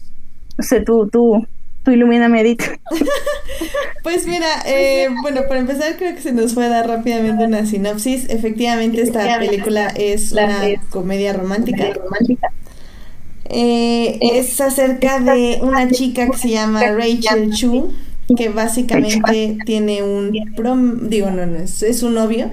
[0.61, 1.47] No sé, tú, tú,
[1.83, 2.61] tú ilumíname, Edith.
[4.03, 7.65] pues mira, eh, bueno, para empezar creo que se nos fue a dar rápidamente una
[7.65, 8.29] sinopsis.
[8.29, 10.61] Efectivamente, esta película es una
[10.91, 11.87] comedia romántica.
[13.47, 17.95] Eh, es acerca de una chica que se llama Rachel Chu,
[18.37, 22.51] que básicamente tiene un prom, digo no, no, es, es un novio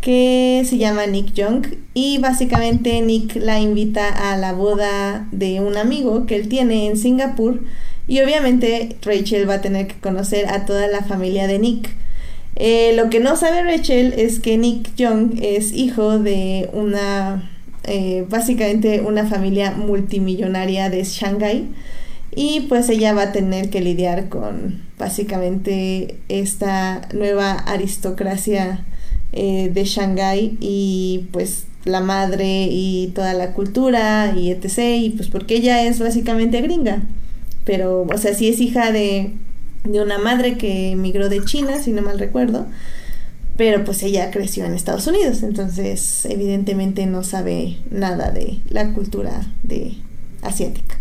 [0.00, 5.76] que se llama Nick Young y básicamente Nick la invita a la boda de un
[5.76, 7.62] amigo que él tiene en Singapur
[8.06, 11.90] y obviamente Rachel va a tener que conocer a toda la familia de Nick.
[12.56, 17.50] Eh, lo que no sabe Rachel es que Nick Young es hijo de una,
[17.84, 21.66] eh, básicamente una familia multimillonaria de Shanghai
[22.34, 28.84] y pues ella va a tener que lidiar con básicamente esta nueva aristocracia
[29.32, 34.78] eh, de Shanghái y pues la madre y toda la cultura y etc.
[34.78, 37.02] Y pues porque ella es básicamente gringa.
[37.64, 39.32] Pero, o sea, sí es hija de,
[39.84, 42.66] de una madre que emigró de China, si no mal recuerdo.
[43.56, 49.46] Pero pues ella creció en Estados Unidos, entonces evidentemente no sabe nada de la cultura
[49.64, 49.94] de,
[50.42, 50.97] asiática.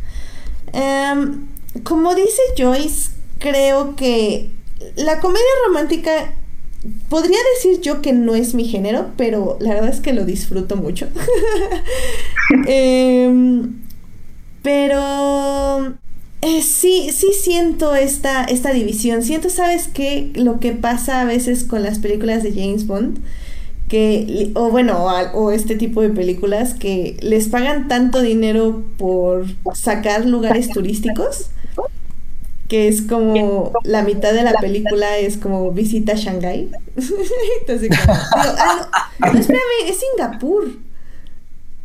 [0.78, 1.48] Em,
[1.84, 3.10] como dice Joyce,
[3.40, 4.52] creo que
[4.96, 6.36] la comedia romántica
[7.10, 10.76] podría decir yo que no es mi género, pero la verdad es que lo disfruto
[10.76, 11.08] mucho.
[12.68, 13.82] Em,
[14.62, 15.96] pero
[16.42, 19.24] eh, sí, sí siento esta, esta división.
[19.24, 20.32] Siento, ¿sabes qué?
[20.36, 23.20] Lo que pasa a veces con las películas de James Bond,
[23.88, 30.26] que, o bueno, o, este tipo de películas que les pagan tanto dinero por sacar
[30.26, 31.50] lugares turísticos
[32.68, 36.70] que es como la mitad de la película es como visita a Shanghái.
[37.62, 40.72] Entonces, como, ah, no, espérame, es Singapur.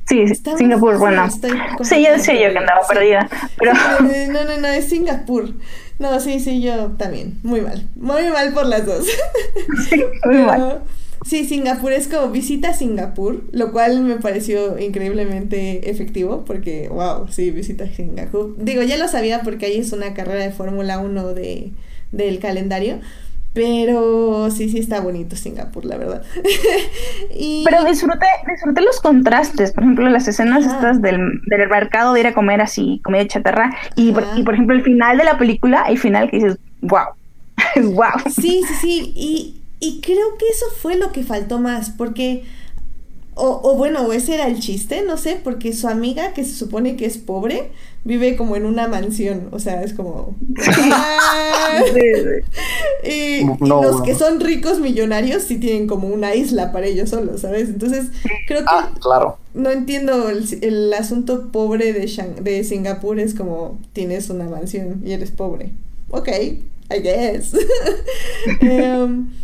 [0.08, 0.24] Sí,
[0.58, 1.30] Singapur, bueno.
[1.30, 3.28] Sí, yo sé yo que andaba perdida.
[3.56, 3.72] Pero...
[4.32, 5.54] No, no, no, es Singapur.
[5.98, 7.38] No, sí, sí, yo también.
[7.44, 7.86] Muy mal.
[7.94, 9.06] Muy mal por las dos.
[9.88, 10.82] Sí, muy mal.
[11.24, 17.28] Sí, Singapur es como visita a Singapur, lo cual me pareció increíblemente efectivo porque, wow,
[17.28, 18.54] sí, visita a Singapur.
[18.58, 21.72] Digo, ya lo sabía porque ahí es una carrera de Fórmula 1 de,
[22.10, 22.98] del calendario,
[23.52, 26.22] pero sí, sí está bonito Singapur, la verdad.
[27.34, 27.62] y...
[27.64, 32.26] Pero disfruté, disfruté los contrastes, por ejemplo, las escenas estas del, del, mercado de ir
[32.26, 35.98] a comer así, comida chatarra, y, y por ejemplo el final de la película, el
[35.98, 37.08] final que dices, wow,
[37.92, 38.10] wow.
[38.30, 42.44] Sí, sí, sí, y y creo que eso fue lo que faltó más, porque,
[43.34, 46.94] o, o bueno, ese era el chiste, no sé, porque su amiga, que se supone
[46.94, 47.72] que es pobre,
[48.04, 50.36] vive como en una mansión, o sea, es como...
[53.02, 57.68] y, los que son ricos millonarios sí tienen como una isla para ellos solos, ¿sabes?
[57.68, 58.06] Entonces,
[58.46, 58.66] creo que...
[58.68, 59.38] Ah, claro.
[59.52, 62.06] No entiendo el, el asunto pobre de,
[62.40, 65.72] de Singapur, es como tienes una mansión y eres pobre.
[66.10, 67.52] Ok, I guess.
[68.62, 69.32] um,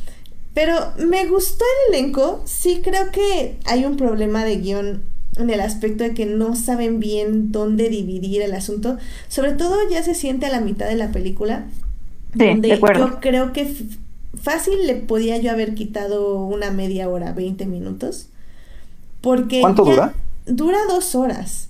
[0.58, 2.42] pero me gustó el elenco.
[2.44, 5.04] Sí creo que hay un problema de guion
[5.36, 8.98] en el aspecto de que no saben bien dónde dividir el asunto.
[9.28, 11.68] Sobre todo ya se siente a la mitad de la película.
[12.32, 13.72] Sí, donde yo creo que
[14.42, 18.26] fácil le podía yo haber quitado una media hora, 20 minutos.
[19.20, 20.12] Porque ¿Cuánto dura?
[20.44, 21.68] Dura dos horas.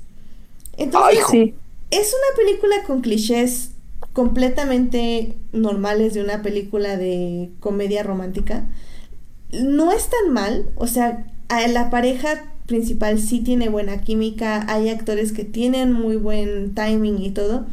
[0.78, 1.52] Entonces,
[1.90, 3.72] es una película con clichés
[4.18, 8.66] completamente normales de una película de comedia romántica,
[9.52, 11.28] no es tan mal, o sea,
[11.68, 17.30] la pareja principal sí tiene buena química, hay actores que tienen muy buen timing y
[17.30, 17.66] todo.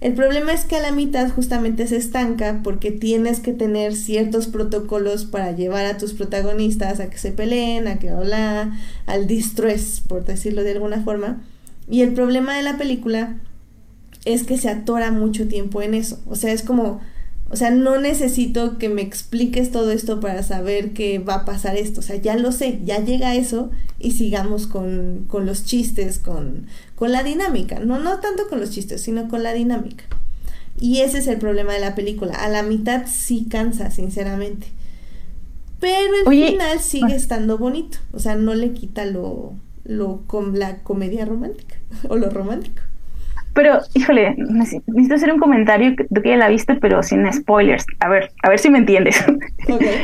[0.00, 4.46] El problema es que a la mitad justamente se estanca porque tienes que tener ciertos
[4.46, 10.00] protocolos para llevar a tus protagonistas a que se peleen, a que habla, al distress,
[10.06, 11.42] por decirlo de alguna forma.
[11.90, 13.40] Y el problema de la película
[14.28, 16.20] es que se atora mucho tiempo en eso.
[16.26, 17.00] O sea, es como,
[17.50, 21.76] o sea, no necesito que me expliques todo esto para saber que va a pasar
[21.76, 22.00] esto.
[22.00, 26.66] O sea, ya lo sé, ya llega eso y sigamos con, con los chistes, con,
[26.94, 27.80] con la dinámica.
[27.80, 30.04] No, no tanto con los chistes, sino con la dinámica.
[30.78, 32.34] Y ese es el problema de la película.
[32.34, 34.68] A la mitad sí cansa, sinceramente.
[35.80, 37.98] Pero el final sigue estando bonito.
[38.12, 41.76] O sea, no le quita lo, lo con la comedia romántica
[42.08, 42.82] o lo romántico.
[43.58, 47.84] Pero, híjole, necesito hacer un comentario que tú que ya la viste, pero sin spoilers.
[47.98, 49.16] A ver, a ver si me entiendes.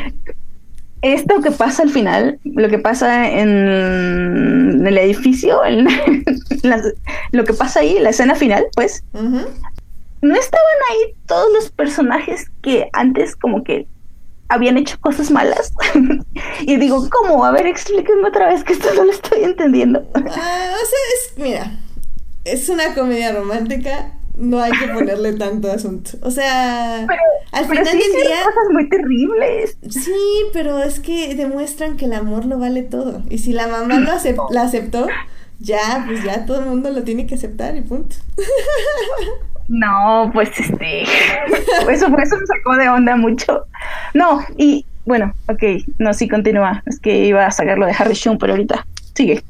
[1.03, 5.61] Esto que pasa al final, lo que pasa en el edificio,
[7.31, 12.89] lo que pasa ahí, la escena final, pues, ¿no estaban ahí todos los personajes que
[12.93, 13.87] antes como que
[14.49, 15.73] habían hecho cosas malas?
[16.63, 17.45] y digo, ¿cómo?
[17.45, 20.05] A ver, explíquenme otra vez que esto no lo estoy entendiendo.
[20.17, 21.79] Ah, o sea, es, mira,
[22.45, 26.11] es una comedia romántica, no hay que ponerle tanto asunto.
[26.23, 27.07] O sea,
[27.53, 28.45] al final del día.
[28.45, 29.79] cosas muy terribles.
[29.89, 33.23] Sí, pero es que demuestran que el amor lo vale todo.
[33.31, 34.13] Y si la mamá lo
[34.51, 35.07] la aceptó,
[35.61, 38.17] ya, pues ya todo el mundo lo tiene que aceptar y punto.
[39.67, 41.05] No, pues este.
[41.05, 43.65] Eso, eso me sacó de onda mucho.
[44.13, 45.63] No, y bueno, ok,
[45.99, 46.83] no, sí, continúa.
[46.85, 49.43] Es que iba a sacarlo de Harry Shum, pero ahorita sigue.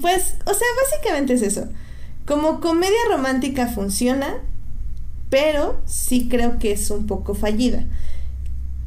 [0.00, 1.68] Pues, o sea, básicamente es eso.
[2.26, 4.38] Como comedia romántica funciona,
[5.30, 7.84] pero sí creo que es un poco fallida.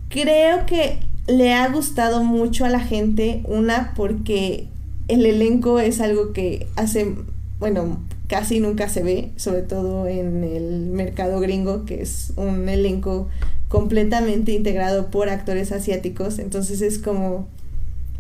[0.10, 4.68] Creo que le ha gustado mucho a la gente, una porque
[5.08, 7.16] el elenco es algo que hace,
[7.60, 13.30] bueno, casi nunca se ve, sobre todo en el mercado gringo, que es un elenco
[13.70, 17.48] completamente integrado por actores asiáticos, entonces es como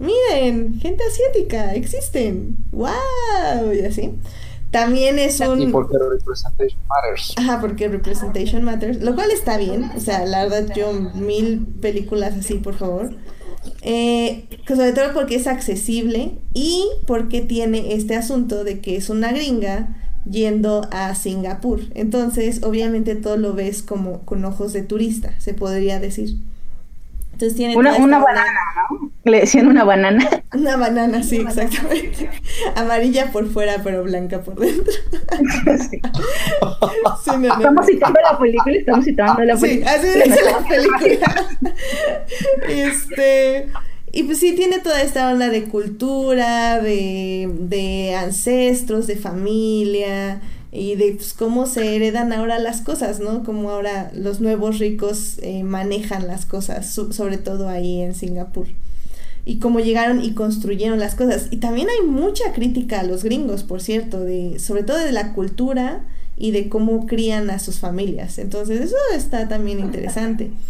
[0.03, 4.11] miren, gente asiática, existen, wow, y así.
[4.71, 5.61] También es un...
[5.61, 7.33] Y porque Representation Matters.
[7.37, 12.35] Ajá, porque Representation Matters, lo cual está bien, o sea, la verdad yo mil películas
[12.35, 13.11] así, por favor.
[13.81, 19.31] Eh, sobre todo porque es accesible y porque tiene este asunto de que es una
[19.31, 19.95] gringa
[20.29, 21.81] yendo a Singapur.
[21.93, 26.37] Entonces, obviamente todo lo ves como con ojos de turista, se podría decir.
[27.33, 28.59] Entonces tiene una, una banana,
[28.91, 29.11] ¿no?
[29.25, 30.29] Le decían una banana.
[30.53, 32.29] Una banana, sí, exactamente.
[32.75, 34.93] Amarilla por fuera, pero blanca por dentro.
[35.89, 35.99] Sí.
[37.25, 39.91] estamos citando la película, estamos citando la película.
[39.91, 41.45] Sí, así dice la película.
[42.67, 43.69] este.
[44.11, 50.39] Y pues sí, tiene toda esta onda de cultura, de, de ancestros, de familia
[50.75, 53.43] y de pues, cómo se heredan ahora las cosas, ¿no?
[53.43, 58.65] Cómo ahora los nuevos ricos eh, manejan las cosas, sobre todo ahí en Singapur.
[59.45, 61.49] Y cómo llegaron y construyeron las cosas.
[61.51, 65.33] Y también hay mucha crítica a los gringos, por cierto, de, sobre todo de la
[65.33, 68.39] cultura y de cómo crían a sus familias.
[68.39, 70.49] Entonces eso está también interesante.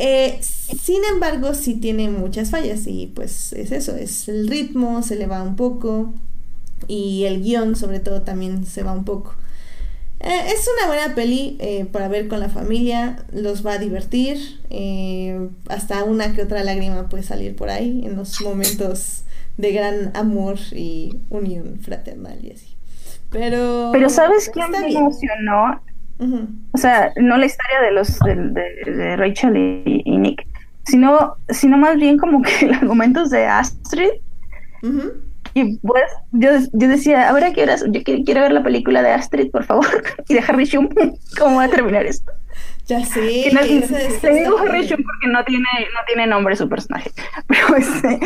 [0.00, 5.16] Eh, sin embargo, sí tiene muchas fallas y pues es eso, es el ritmo, se
[5.16, 6.12] le va un poco
[6.86, 9.34] y el guion sobre todo también se va un poco.
[10.20, 14.60] Eh, es una buena peli eh, para ver con la familia, los va a divertir,
[15.68, 19.22] hasta una que otra lágrima puede salir por ahí en los momentos
[19.56, 22.74] de gran amor y unión fraternal y así.
[23.30, 25.80] Pero, Pero ¿sabes quién me emocionó?
[26.72, 30.46] O sea, no la historia de los de, Rachel y, Nick,
[30.84, 34.10] sino, sino más bien como que los argumentos de Astrid.
[35.58, 39.64] Y pues yo, yo decía, ahora que yo quiero, ver la película de Astrid, por
[39.64, 39.86] favor,
[40.28, 40.88] y de Harry Shum,
[41.36, 42.32] ¿cómo va a terminar esto?
[42.86, 43.50] Ya sé.
[43.52, 47.10] no, te digo Harry Shum porque no tiene, no tiene nombre su personaje.
[47.48, 48.20] Pero este,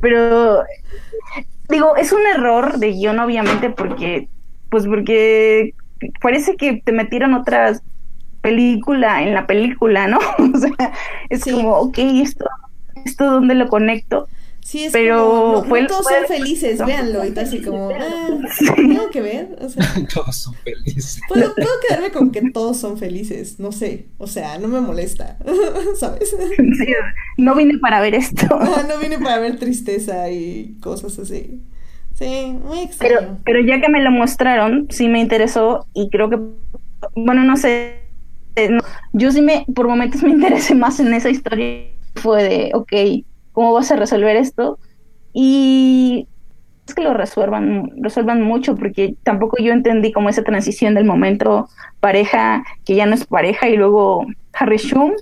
[0.00, 0.62] pero
[1.68, 4.28] digo, es un error de guion, obviamente, porque,
[4.68, 5.74] pues porque
[6.20, 7.72] parece que te metieron otra
[8.42, 10.18] película en la película, ¿no?
[10.38, 10.92] o sea,
[11.30, 12.44] es como, ok, esto,
[13.06, 14.28] esto dónde lo conecto.
[14.64, 18.28] Sí, es pero como, no, todos son felices, véanlo, y así como, ah,
[18.76, 19.84] tengo que ver, o sea,
[20.14, 21.20] todos son felices.
[21.28, 25.36] Puedo, puedo, quedarme con que todos son felices, no sé, o sea, no me molesta,
[26.00, 26.34] ¿sabes?
[27.36, 28.58] no vine para ver esto.
[28.88, 31.60] no vine para ver tristeza y cosas así.
[32.14, 33.16] Sí, muy extraño.
[33.18, 36.38] Pero, pero ya que me lo mostraron, sí me interesó y creo que,
[37.14, 37.98] bueno, no sé,
[38.56, 38.78] eh,
[39.12, 41.84] yo sí me, por momentos me interesé más en esa historia.
[42.14, 42.92] Fue de, ok,
[43.54, 44.78] ¿cómo vas a resolver esto?
[45.32, 46.28] Y
[46.86, 51.68] es que lo resuelvan, resuelvan mucho, porque tampoco yo entendí como esa transición del momento
[52.00, 55.12] pareja que ya no es pareja y luego Harry Shum,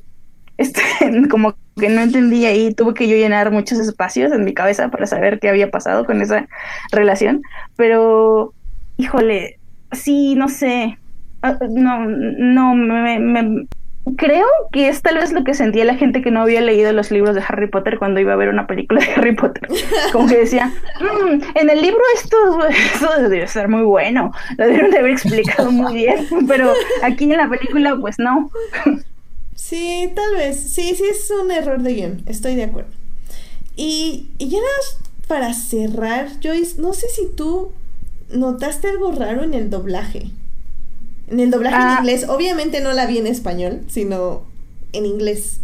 [0.59, 0.83] este,
[1.31, 5.07] como que no entendía y tuve que yo llenar muchos espacios en mi cabeza para
[5.07, 6.49] saber qué había pasado con esa
[6.91, 7.43] relación.
[7.77, 8.53] Pero,
[8.97, 9.59] híjole,
[9.93, 10.99] sí, no sé.
[11.43, 13.67] Ah, no, no, me,
[14.17, 17.11] creo que es tal vez lo que sentía la gente que no había leído los
[17.11, 19.69] libros de Harry Potter cuando iba a ver una película de Harry Potter.
[20.13, 22.37] Como que decía, mm, en el libro esto,
[22.69, 26.73] esto debe ser muy bueno, lo debieron de haber explicado muy bien, pero
[27.03, 28.51] aquí en la película pues no.
[29.55, 30.59] Sí, tal vez.
[30.59, 32.23] Sí, sí es un error de guion.
[32.27, 32.91] Estoy de acuerdo.
[33.77, 34.59] Y, y ya
[35.29, 37.73] para cerrar, Joyce, no sé si tú
[38.31, 40.31] notaste algo raro en el doblaje.
[41.33, 41.97] En el doblaje en ah.
[42.01, 44.43] inglés, obviamente no la vi en español, sino
[44.93, 45.61] en inglés.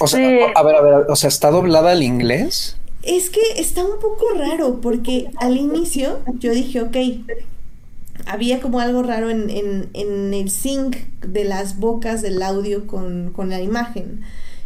[0.00, 2.78] O sea, este a ver, a ver, o sea, ¿está doblada al inglés?
[3.02, 6.96] Es que está un poco raro porque al inicio yo dije, ok,
[8.26, 13.60] había como algo raro en, en, el sync de las bocas del audio con, la
[13.60, 14.22] imagen.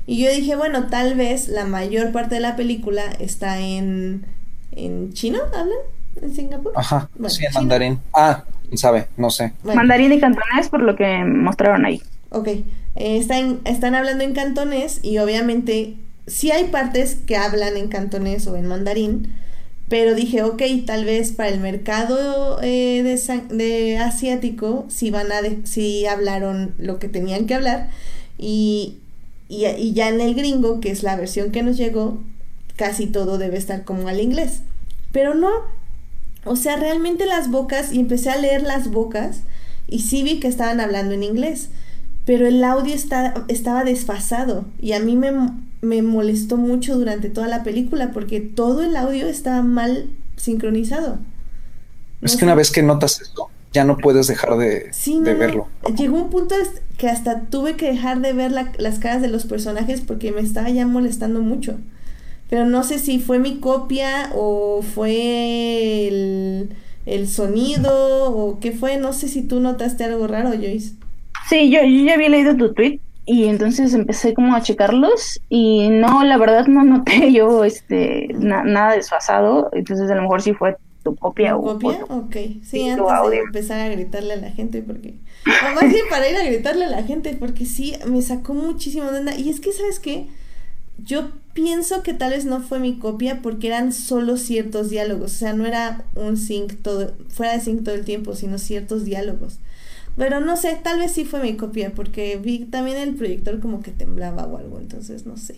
[0.07, 4.27] Y yo dije, bueno, tal vez la mayor parte de la película está en,
[4.73, 5.79] en chino, ¿hablan?
[6.21, 6.73] ¿En Singapur?
[6.77, 8.01] Ajá, sí, en mandarín.
[8.13, 8.45] Ah,
[8.75, 9.53] sabe, no sé.
[9.63, 12.03] Mandarín y cantonés por lo que mostraron ahí.
[12.31, 12.65] Ok, eh,
[12.95, 18.57] están, están hablando en cantonés y obviamente sí hay partes que hablan en cantonés o
[18.57, 19.33] en mandarín,
[19.89, 23.03] pero dije, ok, tal vez para el mercado eh,
[23.51, 27.91] de, asiático si van a si hablaron lo que tenían que hablar
[28.37, 28.99] y,
[29.49, 32.19] y, ya en el gringo, que es la versión que nos llegó,
[32.75, 34.63] casi todo debe estar como al inglés.
[35.13, 35.51] Pero no,
[36.47, 39.41] o sea, realmente las bocas, y empecé a leer las bocas
[39.89, 41.69] y sí vi que estaban hablando en inglés,
[42.25, 45.33] pero el audio está, estaba desfasado y a mí me,
[45.81, 51.19] me molestó mucho durante toda la película porque todo el audio estaba mal sincronizado.
[52.23, 54.91] es que una vez que notas esto, ya no puedes dejar de,
[55.39, 55.69] verlo.
[55.97, 56.55] Llegó un punto
[56.97, 60.71] que hasta tuve que dejar de ver las caras de los personajes porque me estaba
[60.71, 61.77] ya molestando mucho.
[62.49, 66.71] Pero no sé si fue mi copia o fue el,
[67.05, 68.99] el sonido o qué fue.
[68.99, 70.95] No sé si tú notaste algo raro, Joyce.
[71.49, 75.89] Sí, yo, yo ya había leído tu tweet y entonces empecé como a checarlos y
[75.89, 80.77] no, la verdad no noté yo este nada desfasado, entonces a lo mejor sí fue
[81.03, 82.05] tu copia o copia?
[82.09, 82.37] ok.
[82.65, 85.15] Sí, antes de empezar a gritarle a la gente porque...
[85.47, 89.11] O más bien para ir a gritarle a la gente porque sí, me sacó muchísimo
[89.13, 89.37] de onda.
[89.37, 90.27] Y es que, ¿sabes qué?
[90.99, 95.33] Yo pienso que tal vez no fue mi copia porque eran solo ciertos diálogos.
[95.33, 99.05] O sea, no era un sync todo, fuera de sync todo el tiempo, sino ciertos
[99.05, 99.59] diálogos.
[100.17, 103.83] Pero no sé, tal vez sí fue mi copia porque vi también el proyector como
[103.83, 105.57] que temblaba o algo, entonces no sé.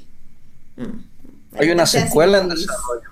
[0.76, 1.58] Mm.
[1.58, 3.10] Hay una secuela en desarrollo.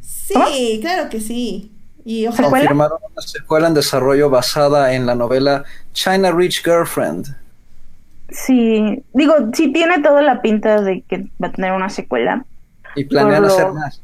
[0.00, 1.70] Sí, claro que sí.
[2.04, 2.48] Y ojalá...
[2.48, 7.36] Confirmaron una secuela en desarrollo basada en la novela China Rich Girlfriend.
[8.34, 12.44] Sí, digo, sí tiene toda la pinta de que va a tener una secuela.
[12.96, 14.02] Y planean hacer más.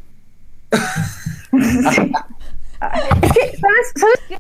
[2.81, 4.39] ¿Sabes, ¿Sabes qué?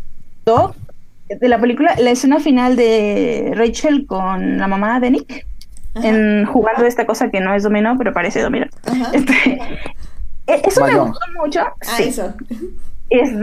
[1.36, 5.46] De la película, la escena final de Rachel con la mamá de Nick,
[5.96, 8.66] en jugando esta cosa que no es dominó, pero parece dominó.
[9.12, 9.60] Este,
[10.46, 11.60] e, eso me gustó mucho.
[11.60, 12.04] Ah, sí.
[12.04, 12.34] eso.
[13.10, 13.38] Es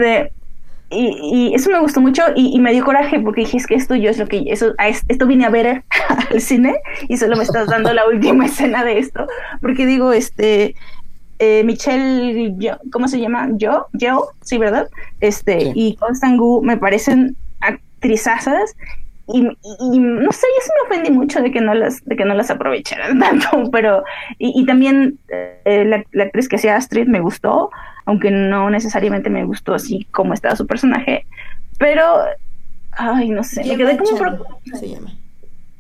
[0.90, 3.96] de, y, eso me gustó mucho y, me dio coraje porque dije, es que esto
[3.96, 4.74] yo es lo que, eso,
[5.08, 5.84] esto vine a ver
[6.32, 6.76] al cine
[7.08, 9.28] y solo me estás dando la última escena de esto,
[9.62, 10.76] porque digo, este,
[11.40, 12.56] eh, Michelle,
[12.92, 13.50] ¿cómo se llama?
[13.54, 14.88] Yo, yo, sí, ¿verdad?
[15.20, 18.76] Este, y Constant Gu me parecen actrizazas
[19.30, 19.52] y, no
[20.32, 23.20] sé, yo sí me ofendí mucho de que no las, de que no las aprovecharan
[23.20, 24.04] tanto, pero,
[24.38, 27.70] y, también eh, la, la, actriz que hacía Astrid me gustó,
[28.08, 31.26] aunque no necesariamente me gustó así como estaba su personaje,
[31.78, 32.20] pero,
[32.92, 34.18] ay, no sé, me quedé como...
[34.74, 35.12] Se llama.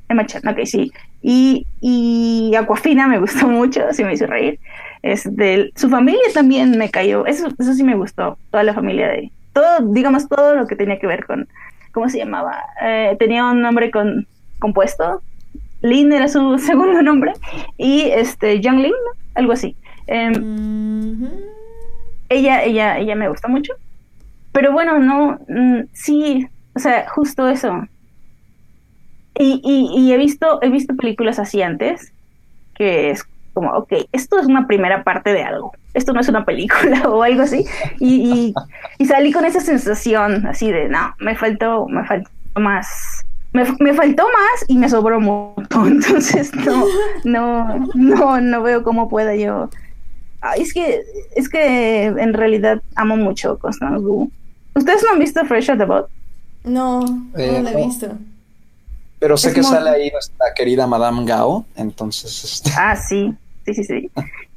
[0.10, 0.92] Emma Chan, ok, sí.
[1.22, 4.60] Y, y Aquafina me gustó mucho, sí me hizo reír.
[5.04, 9.08] Es de, su familia también me cayó, eso, eso sí me gustó, toda la familia
[9.08, 11.48] de, todo, digamos, todo lo que tenía que ver con,
[11.94, 12.62] ¿cómo se llamaba?
[12.82, 14.28] Eh, tenía un nombre con,
[14.60, 15.22] compuesto,
[15.82, 17.32] Lin era su segundo nombre,
[17.78, 18.94] y este, Young Lin,
[19.36, 19.78] algo así.
[20.08, 21.22] Em,
[22.30, 23.74] ella, ella, ella me gusta mucho.
[24.52, 27.88] Pero bueno, no, mm, sí, o sea, justo eso.
[29.40, 32.12] Y, y, he visto, he visto películas así antes,
[32.74, 33.24] que es
[33.54, 37.22] como, ok, esto es una primera parte de algo, esto no es una película o
[37.22, 37.64] algo así,
[38.00, 38.54] y,
[38.98, 43.24] y, salí con esa sensación así de, no, me faltó, me faltó más,
[43.54, 46.86] me, me, faltó más y me sobró mucho, entonces no,
[47.24, 49.70] no, no, no veo cómo pueda yo
[50.58, 51.04] es que,
[51.36, 54.32] es que en realidad amo mucho Constance Wu.
[54.76, 56.10] ¿Ustedes no han visto Fresh at the Bot?
[56.64, 58.12] No, no eh, lo he visto.
[59.20, 62.44] Pero sé que sale ahí nuestra querida Madame Gao, entonces...
[62.44, 63.34] Este, ah, sí,
[63.66, 64.12] sí, sí, sí.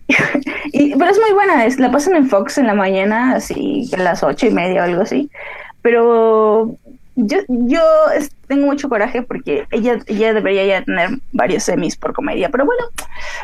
[0.72, 3.96] y, pero es muy buena, es, la pasan en Fox en la mañana, así a
[3.96, 5.30] las ocho y media o algo así.
[5.80, 6.76] Pero
[7.26, 7.38] yo,
[8.46, 12.84] tengo mucho coraje porque ella, ella debería ya tener varios semis por comedia, pero bueno,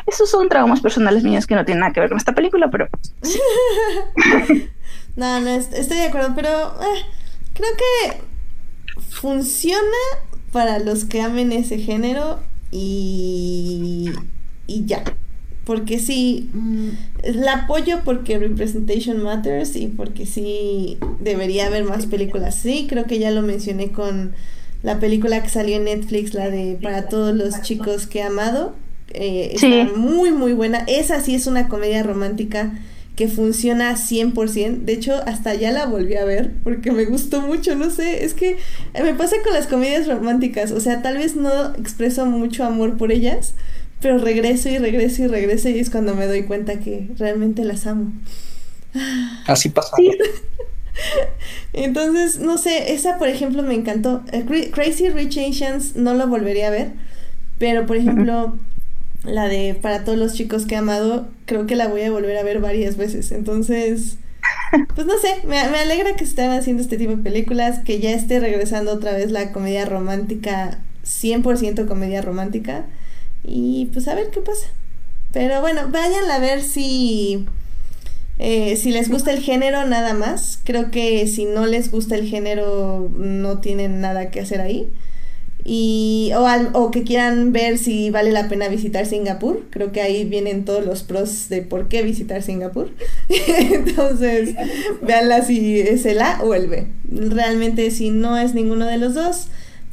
[0.05, 2.87] esos son traumas personales míos que no tienen nada que ver con esta película, pero...
[5.15, 7.05] no, no, estoy de acuerdo, pero eh,
[7.53, 8.21] creo que
[9.09, 9.81] funciona
[10.51, 12.39] para los que amen ese género
[12.71, 14.11] y,
[14.65, 15.03] y ya.
[15.67, 16.89] Porque sí, mm,
[17.35, 22.55] la apoyo porque Representation Matters y porque sí debería haber más películas.
[22.55, 24.31] Sí, creo que ya lo mencioné con
[24.81, 28.75] la película que salió en Netflix, la de Para todos los chicos que he amado.
[29.09, 30.85] Eh, está muy, muy buena.
[30.87, 32.71] Esa sí es una comedia romántica
[33.17, 34.85] que funciona 100%.
[34.85, 38.33] De hecho, hasta ya la volví a ver porque me gustó mucho, no sé, es
[38.33, 38.55] que
[38.93, 43.11] me pasa con las comedias románticas, o sea, tal vez no expreso mucho amor por
[43.11, 43.55] ellas,
[44.01, 47.87] pero regreso y regreso y regreso y es cuando me doy cuenta que realmente las
[47.87, 48.13] amo.
[49.45, 49.95] Así pasa.
[51.73, 54.23] Entonces, no sé, esa por ejemplo me encantó.
[54.31, 56.91] Eh, Crazy Rich Asians no lo volvería a ver,
[57.59, 58.57] pero por ejemplo,
[59.23, 62.37] la de Para todos los chicos que he amado, creo que la voy a volver
[62.37, 63.31] a ver varias veces.
[63.31, 64.17] Entonces,
[64.95, 68.11] pues no sé, me, me alegra que estén haciendo este tipo de películas, que ya
[68.11, 72.85] esté regresando otra vez la comedia romántica, 100% comedia romántica.
[73.47, 74.67] Y pues a ver qué pasa.
[75.31, 77.45] Pero bueno, vayan a ver si,
[78.39, 80.59] eh, si les gusta el género nada más.
[80.63, 84.89] Creo que si no les gusta el género no tienen nada que hacer ahí.
[85.63, 89.65] Y, o, o que quieran ver si vale la pena visitar Singapur.
[89.69, 92.89] Creo que ahí vienen todos los pros de por qué visitar Singapur.
[93.29, 94.55] Entonces,
[95.01, 96.87] véanla si es el A o el B.
[97.09, 99.47] Realmente si no es ninguno de los dos,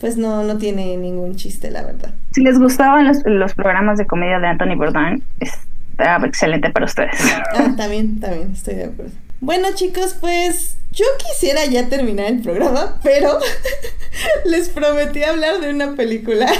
[0.04, 2.12] pues no, no tiene ningún chiste, la verdad.
[2.32, 7.18] Si les gustaban los, los programas de comedia de Anthony Bourdain, está excelente para ustedes.
[7.54, 9.12] Ah, también, también, estoy de acuerdo.
[9.40, 13.38] Bueno chicos, pues yo quisiera ya terminar el programa, pero
[14.44, 16.52] les prometí hablar de una película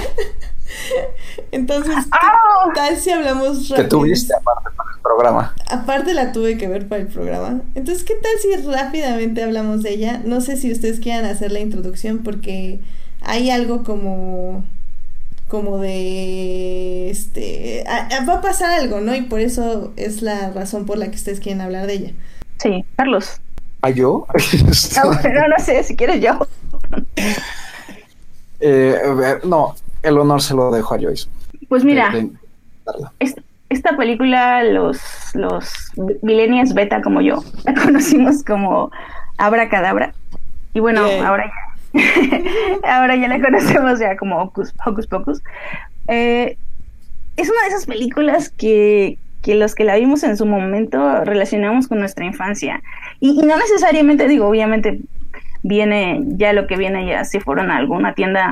[1.51, 2.71] Entonces, ¿qué ¡Ah!
[2.73, 3.75] tal si hablamos rápido?
[3.75, 5.55] Que tuviste aparte para el programa.
[5.69, 7.61] Aparte la tuve que ver para el programa.
[7.75, 10.19] Entonces, ¿qué tal si rápidamente hablamos de ella?
[10.25, 12.79] No sé si ustedes quieran hacer la introducción porque
[13.25, 14.63] hay algo como
[15.47, 17.83] como de este
[18.27, 19.15] va a pasar algo, ¿no?
[19.15, 22.11] Y por eso es la razón por la que ustedes quieren hablar de ella.
[22.57, 23.41] Sí, Carlos.
[23.81, 24.25] ¿A yo?
[25.03, 26.39] no, no sé, si quieres yo.
[28.61, 28.97] Eh,
[29.43, 31.27] no, el honor se lo dejo a Joyce.
[31.67, 32.13] Pues mira,
[33.69, 34.97] esta película, los,
[35.33, 35.91] los
[36.21, 38.91] millennials beta como yo, la conocimos como
[39.37, 40.13] Abra Cadabra.
[40.73, 41.64] Y bueno, ahora ya,
[42.83, 44.73] ahora ya la conocemos ya como Hocus,
[45.07, 45.41] Pocus.
[46.07, 46.57] Eh,
[47.37, 51.87] es una de esas películas que, que los que la vimos en su momento relacionamos
[51.87, 52.81] con nuestra infancia.
[53.19, 54.99] Y, y, no necesariamente, digo, obviamente
[55.63, 58.51] viene ya lo que viene ya si fueron a alguna tienda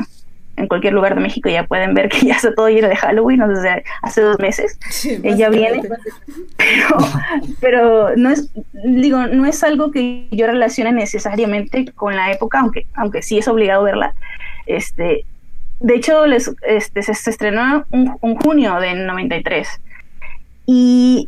[0.55, 3.41] en cualquier lugar de México ya pueden ver que ya está todo lleno de Halloween,
[3.41, 4.77] o sea, hace dos meses
[5.23, 5.81] ella viene,
[6.57, 6.97] pero,
[7.59, 12.85] pero no es, digo, no es algo que yo relacione necesariamente con la época, aunque,
[12.93, 14.13] aunque sí es obligado verla,
[14.65, 15.25] este,
[15.79, 19.67] de hecho, les, este, se, estrenó un, un, junio del 93
[20.65, 21.27] y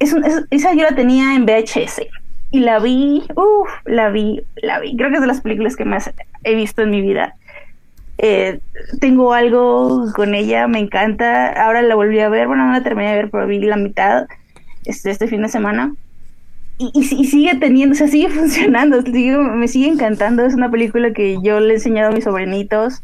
[0.00, 0.14] es,
[0.50, 2.00] esa yo la tenía en VHS
[2.50, 5.84] y la vi, uff, la vi, la vi, creo que es de las películas que
[5.84, 6.10] más
[6.42, 7.36] he visto en mi vida
[8.18, 8.60] eh,
[9.00, 11.52] tengo algo con ella, me encanta.
[11.64, 14.26] Ahora la volví a ver, bueno, no la terminé de ver, pero vi la mitad
[14.84, 15.94] este, este fin de semana.
[16.78, 20.44] Y, y, sigue teniendo, o sea, sigue funcionando, me sigue encantando.
[20.44, 23.02] Es una película que yo le he enseñado a mis sobrinitos.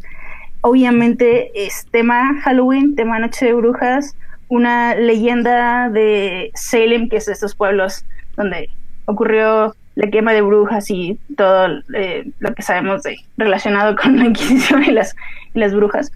[0.62, 4.14] Obviamente es tema Halloween, tema Noche de Brujas,
[4.48, 8.04] una leyenda de Salem, que es de estos pueblos
[8.36, 8.68] donde
[9.06, 13.02] ocurrió la quema de brujas y todo eh, lo que sabemos
[13.36, 15.14] relacionado con la Inquisición y las,
[15.54, 16.12] las brujas.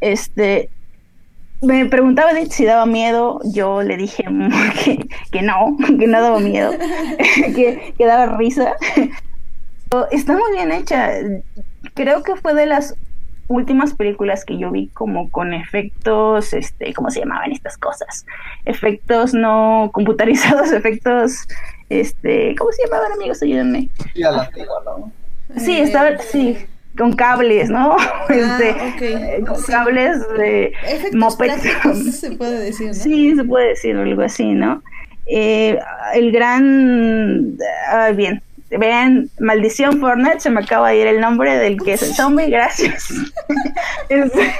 [0.00, 0.70] Este,
[1.62, 4.24] me preguntaba si daba miedo, yo le dije
[4.84, 6.72] que, que no, que no daba miedo,
[7.54, 8.74] que, que, daba risa.
[10.10, 11.10] Está muy bien hecha.
[11.94, 12.94] Creo que fue de las
[13.48, 18.24] últimas películas que yo vi como con efectos, este, ¿cómo se llamaban estas cosas?
[18.64, 21.48] Efectos no computarizados, efectos
[21.90, 23.42] este, ¿cómo se llamaban amigos?
[23.42, 23.88] Ayúdenme.
[24.14, 25.12] Sí, a la antigua, ¿no?
[25.58, 26.56] Sí, estaba, sí,
[26.96, 27.96] con cables, ¿no?
[27.98, 30.72] Ah, este, eh, con cables de
[31.12, 31.50] moped.
[32.12, 32.94] se puede decir, ¿no?
[32.94, 34.82] Sí, se puede decir algo así, ¿no?
[35.26, 35.78] Eh,
[36.14, 37.56] el gran,
[37.90, 42.02] ah, bien, vean, Maldición Fortnite, se me acaba de ir el nombre del que es
[42.02, 43.12] el zombie, gracias.
[44.08, 44.52] Este,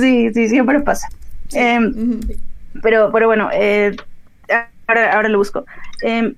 [0.00, 1.08] sí, sí, siempre pasa.
[1.54, 1.78] Eh,
[2.82, 3.96] pero, pero bueno, eh,
[4.86, 5.64] ahora, ahora lo busco.
[6.02, 6.34] Eh,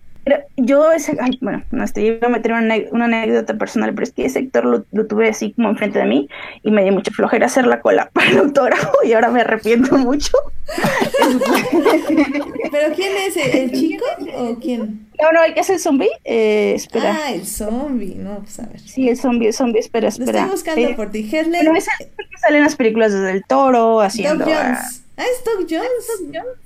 [0.57, 4.11] yo ese, ay, bueno, no estoy, iba a meter una, una, anécdota personal, pero es
[4.11, 6.29] que ese sector lo, lo, tuve así como enfrente de mí
[6.65, 9.97] y me dio mucha flojera hacer la cola para el autógrafo y ahora me arrepiento
[9.99, 10.33] mucho.
[12.73, 13.37] ¿Pero quién es?
[13.37, 14.05] ¿El chico
[14.35, 15.07] o quién?
[15.23, 16.11] No, no, el que es el zombie.
[16.25, 17.17] Eh, espera.
[17.17, 18.81] Ah, el zombie, no, pues a ver.
[18.81, 20.33] Sí, el zombie, el zombie, espera, espera.
[20.33, 21.29] Lo estoy buscando eh, por ti.
[21.31, 24.45] Pero es el que sale en las películas desde el toro, haciendo.
[24.45, 25.05] Doug Jones.
[25.17, 26.09] Ah, es Doug Jones.
[26.19, 26.59] Doug Jones.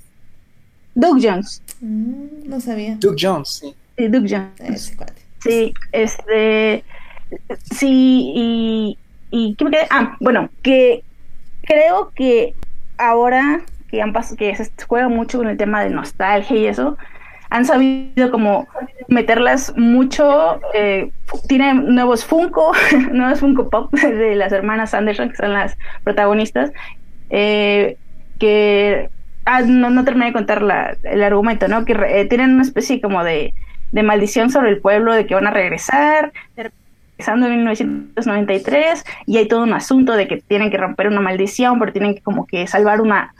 [0.95, 1.61] Doug Jones.
[1.81, 2.95] Mm, no sabía.
[2.99, 3.75] Doug Jones, sí.
[3.97, 4.97] Sí, Doug Jones.
[5.39, 6.83] Sí, este.
[7.75, 8.97] Sí, y.
[9.31, 9.87] y ¿Qué me quedé?
[9.89, 11.03] Ah, bueno, que
[11.63, 12.53] creo que
[12.97, 16.97] ahora que han pasado, que se juega mucho con el tema de nostalgia y eso,
[17.49, 18.67] han sabido como
[19.07, 20.59] meterlas mucho.
[20.73, 21.11] Eh,
[21.47, 22.71] tienen nuevos Funko,
[23.11, 26.71] nuevos Funko Pop de las hermanas Anderson, que son las protagonistas,
[27.29, 27.97] eh,
[28.39, 29.09] que
[29.45, 31.85] Ah, no, no terminé de contar la, el argumento, ¿no?
[31.85, 33.53] Que eh, tienen una especie como de,
[33.91, 39.47] de maldición sobre el pueblo de que van a regresar, regresando en 1993, y hay
[39.47, 42.67] todo un asunto de que tienen que romper una maldición, pero tienen que como que
[42.67, 43.33] salvar una,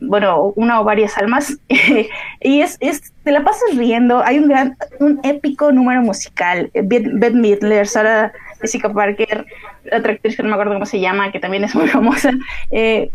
[0.00, 1.58] bueno, una o varias almas,
[2.40, 7.34] y es, es, te la pasas riendo, hay un gran, un épico número musical, Beth
[7.34, 9.46] Midler, Sarah Jessica Parker,
[9.92, 12.32] otra actriz que no me acuerdo cómo se llama, que también es muy famosa,
[12.70, 13.10] eh,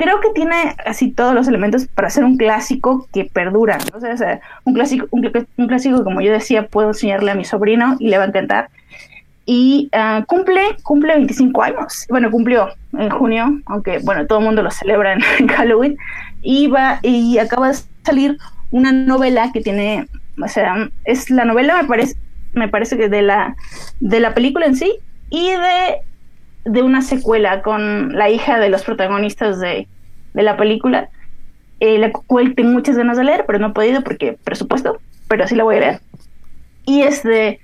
[0.00, 3.76] creo que tiene así todos los elementos para ser un clásico que perdura.
[3.94, 8.08] O sea, un clásico, un, clásico como yo decía, puedo enseñarle a mi sobrino y
[8.08, 8.70] le va a encantar.
[9.44, 12.06] Y uh, cumple, cumple 25 años.
[12.08, 15.98] Bueno, cumplió en junio, aunque bueno, todo el mundo lo celebra en, Halloween.
[16.40, 18.38] Y va, y acaba de salir
[18.70, 20.08] una novela que tiene,
[20.42, 22.14] o sea, es la novela me parece,
[22.54, 23.54] me parece que de la,
[24.00, 24.94] de la película en sí
[25.28, 25.98] y de
[26.64, 29.88] de una secuela con la hija de los protagonistas de,
[30.34, 31.08] la película,
[31.80, 35.46] eh, la cual tengo muchas ganas de leer, pero no he podido porque presupuesto, pero
[35.48, 36.00] sí la voy a leer.
[36.86, 37.60] Y este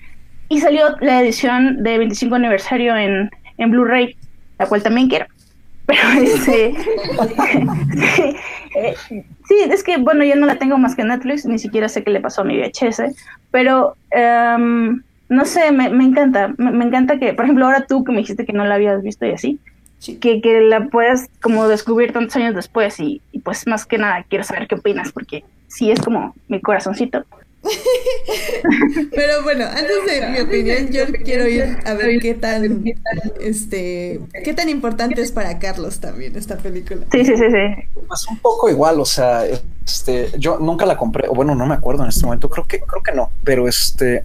[0.49, 4.17] y salió la edición de 25 aniversario en, en Blu-ray,
[4.59, 5.27] la cual también quiero.
[5.87, 6.75] Pero este,
[8.75, 8.95] eh,
[9.49, 12.11] sí, es que bueno, yo no la tengo más que Netflix, ni siquiera sé qué
[12.11, 13.03] le pasó a mi VHS,
[13.53, 18.19] pero em, no sé, me, encanta, me, encanta que, por ejemplo, ahora tú que me
[18.19, 19.59] dijiste que no la habías visto y así,
[20.21, 24.25] que, que la puedas como descubrir tantos años después y, y pues más que nada
[24.29, 27.25] quiero saber qué opinas porque sí es como mi corazoncito.
[29.15, 32.85] Pero bueno, antes de mi opinión, yo quiero ir a ver qué tan,
[33.41, 37.03] este, qué tan importante es para Carlos también esta película.
[37.13, 38.01] Sí, sí, sí, sí.
[38.07, 39.45] Pues un poco igual, o sea,
[39.85, 42.81] este, yo nunca la compré, o bueno, no me acuerdo en este momento, creo que,
[42.81, 44.25] creo que no, pero este,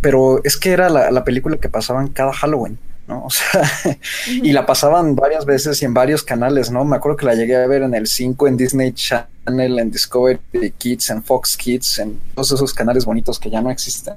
[0.00, 2.78] pero es que era la, la película que pasaban cada Halloween.
[3.08, 3.24] ¿no?
[3.26, 3.62] O sea,
[4.28, 6.84] y la pasaban varias veces y en varios canales, ¿no?
[6.84, 10.38] Me acuerdo que la llegué a ver en el 5, en Disney Channel, en Discovery
[10.78, 14.14] Kids, en Fox Kids, en todos esos canales bonitos que ya no existen.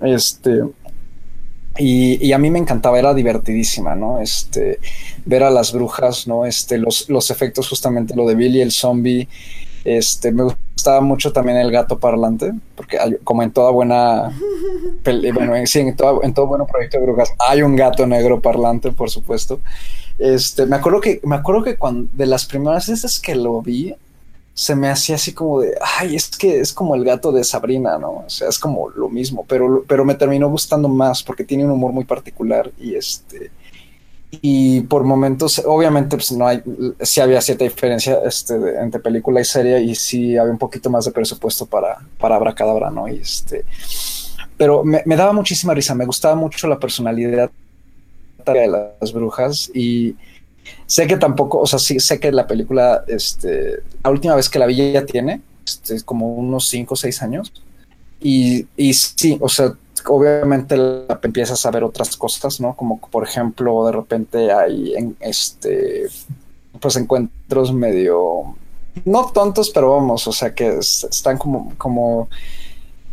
[0.00, 0.62] Este,
[1.78, 4.20] y, a mí me encantaba, era divertidísima, ¿no?
[4.20, 4.78] Este,
[5.24, 6.46] ver a las brujas, ¿no?
[6.46, 9.28] Este, los, los efectos, justamente lo de Billy el zombie.
[9.86, 14.36] Este, me gustaba mucho también el gato parlante, porque como en toda buena,
[15.04, 18.90] bueno, sí, en, todo, en todo bueno proyecto de brujas hay un gato negro parlante,
[18.90, 19.60] por supuesto.
[20.18, 23.94] Este, me acuerdo que, me acuerdo que cuando, de las primeras veces que lo vi,
[24.54, 27.96] se me hacía así como de, ay, es que es como el gato de Sabrina,
[27.96, 28.24] ¿no?
[28.26, 31.70] O sea, es como lo mismo, pero, pero me terminó gustando más porque tiene un
[31.70, 33.52] humor muy particular y este,
[34.30, 36.62] y por momentos, obviamente, pues no hay,
[37.00, 41.04] sí había cierta diferencia este, entre película y serie y sí había un poquito más
[41.04, 43.08] de presupuesto para, para Abracadabra, ¿no?
[43.08, 43.64] Y este,
[44.56, 47.50] pero me, daba muchísima risa, me gustaba mucho la personalidad
[48.44, 50.16] de las brujas y
[50.86, 54.58] sé que tampoco, o sea, sí sé que la película, este, la última vez que
[54.58, 57.52] la vi ya tiene, este, como unos 5 o 6 años.
[58.20, 59.74] Y, y sí, o sea,
[60.06, 60.76] obviamente
[61.22, 62.74] empiezas a ver otras cosas, ¿no?
[62.74, 66.08] Como por ejemplo, de repente hay en este
[66.80, 68.54] pues encuentros medio
[69.04, 72.28] no tontos, pero vamos, o sea que están como como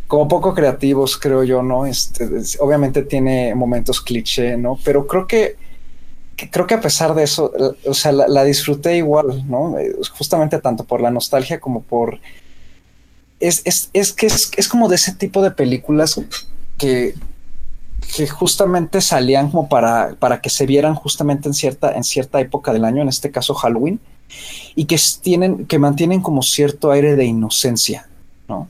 [0.06, 1.86] como poco creativos, creo yo, ¿no?
[1.86, 2.28] Este,
[2.60, 4.78] obviamente tiene momentos cliché, ¿no?
[4.84, 5.56] Pero creo que,
[6.50, 7.52] creo que a pesar de eso,
[7.86, 9.74] o sea, la, disfruté igual, ¿no?
[10.16, 12.20] Justamente tanto por la nostalgia como por
[13.40, 16.20] es, es, es que es, es, como de ese tipo de películas
[16.78, 17.14] que,
[18.30, 22.84] justamente salían como para, para que se vieran justamente en cierta, en cierta época del
[22.84, 23.98] año, en este caso Halloween,
[24.74, 28.08] y que tienen, que mantienen como cierto aire de inocencia,
[28.48, 28.68] ¿no?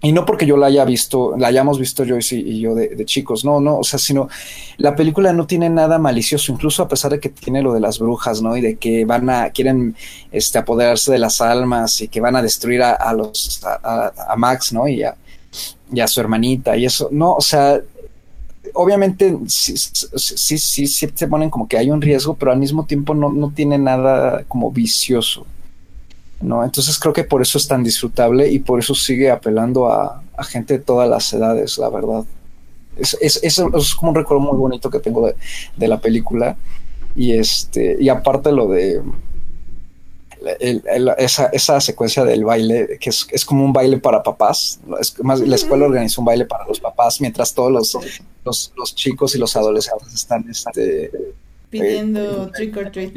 [0.00, 3.44] Y no porque yo la haya visto, la hayamos visto Joyce y, yo de, chicos,
[3.44, 4.28] no, no, o sea, sino
[4.76, 7.98] la película no tiene nada malicioso, incluso a pesar de que tiene lo de las
[7.98, 8.56] brujas, ¿no?
[8.56, 9.96] Y de que van a, quieren
[10.30, 14.86] este, apoderarse de las almas y que van a destruir a, los, a, Max, ¿no?
[14.86, 15.02] Y
[15.92, 17.08] y a su hermanita y eso.
[17.10, 17.80] No, o sea,
[18.74, 22.84] obviamente sí, sí, sí, sí, se ponen como que hay un riesgo, pero al mismo
[22.84, 25.46] tiempo no, no tiene nada como vicioso.
[26.40, 26.62] ¿no?
[26.62, 30.78] Entonces creo que por eso es tan disfrutable y por eso sigue apelando a, gente
[30.78, 32.24] de todas las edades, la verdad.
[32.96, 35.34] Es, es, es, como un recuerdo muy bonito que tengo de,
[35.76, 36.56] de la película.
[37.16, 39.02] Y este, y aparte lo de
[41.18, 44.80] esa, esa, secuencia del baile, que es, como un baile para papás.
[45.22, 49.38] más, la escuela organiza un baile para los papás, mientras todos los, los, chicos y
[49.38, 51.10] los adolescentes están este,
[51.70, 53.12] pidiendo eh, trick or treat.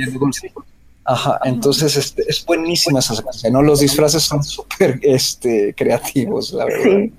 [1.04, 3.62] Ajá, entonces este, es buenísima esa secuencia, ¿no?
[3.62, 7.10] Los disfraces son súper este, creativos, la verdad.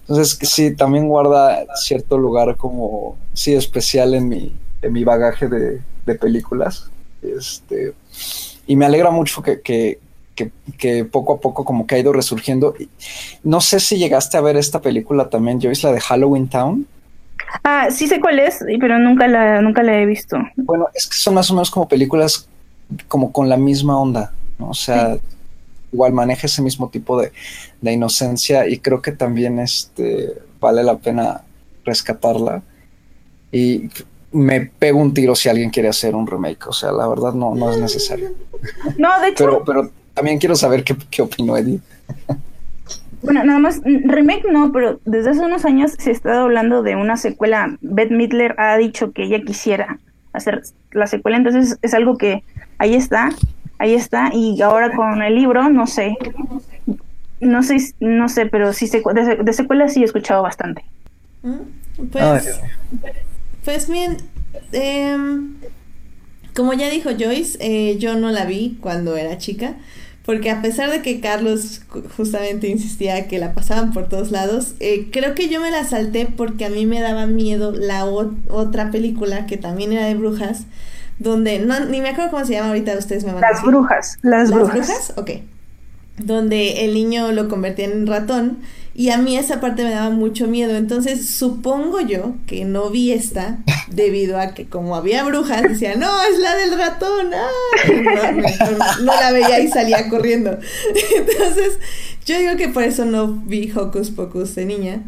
[0.00, 5.80] Entonces, sí, también guarda cierto lugar como, sí, especial en mi, en mi bagaje de,
[6.04, 6.90] de películas.
[7.22, 7.94] Este,
[8.70, 9.98] y me alegra mucho que, que,
[10.78, 12.72] que, poco a poco como que ha ido resurgiendo.
[13.42, 16.86] No sé si llegaste a ver esta película también, Joyce, la de Halloween Town.
[17.64, 20.38] Ah, sí sé cuál es, pero nunca la, nunca la he visto.
[20.54, 22.48] Bueno, es que son más o menos como películas
[23.08, 24.70] como con la misma onda, ¿no?
[24.70, 25.18] O sea,
[25.92, 27.32] igual maneja ese mismo tipo de,
[27.80, 31.42] de, inocencia y creo que también este vale la pena
[31.84, 32.62] rescatarla.
[33.50, 33.90] Y
[34.32, 36.66] me pego un tiro si alguien quiere hacer un remake.
[36.68, 38.30] O sea, la verdad no, no es necesario.
[38.98, 39.44] No, de hecho.
[39.44, 41.82] Pero, pero también quiero saber qué, qué opinó Edith.
[43.22, 47.16] Bueno, nada más, remake no, pero desde hace unos años se está hablando de una
[47.16, 47.76] secuela.
[47.82, 49.98] Beth Midler ha dicho que ella quisiera
[50.32, 50.62] hacer
[50.92, 52.44] la secuela, entonces es algo que
[52.78, 53.30] ahí está,
[53.78, 56.16] ahí está, y ahora con el libro, no sé,
[57.40, 60.84] no sé, no sé, pero sí de, de secuela sí he escuchado bastante.
[61.42, 62.60] Mm, pues,
[63.64, 64.16] pues bien,
[64.72, 65.54] em,
[66.54, 69.76] como ya dijo Joyce, eh, yo no la vi cuando era chica,
[70.24, 71.82] porque a pesar de que Carlos
[72.16, 76.26] justamente insistía que la pasaban por todos lados, eh, creo que yo me la salté
[76.26, 80.66] porque a mí me daba miedo la otra película que también era de brujas,
[81.18, 84.50] donde, no, ni me acuerdo cómo se llama ahorita, ustedes me van Las brujas, las,
[84.50, 84.76] brujas.
[84.76, 85.12] ¿Las brujas?
[85.16, 85.30] Ok.
[86.18, 88.58] Donde el niño lo convertía en ratón
[88.92, 90.76] y a mí esa parte me daba mucho miedo.
[90.76, 93.58] Entonces supongo yo que no vi esta
[93.88, 97.30] debido a que como había brujas, decía, no, es la del ratón.
[97.30, 98.32] No,
[99.02, 100.50] no, la veía y salía corriendo.
[101.16, 101.78] Entonces
[102.26, 105.02] yo digo que por eso no vi Hocus Pocus de niña.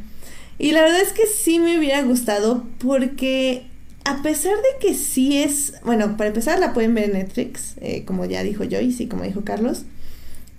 [0.58, 3.66] Y la verdad es que sí me hubiera gustado porque
[4.04, 8.04] a pesar de que sí es, bueno, para empezar la pueden ver en Netflix, eh,
[8.04, 9.82] como ya dijo Joyce y como dijo Carlos.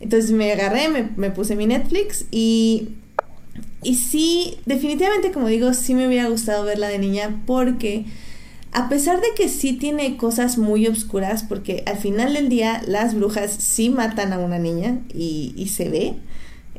[0.02, 2.90] Entonces me agarré, me, me puse mi Netflix y
[3.84, 8.06] y sí, definitivamente como digo, sí me hubiera gustado verla de niña porque
[8.74, 13.14] a pesar de que sí tiene cosas muy obscuras, porque al final del día las
[13.14, 16.16] brujas sí matan a una niña y, se ve.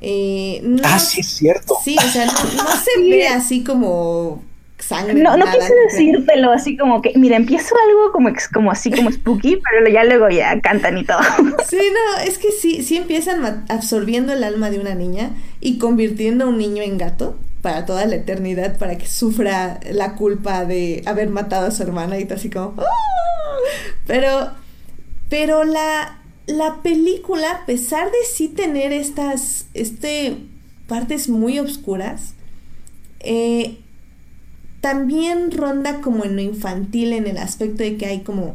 [0.01, 1.77] Eh, ah, sí, es cierto.
[1.85, 4.43] Sí, o sea, no, se ve así como
[4.85, 5.15] sangre.
[5.15, 9.61] No, no quise decírtelo así como que, mira, empiezo algo como, como así como spooky,
[9.71, 11.19] pero ya luego ya cantan y todo.
[11.67, 15.31] Sí, no, es que sí, sí empiezan absorbiendo el alma de una niña
[15.61, 20.15] y convirtiendo a un niño en gato para toda la eternidad para que sufra la
[20.15, 22.75] culpa de haber matado a su hermana y todo así como...
[22.79, 22.85] ¡Ah!
[24.07, 24.51] Pero,
[25.31, 30.37] pero la, la película, a pesar de sí tener estas este,
[30.87, 32.35] partes muy oscuras,
[33.21, 33.79] eh,
[34.85, 38.55] también ronda como en lo infantil en el aspecto de que hay como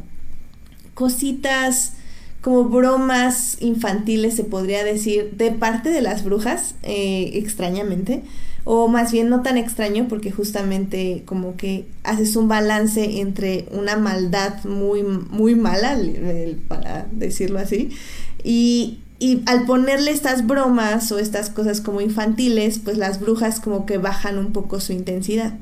[0.94, 1.94] cositas,
[2.42, 8.22] como bromas infantiles se podría decir, de parte de las brujas, eh, extrañamente,
[8.64, 13.98] o más bien no tan extraño porque justamente como que haces un balance entre una
[13.98, 15.98] maldad muy, muy mala,
[16.68, 17.90] para decirlo así,
[18.44, 23.88] y, y al ponerle estas bromas o estas cosas como infantiles, pues las brujas como
[23.88, 25.56] que bajan un poco su intensidad.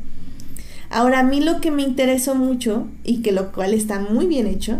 [0.89, 4.47] Ahora, a mí lo que me interesó mucho, y que lo cual está muy bien
[4.47, 4.79] hecho,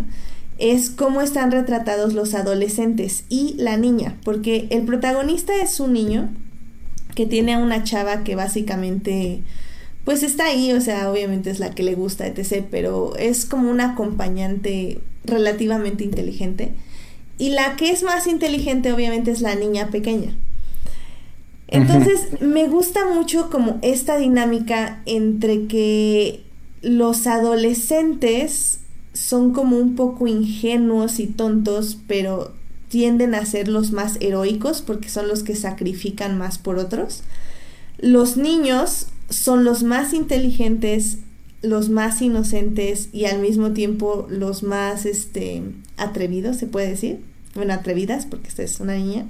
[0.58, 6.30] es cómo están retratados los adolescentes y la niña, porque el protagonista es un niño
[7.14, 9.42] que tiene a una chava que básicamente
[10.04, 13.70] pues está ahí, o sea, obviamente es la que le gusta, etc., pero es como
[13.70, 16.72] una acompañante relativamente inteligente.
[17.36, 20.34] Y la que es más inteligente obviamente es la niña pequeña.
[21.68, 26.42] Entonces, me gusta mucho como esta dinámica entre que
[26.80, 28.80] los adolescentes
[29.12, 32.52] son como un poco ingenuos y tontos, pero
[32.88, 37.22] tienden a ser los más heroicos porque son los que sacrifican más por otros.
[37.98, 41.18] Los niños son los más inteligentes,
[41.60, 45.62] los más inocentes y al mismo tiempo los más este
[45.98, 47.20] atrevidos, se puede decir.
[47.54, 49.26] Bueno, atrevidas porque esta es una niña.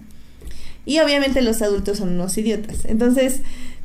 [0.89, 2.87] Y obviamente los adultos son unos idiotas.
[2.87, 3.43] Entonces,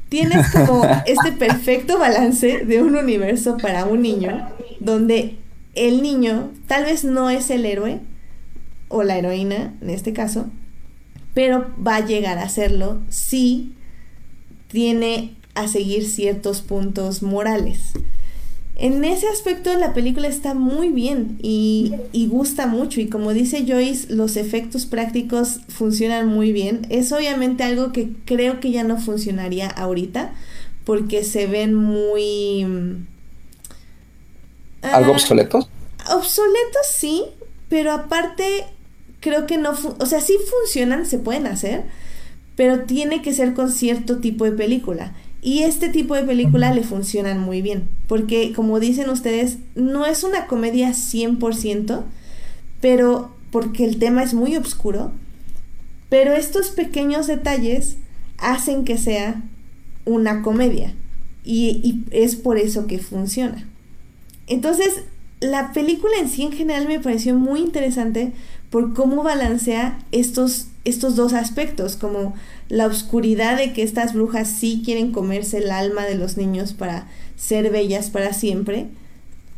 [0.08, 4.48] tienes como este perfecto balance de un universo para un niño,
[4.80, 5.36] donde
[5.76, 8.00] el niño tal vez no es el héroe,
[8.88, 10.46] o la heroína en este caso,
[11.34, 13.74] pero va a llegar a serlo si
[14.70, 17.80] tiene a seguir ciertos puntos morales
[18.76, 21.94] en ese aspecto la película está muy bien y,
[22.30, 26.88] gusta mucho y como dice Joyce, los efectos prácticos funcionan muy bien.
[26.90, 30.34] Es obviamente algo que creo que ya no funcionaría ahorita
[30.86, 32.64] porque se ven muy...
[34.82, 35.70] ¿Algo ah, obsoletos?
[36.12, 37.24] Obsoletos sí,
[37.70, 38.66] pero aparte
[39.20, 39.74] creo que no...
[40.00, 41.84] O sea, sí funcionan, se pueden hacer,
[42.56, 45.14] pero tiene que ser con cierto tipo de película.
[45.46, 50.24] Y este tipo de película le funcionan muy bien, porque como dicen ustedes, no es
[50.24, 52.04] una comedia 100%,
[52.80, 55.12] pero porque el tema es muy oscuro,
[56.08, 57.98] pero estos pequeños detalles
[58.38, 59.44] hacen que sea
[60.06, 60.94] una comedia
[61.44, 63.68] y, y, es por eso que funciona.
[64.48, 65.04] Entonces,
[65.42, 68.32] la película en sí en general me pareció muy interesante
[68.70, 72.34] por cómo balancea estos, estos dos aspectos, como
[72.70, 77.08] la oscuridad de que estas brujas sí quieren comerse el alma de los niños para
[77.36, 78.88] ser bellas para siempre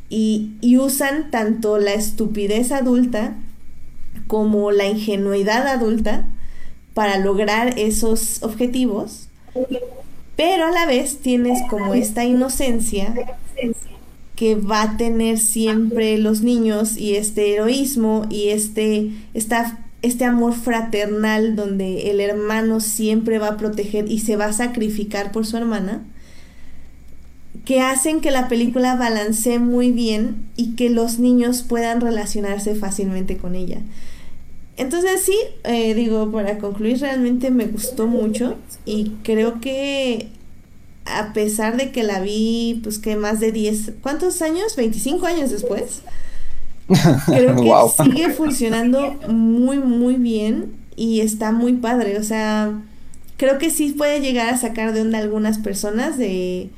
[0.10, 3.36] y, usan tanto la estupidez adulta
[4.28, 6.26] como la ingenuidad adulta
[6.94, 9.28] para lograr esos objetivos,
[10.36, 13.14] pero a la vez tienes como esta inocencia
[14.36, 20.54] que va a tener siempre los niños y este heroísmo y este esta este amor
[20.54, 25.58] fraternal donde el hermano siempre va a proteger y se va a sacrificar por su
[25.58, 26.04] hermana,
[27.66, 33.38] que hacen que la película balancee muy bien y que los niños puedan relacionarse fácilmente
[33.38, 33.82] con ella.
[34.78, 40.30] Entonces sí, eh, digo, para concluir, realmente me gustó mucho y creo que
[41.06, 44.76] a pesar de que la vi, pues que más de 10, ¿cuántos años?
[44.76, 46.02] 25 años después
[47.26, 52.18] creo que sigue funcionando muy, muy bien y está muy padre.
[52.20, 52.82] O sea,
[53.38, 56.70] creo que sí puede llegar a sacar de onda algunas personas de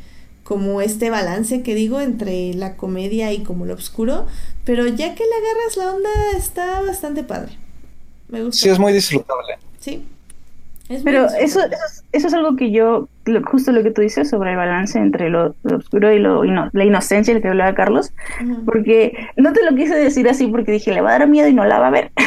[0.43, 4.27] como este balance que digo entre la comedia y como lo oscuro,
[4.63, 7.57] pero ya que le agarras la onda está bastante padre.
[8.29, 8.61] Me gusta.
[8.61, 9.57] Sí, es muy disfrutable.
[9.79, 10.05] Sí.
[11.03, 11.59] Pero eso,
[12.14, 13.09] eso, es algo que yo,
[13.45, 17.34] justo lo que tú dices sobre el balance entre lo, oscuro y lo la inocencia
[17.34, 18.14] del que hablaba Carlos,
[18.65, 21.53] porque no te lo quise decir así porque dije, le va a dar miedo y
[21.53, 22.11] no la va a ver.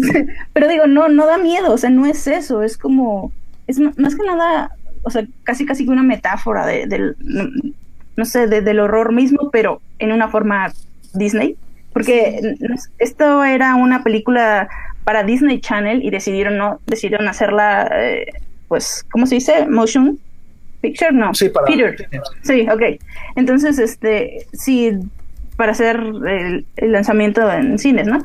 [0.52, 3.32] pero, digo, no, no da miedo, o sea, no es eso, es como,
[3.66, 7.16] es más que nada, o sea, casi casi que una metáfora de, del,
[8.16, 10.70] no, sé, del horror mismo, pero en una forma
[11.14, 11.56] Disney.
[11.92, 12.54] Porque
[12.98, 14.68] esto era una película
[15.10, 18.26] para Disney Channel y decidieron no decidieron hacerla eh,
[18.68, 20.20] pues cómo se dice motion
[20.80, 21.96] picture no sí para Peter
[22.42, 23.02] sí ok.
[23.34, 24.92] Entonces este sí
[25.56, 28.22] para hacer el, lanzamiento en cines no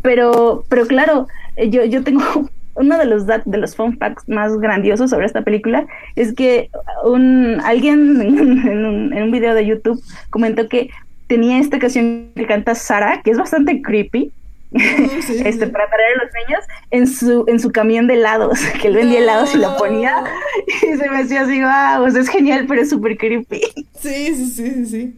[0.00, 2.22] pero pero claro eh, yo yo tengo
[2.76, 6.70] uno de los de los fun facts más grandiosos sobre esta película es que
[7.02, 10.00] un alguien en un, en un video de YouTube
[10.30, 10.88] comentó que
[11.26, 14.30] tenía esta canción que canta Sara que es bastante creepy
[14.72, 18.94] este, para traer a los niños en su, en su camión de helados, que él
[18.94, 20.24] vendía helados y la ponía
[20.82, 23.62] y se me hacía así, wow, es genial, pero es súper creepy.
[23.98, 25.14] Sí, sí, sí, sí,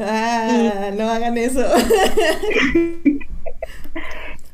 [0.00, 1.62] Ah, no hagan eso.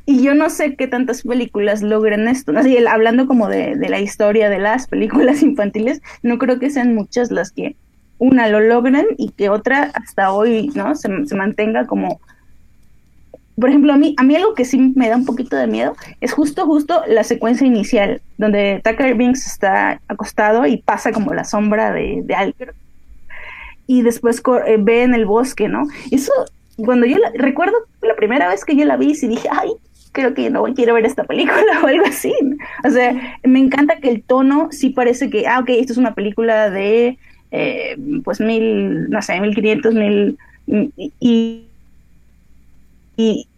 [0.05, 2.53] y yo no sé qué tantas películas logren esto.
[2.57, 6.95] Así, hablando como de, de, la historia de las películas infantiles, no creo que sean
[6.95, 7.77] muchas las que
[8.19, 12.21] una lo logren y que otra hasta hoy no se, se mantenga como
[13.61, 15.95] por ejemplo, a mí, a mí algo que sí me da un poquito de miedo
[16.21, 21.45] es justo, justo la secuencia inicial, donde Tucker Binks está acostado y pasa como la
[21.45, 22.75] sombra de, de Alker.
[23.87, 25.87] Y después eh, ve en el bosque, ¿no?
[26.11, 26.33] Eso,
[26.77, 29.71] cuando yo la, recuerdo la primera vez que yo la vi, sí dije, ay,
[30.13, 32.33] creo que no quiero ver esta película o algo así.
[32.85, 36.15] O sea, me encanta que el tono sí parece que, ah, ok, esto es una
[36.15, 37.19] película de,
[37.51, 40.39] eh, pues, mil, no sé, mil quinientos, mil...
[40.67, 41.70] y, y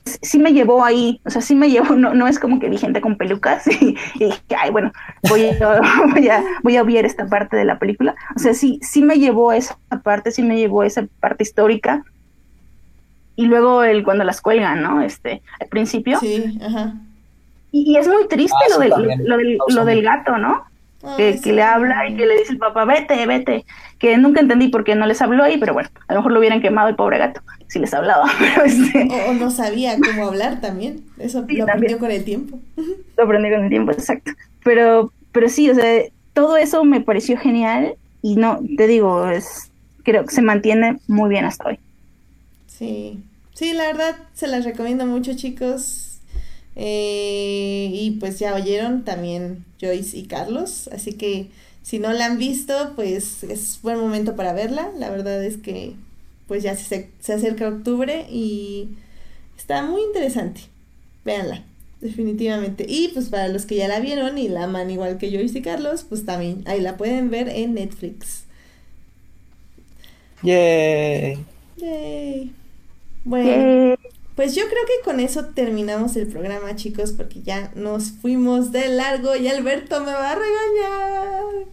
[0.04, 2.78] sí me llevó ahí, o sea, sí me llevó, no, no es como que vi
[2.78, 4.92] gente con pelucas y, dije, ay, bueno,
[5.28, 5.80] voy a,
[6.12, 8.14] voy, a, voy a ver esta parte de la película.
[8.36, 12.04] O sea, sí, sí me llevó esa parte, sí me llevó esa parte histórica.
[13.34, 15.00] Y luego el cuando las cuelgan, ¿no?
[15.00, 16.18] Este, al principio.
[16.20, 16.94] Sí, ajá.
[17.70, 20.64] Y, es muy triste ah, lo, del, lo, del, lo del gato, ¿no?
[21.16, 23.64] Que, le habla y que le dice el papá, vete, vete,
[23.98, 26.38] que nunca entendí por qué no les habló ahí, pero bueno, a lo mejor lo
[26.38, 28.30] hubieran quemado el pobre gato, si les hablaba.
[28.64, 32.60] Este o, no sabía cómo hablar también, eso lo aprendió con el tiempo.
[33.16, 34.32] Lo aprendió con el tiempo, exacto.
[34.64, 36.02] Pero, pero sí, o sea,
[36.32, 39.70] todo eso me pareció genial y no, te digo, es,
[40.02, 41.78] creo que se mantiene muy bien hasta hoy.
[42.66, 43.22] Sí,
[43.52, 46.11] sí, la verdad se las recomiendo mucho chicos,
[46.76, 51.50] eh, y pues ya oyeron también Joyce y Carlos, así que
[51.82, 54.90] si no la han visto, pues es buen momento para verla.
[54.98, 55.94] La verdad es que
[56.46, 58.88] pues ya se, se acerca octubre y
[59.56, 60.62] está muy interesante.
[61.24, 61.64] Véanla,
[62.00, 62.86] definitivamente.
[62.88, 65.62] Y pues para los que ya la vieron y la aman igual que Joyce y
[65.62, 68.44] Carlos, pues también ahí la pueden ver en Netflix.
[70.42, 71.38] Yay.
[71.76, 72.52] Yay.
[73.24, 73.96] Bueno.
[74.36, 78.88] Pues yo creo que con eso terminamos el programa, chicos, porque ya nos fuimos de
[78.88, 81.66] largo y Alberto me va a regañar.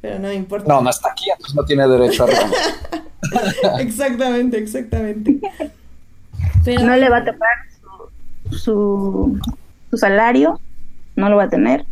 [0.00, 0.72] Pero no importa.
[0.72, 3.80] No, no está aquí, entonces no tiene derecho a regañar.
[3.80, 5.40] exactamente, exactamente.
[6.66, 7.48] No le va a tapar
[8.50, 9.38] su,
[9.90, 10.60] su, salario,
[11.16, 11.84] no lo va a tener.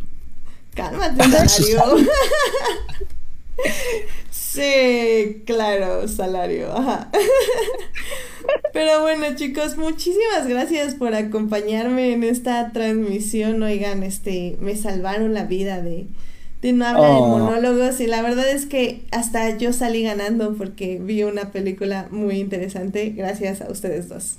[0.73, 1.97] Cálmate, salario.
[4.55, 6.71] sí, claro, salario.
[6.75, 7.09] Ajá.
[8.73, 13.61] Pero bueno, chicos, muchísimas gracias por acompañarme en esta transmisión.
[13.63, 16.07] Oigan, este, me salvaron la vida de,
[16.61, 17.27] de no hablar de oh.
[17.27, 22.39] monólogos y la verdad es que hasta yo salí ganando porque vi una película muy
[22.39, 24.37] interesante gracias a ustedes dos.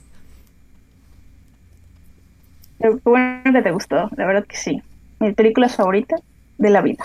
[2.80, 4.82] Qué bueno que te gustó, la verdad que sí.
[5.18, 6.16] Mi película favorita
[6.58, 7.04] de la vida.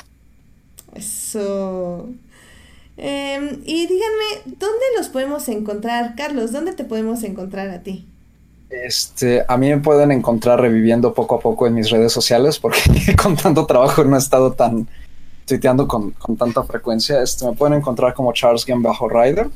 [0.96, 2.10] Eso.
[3.04, 6.14] Em, y díganme, ¿dónde los podemos encontrar?
[6.16, 8.08] Carlos, ¿dónde te podemos encontrar a ti?
[8.70, 12.80] Este, a mí me pueden encontrar reviviendo poco a poco en mis redes sociales porque
[13.22, 14.88] con tanto trabajo no he estado tan
[15.48, 17.24] tuiteando con, tanta frecuencia.
[17.24, 19.50] Este, me pueden encontrar como Charles bajo Rider.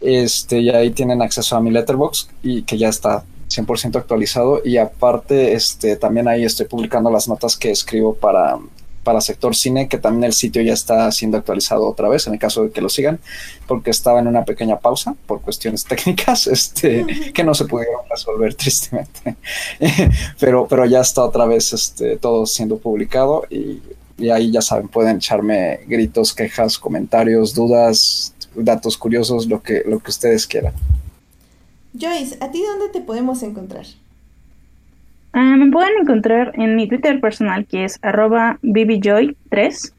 [0.00, 4.78] Este, y ahí tienen acceso a mi letterbox y que ya está 100% actualizado y
[4.78, 8.58] aparte este también ahí estoy publicando las notas que escribo para
[9.04, 12.38] para sector cine, que también el sitio ya está siendo actualizado otra vez, en el
[12.38, 13.18] caso de que lo sigan,
[13.66, 18.54] porque estaba en una pequeña pausa por cuestiones técnicas, este, que no se pudieron resolver
[18.56, 19.36] tristemente.
[20.40, 23.82] pero, pero ya está otra vez este, todo siendo publicado y,
[24.18, 29.98] y ahí ya saben, pueden echarme gritos, quejas, comentarios, dudas, datos curiosos, lo que, lo
[29.98, 30.74] que ustedes quieran.
[31.98, 33.86] Joyce, ¿a ti dónde te podemos encontrar?
[35.32, 39.92] Ah, me pueden encontrar en mi Twitter personal que es arroba bbjoy3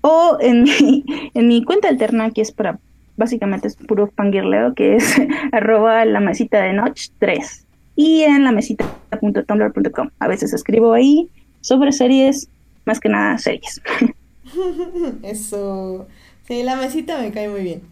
[0.00, 1.04] o en mi,
[1.34, 2.78] en mi cuenta alterna que es para
[3.16, 5.14] básicamente es puro fangirleo que es
[5.52, 7.66] arroba la mesita de notch 3
[7.96, 10.10] y en la mesita.tumblr.com.
[10.18, 11.28] A veces escribo ahí
[11.60, 12.48] sobre series,
[12.84, 13.80] más que nada series.
[15.22, 16.06] Eso.
[16.46, 17.82] Sí, la mesita me cae muy bien.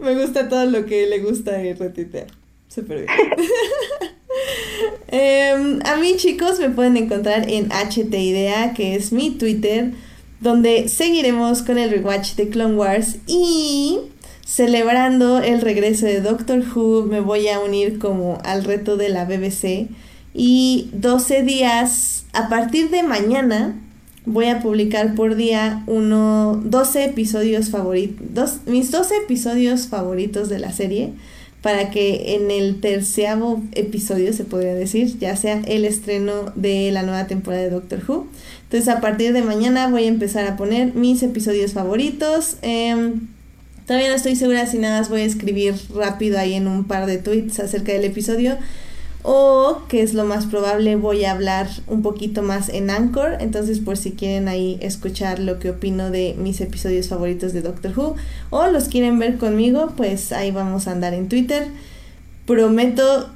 [0.00, 2.26] me gusta todo lo que le gusta retuitear.
[2.68, 3.98] Súper bien.
[5.10, 9.92] Em, a mí, chicos, me pueden encontrar en HT Idea, que es mi Twitter,
[10.40, 13.98] donde seguiremos con el rewatch de Clone Wars y
[14.46, 19.24] celebrando el regreso de Doctor Who, me voy a unir como al reto de la
[19.24, 19.88] BBC.
[20.34, 23.76] Y 12 días, a partir de mañana,
[24.24, 30.72] voy a publicar por día uno, 12 episodios favoritos, mis 12 episodios favoritos de la
[30.72, 31.12] serie,
[31.62, 37.02] para que en el terceavo episodio, se podría decir, ya sea el estreno de la
[37.02, 38.28] nueva temporada de Doctor Who.
[38.64, 42.56] Entonces a partir de mañana voy a empezar a poner mis episodios favoritos.
[42.62, 43.28] Em,
[43.86, 47.06] todavía no estoy segura si nada más voy a escribir rápido ahí en un par
[47.06, 48.56] de tweets acerca del episodio
[49.22, 53.80] o que es lo más probable voy a hablar un poquito más en Anchor, entonces
[53.80, 58.16] por si quieren ahí escuchar lo que opino de mis episodios favoritos de Doctor Who
[58.50, 61.66] o los quieren ver conmigo, pues ahí vamos a andar en Twitter.
[62.46, 63.28] Prometo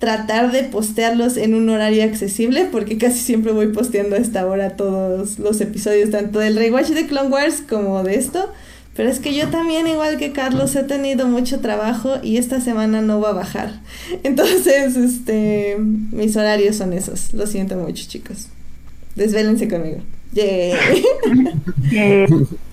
[0.00, 4.76] tratar de postearlos en un horario accesible porque casi siempre voy posteando a esta hora
[4.76, 8.50] todos los episodios tanto del rewatch de Clone Wars como de esto.
[8.96, 13.00] Pero es que yo también, igual que Carlos, he tenido mucho trabajo y esta semana
[13.00, 13.80] no va a bajar.
[14.22, 17.32] Entonces, este, mis horarios son esos.
[17.32, 18.48] Lo siento mucho, chicos.
[19.14, 20.00] Desvélense conmigo.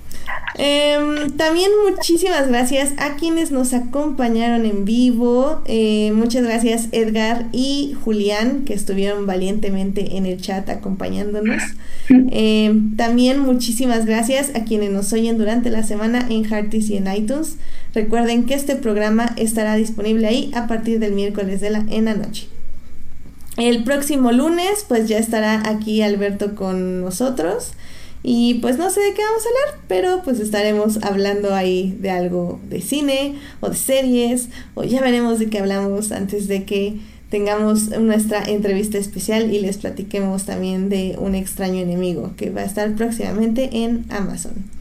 [0.57, 5.61] Em, también muchísimas gracias a quienes nos acompañaron en vivo.
[5.65, 11.61] Eh, muchas gracias Edgar y Julián que estuvieron valientemente en el chat acompañándonos.
[12.09, 17.13] Em, también muchísimas gracias a quienes nos oyen durante la semana en Hearties y en
[17.13, 17.57] iTunes.
[17.93, 22.47] Recuerden que este programa estará disponible ahí a partir del miércoles de en la noche.
[23.57, 27.73] El próximo lunes pues ya estará aquí Alberto con nosotros.
[28.23, 32.09] Y pues no sé de qué vamos a hablar, pero pues estaremos hablando ahí de
[32.09, 36.99] algo de cine o de series, o ya veremos de qué hablamos antes de que
[37.29, 42.65] tengamos nuestra entrevista especial y les platiquemos también de un extraño enemigo que va a
[42.65, 44.77] estar próximamente en Amazon.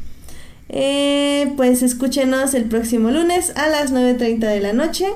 [0.69, 5.07] Eh, pues escúchenos el próximo lunes a las 9.30 de la noche.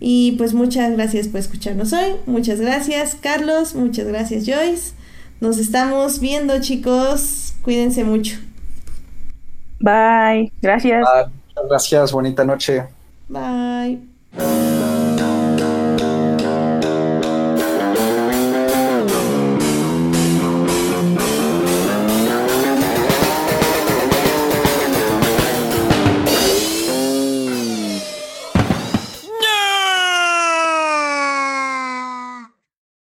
[0.00, 2.14] Y pues muchas gracias por escucharnos hoy.
[2.26, 4.94] Muchas gracias Carlos, muchas gracias Joyce.
[5.42, 7.54] Nos estamos viendo chicos.
[7.62, 8.38] Cuídense mucho.
[9.80, 10.52] Bye.
[10.62, 11.04] Gracias.
[11.48, 12.12] Muchas gracias.
[12.12, 12.84] Bonita noche.
[13.28, 13.98] Bye.